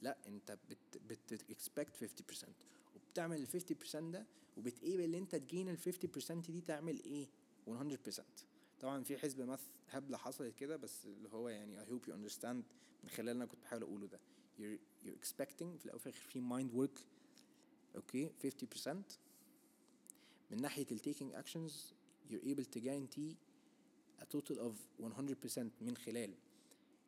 لا 0.01 0.17
أنت 0.27 0.57
بت 0.69 0.97
بت 1.33 1.51
expect 1.51 2.05
50% 2.05 2.47
وبتعمل 2.95 3.37
ال 3.41 3.47
50% 3.47 3.95
ده 4.11 4.25
وبتقبل 4.57 5.01
إن 5.01 5.13
أنت 5.13 5.35
تجين 5.35 5.69
ال 5.69 5.77
50% 5.79 6.51
دي 6.51 6.61
تعمل 6.61 7.03
إيه؟ 7.03 7.27
100% 7.67 8.21
طبعا 8.81 9.03
في 9.03 9.17
حزب 9.17 9.41
مث 9.41 9.61
هبلة 9.89 10.17
حصلت 10.17 10.55
كده 10.55 10.77
بس 10.77 11.05
اللي 11.05 11.29
هو 11.29 11.49
يعني 11.49 11.85
I 11.85 11.87
hope 11.87 12.07
you 12.07 12.11
understand 12.13 12.63
من 13.03 13.09
خلال 13.09 13.29
أنا 13.29 13.45
كنت 13.45 13.61
بحاول 13.61 13.81
أقوله 13.83 14.07
ده. 14.07 14.19
You're, 14.59 14.79
you're 15.05 15.17
expecting 15.23 15.77
في 15.77 15.85
الأول 15.85 15.95
وفي 15.95 16.05
الآخر 16.09 16.11
في 16.29 16.41
mind 16.41 16.75
work. 16.77 17.01
okay 17.95 18.29
50% 18.85 18.87
من 20.51 20.61
ناحية 20.61 20.85
ال 20.91 20.99
taking 20.99 21.35
actions 21.35 21.71
you're 22.29 22.45
able 22.45 22.65
to 22.75 22.79
guarantee 22.79 23.35
a 24.21 24.25
total 24.25 24.57
of 24.59 24.73
100% 24.99 25.59
من 25.81 25.97
خلال 25.97 26.33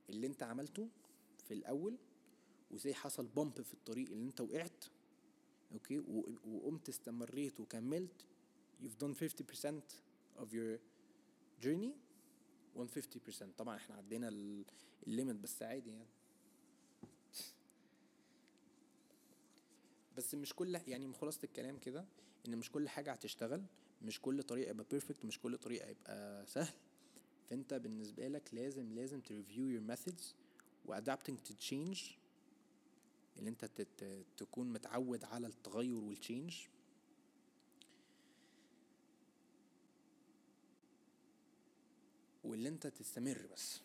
اللي 0.10 0.28
انت 0.28 0.44
عملته 0.44 0.90
في 1.48 1.54
الأول 1.54 1.98
و 2.72 2.77
say 2.77 2.94
حصل 2.94 3.28
bump 3.28 3.62
في 3.62 3.74
الطريق 3.74 4.12
اللي 4.12 4.26
انت 4.26 4.42
وقعت. 4.42 4.86
okay 5.72 6.00
وقمت 6.46 6.90
استمريت 6.90 7.60
وكملت 7.60 8.26
you've 8.84 9.04
done 9.04 9.14
50% 9.14 9.82
of 10.38 10.54
your 10.54 10.80
journey 11.66 11.92
150% 12.78 13.46
طبعا 13.58 13.76
إحنا 13.76 13.96
عدينا 13.96 14.30
ال 15.08 15.13
limit 15.13 15.36
بس 15.36 15.62
عادي 15.64 15.90
يعني. 15.90 16.08
بس 20.18 20.36
مش 20.36 20.54
كل 20.54 20.80
يعني 20.88 21.08
من 21.08 21.14
خلاصة 21.14 21.40
الكلام 21.44 21.78
كده 21.78 22.06
إن 22.48 22.58
مش 22.58 22.72
كل 22.72 22.90
حاجة 22.90 23.12
هتشتغل 23.12 23.64
مش 24.02 24.22
كل 24.22 24.44
طريقة 24.44 24.70
يبقى 24.70 24.86
perfect 24.92 25.26
مش 25.26 25.40
كل 25.40 25.58
طريقة 25.58 25.90
يبقى 25.90 26.46
سهل. 26.48 26.74
فأنت 27.50 27.74
بالنسبة 27.74 28.28
لك 28.28 28.54
لازم 28.54 28.94
لازم 28.96 29.22
ت 29.22 29.30
review 29.30 29.80
your 29.80 29.84
methods 29.96 30.24
و 30.86 30.92
adapting 30.92 31.40
to 31.40 31.52
change 31.52 32.00
اللي 33.38 33.50
أنت 33.50 33.66
تكون 34.38 34.74
متعود 34.74 35.24
على 35.24 35.48
التغير 35.48 35.96
وال 36.04 36.17
change 36.17 36.56
واللي 42.44 42.70
أنت 42.70 42.88
تستمر 42.88 43.48
بس. 43.54 43.82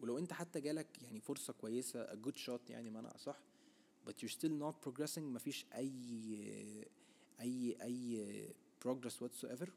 ولو 0.00 0.18
أنت 0.18 0.32
حتى 0.32 0.60
جالك 0.60 1.02
يعني 1.02 1.20
فرصة 1.20 1.52
كويسة 1.52 2.06
a 2.06 2.16
good 2.26 2.36
shot 2.46 2.70
يعني 2.70 2.90
معنى 2.90 3.08
أصح 3.08 3.38
but 4.06 4.12
you're 4.22 4.34
still 4.38 4.58
not 4.62 4.74
progressing. 4.88 5.18
مفيش 5.18 5.66
أي 5.74 5.90
أي 7.40 7.76
أي 7.82 8.48
progress 8.84 9.14
whatsoever. 9.24 9.68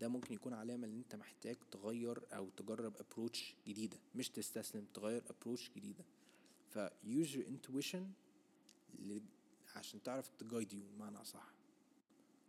ده 0.00 0.08
ممكن 0.08 0.34
يكون 0.34 0.52
علامة 0.52 0.86
إن 0.86 0.96
أنت 0.96 1.14
محتاج 1.14 1.56
تغير 1.70 2.22
أو 2.36 2.48
تجرب 2.56 2.96
approach 2.96 3.38
جديدة 3.66 3.96
مش 4.14 4.28
تستسلم 4.28 4.86
تغير 4.94 5.22
approach 5.22 5.70
جديدة. 5.76 6.04
ف 6.70 6.78
use 7.04 7.28
your 7.28 7.46
intuition 7.48 8.02
عشان 9.76 10.02
تعرف 10.02 10.28
تجايد 10.38 10.72
يو 10.72 10.82
بمعنى 10.96 11.24
صح 11.24 11.54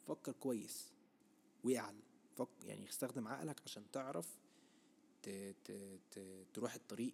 فكر 0.08 0.32
كويس 0.32 0.92
واعل 1.64 1.96
فك 2.38 2.48
يعني 2.66 2.90
استخدم 2.90 3.28
عقلك 3.28 3.62
عشان 3.66 3.84
تعرف 3.92 4.38
ت... 5.24 5.30
ت... 5.66 5.72
ت... 6.12 6.20
تروح 6.54 6.74
الطريق 6.74 7.14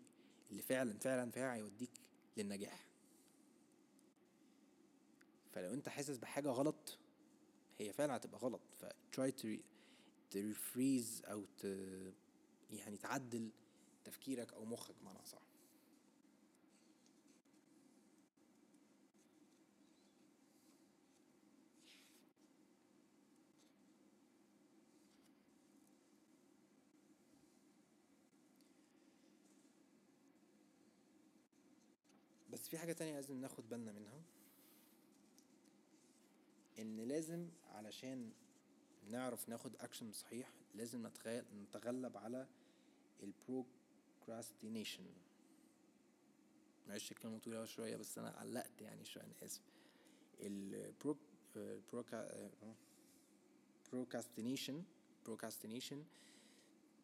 اللي 0.52 0.62
فعلا 0.62 1.00
فعلا 1.00 1.32
فعلا 1.32 1.54
هيوديك 1.54 1.92
للنجاح. 2.38 2.88
فلو 5.56 5.74
انت 5.74 5.90
حاسس 5.90 6.18
بحاجة 6.18 6.50
غلط 6.50 6.98
هي 7.80 7.94
فعلا 7.94 8.16
هتبقى 8.16 8.40
غلط. 8.40 8.62
ف 8.80 8.86
try 8.86 9.32
to 9.44 9.48
تريفريز 10.32 11.24
أو 11.26 11.46
ت 11.58 11.66
يعني 12.72 12.98
تعدل 12.98 13.52
تفكيرك 14.06 14.54
أو 14.54 14.66
مخك 14.66 14.96
بمعنى 15.02 15.26
صح 15.26 15.42
بس 32.50 32.70
في 32.70 32.78
حاجة 32.78 32.94
تانية 32.94 33.14
لازم 33.14 33.42
ناخد 33.42 33.70
بالنا 33.70 33.92
منها. 33.92 34.22
إن 36.80 36.98
لازم 37.02 37.50
علشان 37.72 38.32
نعرف 39.10 39.50
ناخد 39.50 39.76
اكشن 39.76 40.12
صحيح 40.12 40.52
لازم 40.76 41.08
نتغلب 41.54 42.18
على 42.18 42.48
ال 43.24 43.35
procrastination 43.35 45.06
معلش 46.88 47.12
الكلمة 47.12 47.38
طويلة 47.40 47.66
شوية 47.66 47.98
بس 47.98 48.18
أنا 48.18 48.30
علقت 48.30 48.82
يعني 48.82 49.06
شوية 49.06 49.24
أنا 49.24 49.34
آسف. 49.44 49.62
ال 50.40 50.55
proc 50.55 51.18
proca 51.92 52.50
procrastination 53.92 54.84
procrastination 55.26 56.04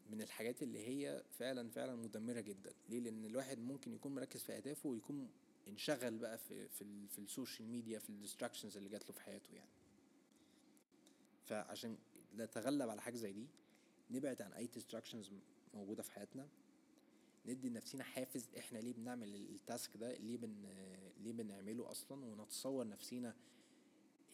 من 0.09 0.21
الحاجات 0.21 0.63
اللي 0.63 0.87
هي 0.87 1.23
فعلا 1.31 1.69
فعلا 1.69 1.95
مدمرة 1.95 2.39
جدا. 2.39 2.73
ليه؟ 2.89 2.99
لأن 2.99 3.25
الواحد 3.25 3.59
ممكن 3.59 3.93
يكون 3.93 4.15
مركز 4.15 4.43
في 4.43 4.53
أهدافه 4.53 4.89
ويكون 4.89 5.29
انشغل 5.71 6.17
بقى 6.17 6.37
في 6.37 6.67
في, 6.69 7.07
في 7.07 7.19
ال 7.19 7.26
social 7.26 7.67
media 7.69 7.99
في 7.99 8.09
ال 8.09 8.15
distractions 8.15 8.77
اللي 8.77 8.89
جات 8.89 9.07
له 9.09 9.13
في 9.13 9.21
حياته 9.21 9.53
يعني. 9.53 9.69
فعشان 11.45 11.97
نتغلب 12.35 12.89
على 12.89 13.01
حاجة 13.01 13.15
زي 13.15 13.31
دي 13.31 13.47
نبعد 14.11 14.41
عن 14.41 14.53
أي 14.53 14.67
distractions 14.67 15.31
موجودة 15.73 16.03
في 16.03 16.11
حياتنا. 16.11 16.47
ندي 17.45 17.69
لنفسنا 17.69 18.03
حافز 18.03 18.45
إحنا 18.57 18.77
ليه 18.79 18.93
بنعمل 18.93 19.35
ال 19.35 19.48
task 19.48 19.97
ده؟ 19.97 20.13
ليه 20.17 20.37
بن 20.37 20.65
ليه 21.17 21.33
بنعمله 21.33 21.91
أصلا؟ 21.91 22.25
ونتصور 22.25 22.87
نفسينا 22.87 23.35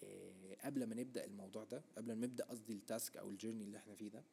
آه، 0.04 0.56
قبل 0.64 0.84
ما 0.86 0.96
نبدأ 0.96 1.26
الموضوع 1.26 1.64
ده 1.64 1.82
قبل 1.98 2.14
ما 2.14 2.26
نبدأ 2.28 2.46
قصدي 2.46 2.74
ال 2.74 2.82
task 2.82 3.18
أو 3.18 3.30
ال 3.30 3.34
journey 3.34 3.64
اللي 3.64 3.78
إحنا 3.78 3.96
فيه 3.96 4.10
ده. 4.10 4.24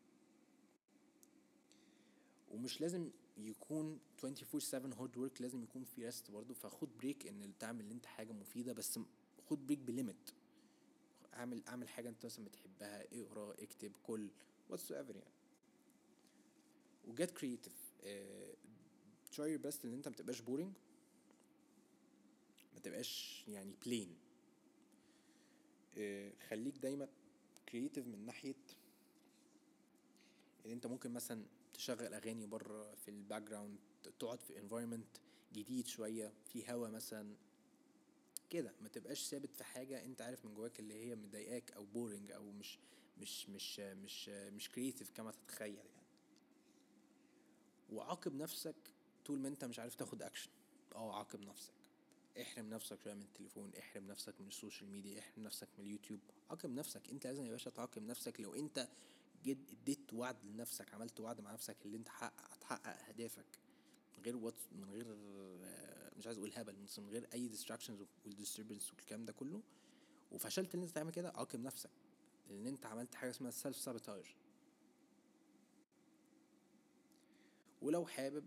ومش 2.55 2.81
لازم 2.81 3.11
يكون 3.37 3.99
24 4.25 4.61
7 4.61 5.01
hard 5.01 5.17
work 5.17 5.41
لازم 5.41 5.63
يكون 5.63 5.85
في 5.85 6.05
rest 6.05 6.31
برضه. 6.31 6.55
فخد 6.55 6.89
break 6.99 7.27
إن 7.27 7.53
تعمل 7.59 7.91
أنت 7.91 8.07
حاجة 8.07 8.33
مفيدة 8.33 8.73
بس 8.73 8.99
خد 9.51 9.67
break 9.67 9.79
ب 9.79 9.88
limit 9.88 10.31
اعمل 11.35 11.63
اعمل 11.69 11.89
حاجة 11.89 12.09
أنت 12.09 12.27
مثلا 12.27 12.45
بتحبها 12.45 13.05
اقرأ 13.13 13.53
اكتب 13.63 13.93
كل 14.07 14.29
whatsoever 14.69 15.17
يعني 15.17 15.31
و 17.09 17.14
get 17.14 17.31
creative 17.31 17.73
try 19.33 19.51
your 19.51 19.61
best 19.61 19.85
إن 19.85 19.93
أنت 19.93 20.09
ما 20.09 20.15
تبقاش 20.15 20.41
boring 20.41 20.73
ما 22.75 22.81
تبقاش 22.81 23.45
يعني 23.49 23.75
plain 23.87 24.15
آه، 25.99 26.33
خليك 26.49 26.79
دايما 26.79 27.09
creative 27.69 28.07
من 28.07 28.27
ناحية 28.27 28.55
إن 30.67 30.71
أنت 30.71 30.87
ممكن 30.87 31.11
مثلا 31.13 31.45
تشغل 31.75 32.15
أغاني 32.15 32.47
بره 32.47 32.95
في 32.95 33.09
ال 33.11 33.43
background 33.43 33.79
تقعد 34.19 34.41
في 34.43 34.59
environment 34.59 35.17
جديد 35.53 35.87
شوية 35.87 36.33
في 36.53 36.73
هوا 36.73 36.89
مثلا. 36.89 37.35
كده 38.51 38.73
ما 38.83 38.89
تبقاش 38.89 39.25
ثابت 39.29 39.55
في 39.55 39.65
حاجة 39.65 40.05
أنت 40.05 40.23
عارف 40.23 40.45
من 40.45 40.55
جواك 40.55 40.81
اللي 40.81 40.95
هي 40.95 41.15
مضايقاك 41.15 41.73
أو 41.73 41.85
boring 41.85 42.33
أو 42.33 42.51
مش 42.53 42.79
مش 43.21 43.49
مش 43.49 43.81
مش 43.81 44.29
مش 44.29 44.69
creative 44.71 45.11
كما 45.11 45.31
تتخيل 45.31 45.75
يعني. 45.77 45.89
وعاقب 47.93 48.35
نفسك 48.35 48.75
طول 49.27 49.39
ما 49.39 49.49
أنت 49.49 49.65
مش 49.65 49.79
عارف 49.79 49.95
تاخد 49.95 50.23
اكشن 50.23 50.51
آه 50.95 51.17
عاقب 51.19 51.41
نفسك. 51.41 51.73
احرم 52.41 52.71
نفسك 52.71 52.99
شوية 53.05 53.15
من 53.15 53.23
التليفون 53.23 53.71
احرم 53.79 54.07
نفسك 54.07 54.35
من 54.41 54.47
ال 54.49 54.55
social 54.55 54.91
media 54.91 55.19
احرم 55.19 55.45
نفسك 55.45 55.69
من 55.79 55.85
اليوتيوب. 55.85 56.21
عاقب 56.51 56.71
نفسك. 56.71 57.11
أنت 57.13 57.27
لازم 57.27 57.45
يا 57.47 57.51
باشا 57.51 57.71
تعاقب 57.71 58.03
نفسك 58.03 58.41
لو 58.41 58.55
أنت 58.55 58.89
جد 59.45 59.71
اديت 59.71 60.13
وعد 60.13 60.45
لنفسك 60.45 60.95
عملت 60.95 61.21
وعد 61.21 61.41
مع 61.41 61.53
نفسك 61.53 61.77
اللي 61.85 61.97
انت 61.97 62.09
هتحقق 62.11 63.09
اهدافك 63.09 63.59
من 64.19 64.25
غير 64.25 64.37
what 64.37 64.55
من 64.73 64.91
غير 64.91 65.17
مش 66.17 66.27
عايز 66.27 66.39
أقول 66.39 66.53
هبل 66.55 66.77
من 66.99 67.09
غير 67.09 67.29
اي 67.35 67.49
distractions 67.49 68.05
وال 68.25 68.35
disturbance 68.35 68.91
والكلام 68.93 69.25
ده 69.25 69.33
كله. 69.33 69.63
وفشلت 70.33 70.75
ان 70.75 70.83
انت 70.83 70.91
تعمل 70.91 71.11
كده 71.13 71.29
عاقب 71.31 71.61
نفسك 71.61 71.91
لأن 72.51 72.67
انت 72.67 72.87
عملت 72.87 73.15
حاجة 73.15 73.31
اسمها 73.31 73.51
self 73.51 73.77
sabotage 73.77 74.25
ولو 77.83 78.07
حابب 78.07 78.45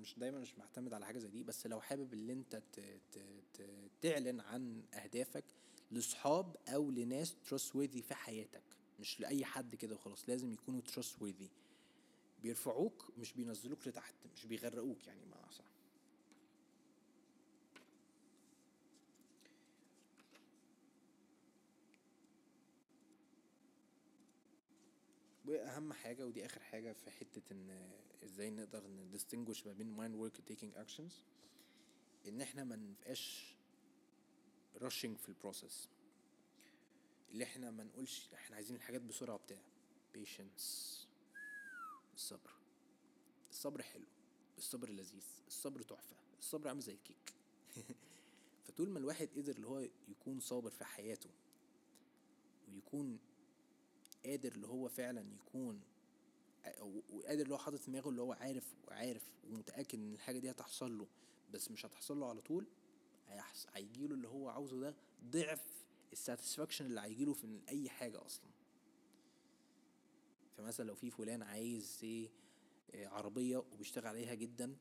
مش 0.00 0.18
دايما 0.18 0.38
مش 0.38 0.58
معتمد 0.58 0.92
على 0.92 1.06
حاجة 1.06 1.18
زي 1.18 1.28
دي 1.28 1.42
بس 1.44 1.66
لو 1.66 1.80
حابب 1.80 2.12
ان 2.12 2.30
انت 2.30 2.56
ت 2.72 2.80
ت 3.12 3.18
ت 3.54 3.62
تعلن 4.02 4.40
عن 4.40 4.82
اهدافك 4.94 5.44
لاصحاب 5.90 6.56
أو 6.68 6.90
لناس 6.90 7.34
trustworthy 7.48 8.02
في 8.02 8.14
حياتك. 8.14 8.62
مش 9.00 9.20
لأي 9.20 9.44
حد 9.44 9.74
كده 9.74 9.94
وخلاص 9.94 10.28
لازم 10.28 10.52
يكونوا 10.52 10.80
trustworthy. 10.82 11.50
بيرفعوك 12.42 13.12
مش 13.18 13.32
بينزلوك 13.32 13.88
لتحت 13.88 14.14
مش 14.34 14.46
بيغرقوك 14.46 15.06
يعني 15.06 15.24
ما 15.24 15.50
صح 15.50 15.64
وأهم 25.44 25.92
حاجة 25.92 26.26
ودي 26.26 26.46
آخر 26.46 26.60
حاجة 26.60 26.92
في 26.92 27.10
حتة 27.10 27.42
إن 27.52 27.90
إزاي 28.24 28.50
نقدر 28.50 28.82
ندistinguish 28.82 29.66
ما 29.66 29.72
بين 29.72 29.96
mind 29.96 30.12
work 30.14 30.38
و 30.40 30.42
taking 30.54 30.86
actions 30.86 31.12
إن 32.28 32.40
إحنا 32.40 32.64
ما 32.64 32.76
نبقاش 32.76 33.54
rushing 34.76 35.16
في 35.16 35.28
البروسيس 35.28 35.88
اللي 37.30 37.44
إحنا 37.44 37.70
ما 37.70 37.84
نقولش 37.84 38.28
إحنا 38.34 38.56
عايزين 38.56 38.76
الحاجات 38.76 39.02
بسرعة 39.02 39.36
بتاع 39.38 39.62
patience. 40.14 40.62
الصبر. 42.14 42.50
الصبر 43.50 43.82
حلو. 43.82 44.06
الصبر 44.58 44.90
لذيذ. 44.90 45.24
الصبر 45.48 45.82
تحفة. 45.82 46.16
الصبر 46.38 46.68
عامل 46.68 46.80
زي 46.80 46.92
الكيك. 46.92 47.34
فطول 48.64 48.90
ما 48.90 48.98
الواحد 48.98 49.28
قدر 49.36 49.56
اللي 49.56 49.66
هو 49.66 49.88
يكون 50.08 50.40
صابر 50.40 50.70
في 50.70 50.84
حياته 50.84 51.30
ويكون 52.68 53.18
قادر 54.24 54.52
اللي 54.52 54.66
هو 54.66 54.88
فعلا 54.88 55.34
يكون 55.34 55.80
وقادر 57.10 57.42
اللي 57.42 57.54
هو 57.54 57.58
حاطط 57.58 57.86
دماغه 57.86 58.08
اللي 58.08 58.22
هو 58.22 58.32
عارف 58.32 58.74
وعارف 58.88 59.22
ومتأكد 59.50 59.98
إن 59.98 60.12
الحاجة 60.14 60.38
دي 60.38 60.50
هتحصل 60.50 60.98
له 60.98 61.06
بس 61.52 61.70
مش 61.70 61.86
هتحصل 61.86 62.20
له 62.20 62.28
على 62.28 62.40
طول 62.40 62.66
هيجيله 63.72 64.14
اللي 64.14 64.28
هو 64.28 64.48
عاوزه 64.48 64.80
ده 64.80 64.94
ضعف 65.24 65.84
الساتسفاكشن 66.12 66.86
اللي 66.86 67.00
هيجيله 67.00 67.32
في 67.32 67.60
أي 67.68 67.88
حاجة 67.90 68.26
أصلا. 68.26 68.50
فمثلا 70.56 70.86
لو 70.86 70.94
في 70.94 71.10
فلان 71.10 71.42
عايز 71.42 71.98
إيه 72.02 72.30
عربية 72.94 73.56
وبيشتغل 73.56 74.06
عليها 74.06 74.34
جدا 74.34 74.76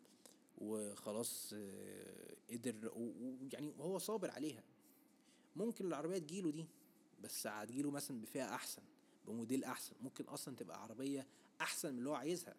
وخلاص 0.58 1.54
آه، 1.54 2.36
قدر 2.52 2.92
ويعني 2.96 3.74
هو 3.80 3.98
صابر 3.98 4.32
عليها. 4.32 4.64
ممكن 5.56 5.86
العربية 5.86 6.18
تجيله 6.18 6.52
دي 6.52 6.66
بس 7.22 7.48
هتجيله 7.48 7.92
مثلا 7.92 8.22
بفئة 8.22 8.56
أحسن 8.56 8.82
بموديل 9.28 9.64
أحسن. 9.64 9.96
ممكن 10.02 10.24
أصلا 10.24 10.56
تبقى 10.56 10.84
عربية 10.84 11.28
أحسن 11.62 11.92
من 11.94 11.98
اللي 12.00 12.10
هو 12.10 12.16
عايزها. 12.16 12.56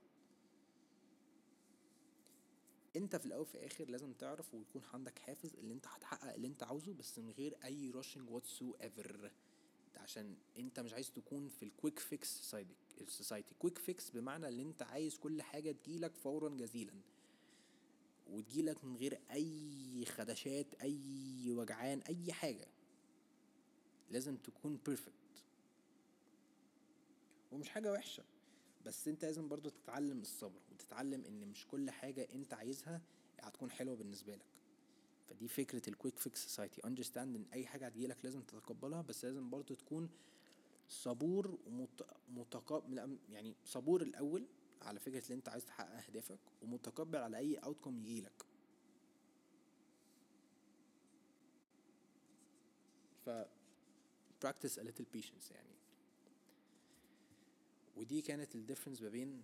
انت 2.97 3.17
في 3.17 3.27
الأول 3.27 3.43
وفي 3.43 3.55
الآخر 3.55 3.85
لازم 3.91 4.13
تعرف 4.13 4.55
ويكون 4.55 4.83
عندك 4.95 5.19
حافز 5.19 5.55
اللي 5.55 5.75
انت 5.75 5.87
هتحقق 5.87 6.35
اللي 6.35 6.47
انت 6.47 6.63
عاوزه 6.63 6.93
بس 6.93 7.19
من 7.19 7.31
غير 7.31 7.57
أي 7.65 7.91
rushing 7.91 8.31
whatsoever 8.31 9.31
عشان 9.97 10.37
انت 10.59 10.81
مش 10.81 10.93
عايز 10.93 11.11
تكون 11.11 11.49
في 11.49 11.63
ال 11.63 11.69
quick 11.69 11.99
fix 11.99 12.55
ال 13.01 13.07
society 13.07 13.55
quick 13.59 13.79
fix 13.79 14.11
بمعنى 14.11 14.49
ان 14.49 14.61
انت 14.61 14.83
عايز 14.83 15.19
كل 15.19 15.43
حاجة 15.43 15.73
تجيلك 15.73 16.17
فورا 16.17 16.49
جزيلا. 16.49 16.93
وتجيلك 18.31 18.85
من 18.85 18.97
غير 18.97 19.21
أي 19.31 20.05
خدشات 20.07 20.75
أي 20.83 21.53
وجعان 21.53 22.01
أي 22.01 22.33
حاجة. 22.33 22.67
لازم 24.11 24.37
تكون 24.37 24.77
perfect 24.87 25.15
ومش 27.53 27.69
حاجة 27.69 27.93
وحشة. 27.93 28.25
بس 28.87 29.09
انت 29.09 29.25
لازم 29.25 29.49
برضو 29.49 29.69
تتعلم 29.69 30.21
الصبر 30.21 30.61
وتتعلم 30.73 31.25
ان 31.25 31.49
مش 31.49 31.67
كل 31.67 31.91
حاجة 31.91 32.29
انت 32.35 32.55
عايزها 32.55 33.01
هتكون 33.41 33.71
حلوة 33.71 33.97
بالنسبة 33.97 34.35
لك. 34.35 34.45
فدي 35.29 35.49
فكرة 35.49 35.89
ال 35.89 35.94
quick 35.94 36.19
fix 36.19 36.43
society 36.43 36.81
understand 36.87 37.37
ان 37.37 37.47
اي 37.53 37.67
حاجة 37.67 37.87
هتجيلك 37.87 38.25
لازم 38.25 38.43
تتقبلها 38.43 39.03
بس 39.03 39.25
لازم 39.25 39.51
برضو 39.51 39.75
تكون 39.75 40.11
صبور 40.89 41.59
ومتقبل 42.29 43.19
يعني 43.31 43.55
صبور 43.65 44.03
الأول 44.03 44.47
على 44.83 45.01
فكرة 45.01 45.29
ان 45.31 45.37
انت 45.37 45.49
عايز 45.49 45.65
تحقق 45.65 45.97
أهدافك 46.07 46.39
ومتقبل 46.63 47.19
على 47.19 47.37
أي 47.39 47.57
outcome 47.57 47.99
يجيلك. 47.99 48.45
ف 53.27 53.31
practice 54.45 54.77
a 54.79 54.83
little 54.83 55.07
patience 55.17 55.51
يعني. 55.51 55.80
ودي 58.01 58.23
كانت 58.23 58.55
ال 58.55 58.59
difference 58.59 59.03
ما 59.03 59.09
بين 59.09 59.43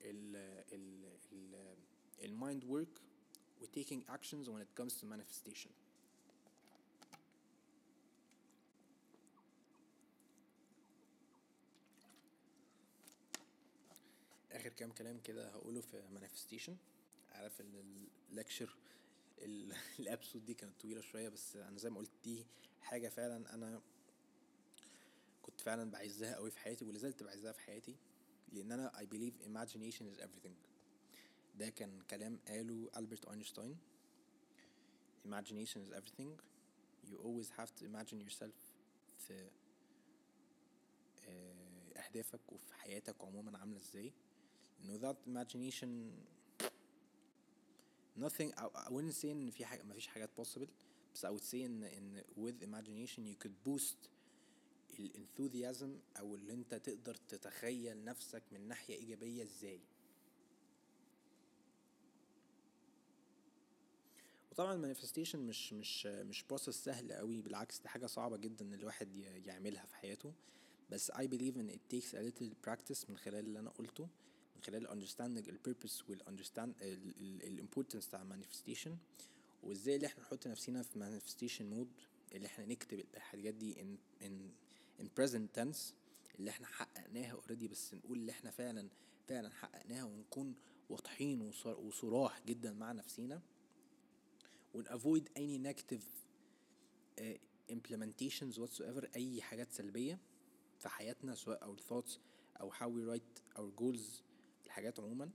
ال 0.00 0.36
ال 0.72 1.04
ال 1.32 1.76
ال 2.24 2.32
mind 2.32 2.64
work 2.64 3.00
و 3.62 3.64
taking 3.64 4.10
actions 4.10 4.48
when 4.48 4.60
it 4.62 4.82
comes 4.82 4.92
to 5.00 5.04
manifestation. 5.04 5.70
آخر 14.52 14.68
كام 14.68 14.92
كلام 14.92 15.20
كده 15.20 15.48
هقوله 15.50 15.80
في 15.80 16.02
manifestation. 16.14 16.72
عارف 17.32 17.60
ان 17.60 18.06
اللكشر 18.30 18.76
الابسود 19.98 20.44
دي 20.44 20.54
كانت 20.54 20.80
طويلة 20.80 21.00
شوية 21.00 21.28
بس 21.28 21.56
أنا 21.56 21.78
زي 21.78 21.90
ما 21.90 21.98
قلت 21.98 22.10
دي 22.24 22.46
حاجة 22.80 23.08
فعلا 23.08 23.54
أنا 23.54 23.82
كنت 25.46 25.60
فعلا 25.60 25.90
بعزها 25.90 26.34
قوي 26.34 26.50
في 26.50 26.58
حياتي 26.58 26.84
ولا 26.84 26.98
زلت 26.98 27.22
بعزها 27.22 27.52
في 27.52 27.60
حياتي 27.60 27.96
لأن 28.52 28.72
أنا 28.72 28.92
I 28.96 29.04
believe 29.14 29.34
imagination 29.46 30.04
is 30.14 30.20
everything 30.20 30.54
ده 31.58 31.68
كان 31.68 32.02
كلام 32.10 32.38
قاله 32.48 32.90
ألبرت 32.96 33.24
أينشتاين 33.28 33.76
imagination 35.28 35.78
is 35.88 35.92
everything 35.92 36.28
you 37.10 37.16
always 37.24 37.48
have 37.58 37.70
to 37.80 37.84
imagine 37.84 38.20
yourself 38.20 38.54
في 39.18 39.48
آه، 41.28 41.98
أهدافك 41.98 42.52
وفي 42.52 42.74
حياتك 42.74 43.14
عموما 43.20 43.58
عاملة 43.58 43.78
إزاي 43.78 44.12
without 44.86 45.16
imagination 45.28 45.88
nothing 48.18 48.52
I 48.58 48.90
wouldn't 48.90 49.14
say 49.14 49.24
ان 49.24 49.50
في 49.50 49.64
حاجة 49.64 49.82
مفيش 49.82 50.06
حاجات 50.06 50.30
possible 50.40 50.68
بس 51.14 51.26
I 51.26 51.28
would 51.28 51.44
say 51.44 51.54
ان 51.54 51.84
ان 51.84 52.22
with 52.36 52.62
imagination 52.64 53.20
you 53.20 53.36
could 53.46 53.68
boost 53.68 53.96
ال 54.98 55.07
enthusiasm 55.07 55.98
أو 56.18 56.34
اللي 56.34 56.52
انت 56.52 56.74
تقدر 56.74 57.14
تتخيل 57.14 58.04
نفسك 58.04 58.42
من 58.52 58.68
ناحية 58.68 58.94
ايجابية 58.94 59.42
إزاي. 59.42 59.80
وطبعا 64.50 64.74
ال 64.74 64.79
manifestation 64.79 65.38
مش 65.38 65.72
مش 65.72 66.06
مش 66.06 66.42
process 66.42 66.84
سهل 66.84 67.12
قوي 67.12 67.42
بالعكس 67.42 67.78
دي 67.80 67.88
حاجة 67.88 68.06
صعبة 68.06 68.36
جدا 68.36 68.64
إن 68.64 68.74
الواحد 68.74 69.14
يعملها 69.46 69.86
في 69.86 69.94
حياته. 69.96 70.32
بس 70.90 71.10
I 71.12 71.24
believe 71.26 71.56
in 71.56 71.70
it 71.74 71.94
takes 71.96 72.12
a 72.14 72.20
little 72.22 72.54
practice 72.68 73.10
من 73.10 73.16
خلال 73.16 73.44
اللي 73.46 73.58
أنا 73.58 73.70
قلته 73.70 74.08
من 74.56 74.62
خلال 74.62 74.88
understanding 74.88 75.48
ال 75.48 75.58
purpose 75.68 76.08
وال 76.10 76.22
understand 76.22 76.82
ال 76.82 77.66
importance 77.68 78.06
بتاع 78.08 78.24
manifestation 78.24 78.90
وإزاي 79.62 79.96
اللي 79.96 80.06
إحنا 80.06 80.22
نحط 80.22 80.46
نفسينا 80.46 80.82
في 80.82 80.98
manifestation 81.20 81.62
mode 81.76 82.02
اللي 82.34 82.46
إحنا 82.46 82.64
نكتب 82.66 83.04
الحاجات 83.16 83.54
دي 83.54 83.74
in, 83.74 84.22
in 84.24 84.32
in 85.00 85.04
present 85.20 85.58
tense 85.60 85.92
اللي 86.38 86.50
إحنا 86.50 86.66
حققناها 86.66 87.32
اوريدي 87.32 87.68
بس 87.68 87.94
نقول 87.94 88.18
اللي 88.18 88.32
إحنا 88.32 88.50
فعلا 88.50 88.88
فعلا 89.28 89.50
حققناها 89.50 90.04
ونكون 90.04 90.54
واضحين 90.88 91.52
وصراح 91.64 92.42
جدا 92.46 92.72
مع 92.72 92.92
نفسينا. 92.92 93.42
و 94.74 94.86
avoid 94.86 95.22
any 95.38 95.58
negative 95.72 96.02
uh, 97.20 97.38
implementations 97.72 98.58
whatsoever 98.58 99.06
أي 99.16 99.42
حاجات 99.42 99.72
سلبية 99.72 100.18
في 100.78 100.88
حياتنا 100.88 101.34
سواء 101.34 101.74
our 101.74 101.78
thoughts 101.78 102.18
أو 102.60 102.72
how 102.72 102.86
we 102.86 103.10
write 103.18 103.58
our 103.58 103.80
goals 103.82 104.22
الحاجات 104.66 105.00
عموما. 105.00 105.30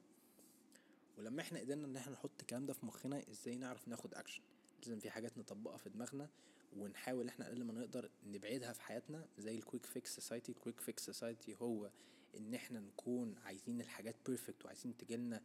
ولما 1.17 1.41
إحنا 1.41 1.59
قدرنا 1.59 1.85
إن 1.85 1.95
إحنا 1.95 2.13
نحط 2.13 2.31
الكلام 2.39 2.65
ده 2.65 2.73
في 2.73 2.85
مخنا 2.85 3.23
إزاي 3.29 3.57
نعرف 3.57 3.87
ناخد 3.87 4.13
اكشن 4.13 4.41
لازم 4.81 4.99
في 4.99 5.09
حاجات 5.09 5.37
نطبقها 5.37 5.77
في 5.77 5.89
دماغنا 5.89 6.29
ونحاول 6.77 7.27
إحنا 7.27 7.47
قبل 7.47 7.63
ما 7.63 7.73
نقدر 7.73 8.09
نبعدها 8.25 8.73
في 8.73 8.81
حياتنا 8.81 9.27
زي 9.37 9.55
ال 9.55 9.60
quick 9.60 9.85
fix 9.85 10.15
society 10.15 10.51
ال 10.51 10.56
quick 10.56 10.79
fix 10.79 11.05
society 11.05 11.55
هو 11.61 11.91
إن 12.37 12.53
إحنا 12.53 12.79
نكون 12.79 13.37
عايزين 13.37 13.81
الحاجات 13.81 14.15
perfect 14.25 14.65
وعايزين 14.65 14.97
تجيلنا 14.97 15.41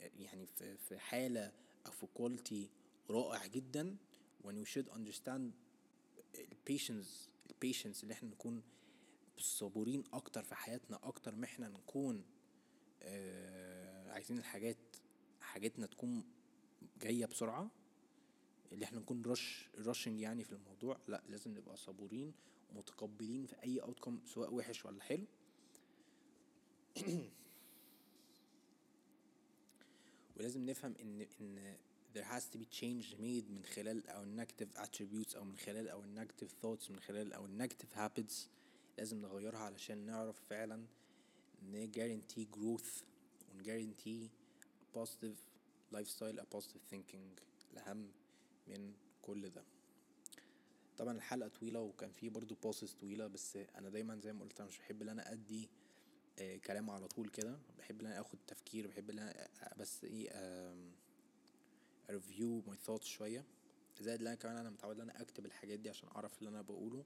يعني 0.00 0.46
في 0.46 0.76
في 0.76 0.98
حالة 0.98 1.52
أو 1.86 1.90
في 1.92 2.06
quality 2.06 2.70
رائع 3.10 3.46
جدا 3.46 3.96
when 4.44 4.52
we 4.64 4.68
should 4.74 4.92
understand 4.94 5.50
ال 6.38 6.48
patience 6.48 7.28
ال 7.50 7.56
patience 7.56 8.02
اللي 8.02 8.14
إحنا 8.14 8.28
نكون 8.30 8.62
صبورين 9.38 10.04
أكتر 10.12 10.42
في 10.42 10.54
حياتنا 10.54 11.00
أكتر 11.02 11.34
ما 11.34 11.44
إحنا 11.44 11.68
نكون 11.68 12.24
آه 13.02 14.12
عايزين 14.12 14.38
الحاجات 14.38 14.76
حاجتنا 15.40 15.86
تكون 15.86 16.24
جاية 17.02 17.26
بسرعة. 17.26 17.70
اللي 18.72 18.84
إحنا 18.84 19.00
نكون 19.00 19.22
rush 19.22 19.68
rushing 19.78 20.20
يعني 20.20 20.44
في 20.44 20.52
الموضوع 20.52 20.98
لا 21.08 21.22
لازم 21.28 21.50
نبقى 21.50 21.76
صبورين 21.76 22.32
ومتقبلين 22.70 23.46
في 23.46 23.62
أي 23.62 23.80
outcome 23.80 24.20
سواء 24.26 24.54
وحش 24.54 24.84
ولا 24.84 25.02
حلو. 25.02 25.26
ولازم 30.36 30.66
نفهم 30.66 30.94
إن 31.00 31.26
إن 31.40 31.76
there 32.14 32.24
has 32.24 32.44
to 32.52 32.58
be 32.58 32.64
change 32.64 33.14
made 33.18 33.50
من 33.50 33.64
خلال 33.74 34.02
our 34.08 34.26
negative 34.40 34.78
attributes 34.78 35.36
أو 35.36 35.44
من 35.44 35.56
خلال 35.56 35.90
our 35.90 36.06
negative 36.20 36.50
thoughts 36.62 36.90
من 36.90 37.00
خلال 37.00 37.34
our 37.34 37.48
negative 37.62 37.92
habits. 37.96 38.34
لازم 38.98 39.20
نغيرها 39.20 39.58
علشان 39.58 40.06
نعرف 40.06 40.40
فعلا 40.50 40.84
ن 41.62 41.90
guarantee 41.92 42.46
growth 42.56 43.02
ون 43.50 43.62
guarantee 43.64 44.30
positive 44.98 45.36
lifestyle 45.92 46.38
a 46.38 46.44
positive 46.56 46.82
thinking. 46.94 47.40
الأهم 47.72 48.08
من 48.68 48.92
كل 49.22 49.50
ده. 49.50 49.64
طبعا 50.98 51.16
الحلقة 51.16 51.48
طويلة 51.48 51.80
وكان 51.80 52.10
في 52.12 52.28
برضو 52.28 52.54
بوسس 52.54 52.92
طويلة 52.94 53.26
بس 53.26 53.56
أنا 53.56 53.88
دايما 53.88 54.16
زي 54.20 54.32
ما 54.32 54.40
قلت 54.44 54.60
أنا 54.60 54.68
مش 54.68 54.78
بحب 54.78 55.02
إن 55.02 55.08
أنا 55.08 55.32
أدي 55.32 55.68
آه 56.38 56.56
كلام 56.56 56.90
على 56.90 57.08
طول 57.08 57.28
كده. 57.28 57.58
بحب 57.78 58.00
إن 58.00 58.06
أنا 58.06 58.20
آخد 58.20 58.38
تفكير 58.46 58.86
بحب 58.86 59.10
إن 59.10 59.18
أنا 59.18 59.48
بس 59.78 60.04
إيه 60.04 60.30
review 62.10 62.62
my 62.66 62.76
thoughts 62.76 63.06
شوية. 63.06 63.44
زائد 64.00 64.20
إن 64.20 64.26
أنا 64.26 64.36
كمان 64.36 64.56
أنا 64.56 64.70
متعود 64.70 65.00
إن 65.00 65.10
أنا 65.10 65.22
أكتب 65.22 65.46
الحاجات 65.46 65.78
دي 65.78 65.88
عشان 65.90 66.08
أعرف 66.08 66.38
اللي 66.38 66.50
أنا 66.50 66.62
بقوله. 66.62 67.04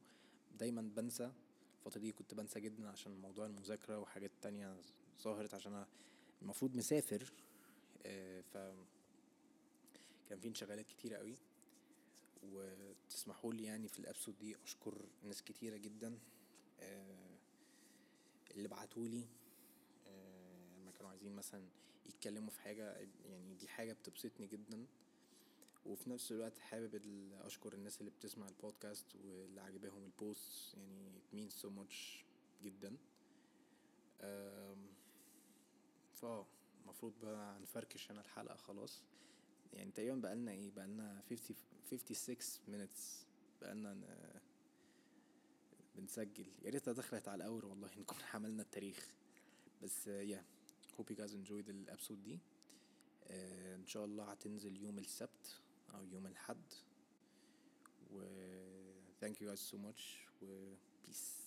دايما 0.59 0.83
بنسى 0.83 1.33
الفترة 1.79 2.01
دي 2.01 2.13
كنت 2.13 2.35
بنسى 2.35 2.61
جدا 2.61 2.89
عشان 2.89 3.13
موضوع 3.21 3.47
المذاكرة 3.47 3.99
وحاجات 3.99 4.31
تانية 4.43 4.77
ظهرت 5.23 5.55
عشان 5.55 5.75
أنا 5.75 5.87
المفروض 6.43 6.77
مسافر 6.77 7.33
آه، 8.07 8.41
ف 8.41 8.57
كان 10.29 10.39
في 10.41 10.49
انشغالات 10.49 10.87
كتيرة 10.87 11.17
قوي. 11.17 11.35
وتسمحوا 12.43 13.53
لي 13.53 13.65
يعني 13.65 13.89
في 13.89 13.99
ال 13.99 14.04
episode 14.04 14.39
دي 14.39 14.57
أشكر 14.65 14.95
ناس 15.25 15.43
كتيرة 15.43 15.77
جدا 15.77 16.19
آه، 16.81 17.37
اللي 18.51 18.69
بعتولي 18.69 19.25
آه، 20.07 20.77
لما 20.79 20.91
كانوا 20.91 21.11
عايزين 21.11 21.33
مثلا 21.33 21.65
يتكلموا 22.07 22.51
في 22.51 22.61
حاجة 22.61 22.97
يعني 23.25 23.55
دي 23.55 23.69
حاجة 23.69 23.93
بتبسطني 23.93 24.47
جدا. 24.47 24.87
وفي 25.87 26.11
نفس 26.11 26.33
الوقت 26.33 26.59
حابب 26.59 27.03
أشكر 27.41 27.73
الناس 27.73 28.01
اللي 28.01 28.11
بتسمع 28.11 28.49
البودكاست 28.49 29.15
واللي 29.15 29.61
عجبهم 29.61 30.05
البوست 30.05 30.75
يعني 30.75 31.11
it 31.19 31.37
means 31.37 31.55
so 31.63 31.67
much 31.69 32.25
جدا. 32.65 32.97
ف 36.15 36.25
المفروض 36.85 37.13
بقى 37.23 37.57
هنفركش 37.57 38.11
أنا 38.11 38.21
الحلقة 38.21 38.57
خلاص. 38.57 39.03
يعني 39.73 39.91
تقريبا 39.91 40.17
بقالنا 40.17 40.53
إيه؟ 40.53 40.71
بقالنا 40.71 41.23
50 41.31 41.57
56 41.93 42.61
minutes. 42.69 43.27
بقالنا 43.61 43.97
بنسجل. 45.97 46.47
يا 46.63 46.71
ريتها 46.71 46.93
دخلت 46.93 47.29
على 47.29 47.37
الأول 47.37 47.65
والله 47.65 47.91
نكون 47.99 48.19
حملنا 48.19 48.63
التاريخ. 48.63 49.15
بس 49.83 50.07
يا 50.07 50.45
hope 50.99 51.13
you 51.13 51.17
guys 51.17 51.31
enjoyed 51.31 51.69
الابسود 51.69 52.23
دي. 52.23 52.39
آه 53.27 53.77
إن 53.77 53.87
شاء 53.87 54.05
الله 54.05 54.25
هتنزل 54.25 54.77
يوم 54.77 54.99
السبت 54.99 55.61
أو 55.95 56.05
يوم 56.05 56.27
الحد 56.27 56.73
و 58.11 58.23
thank 59.21 59.35
you 59.35 59.47
guys 59.51 59.61
so 59.61 59.77
much. 59.77 60.03
و 60.43 60.75
peace. 61.05 61.42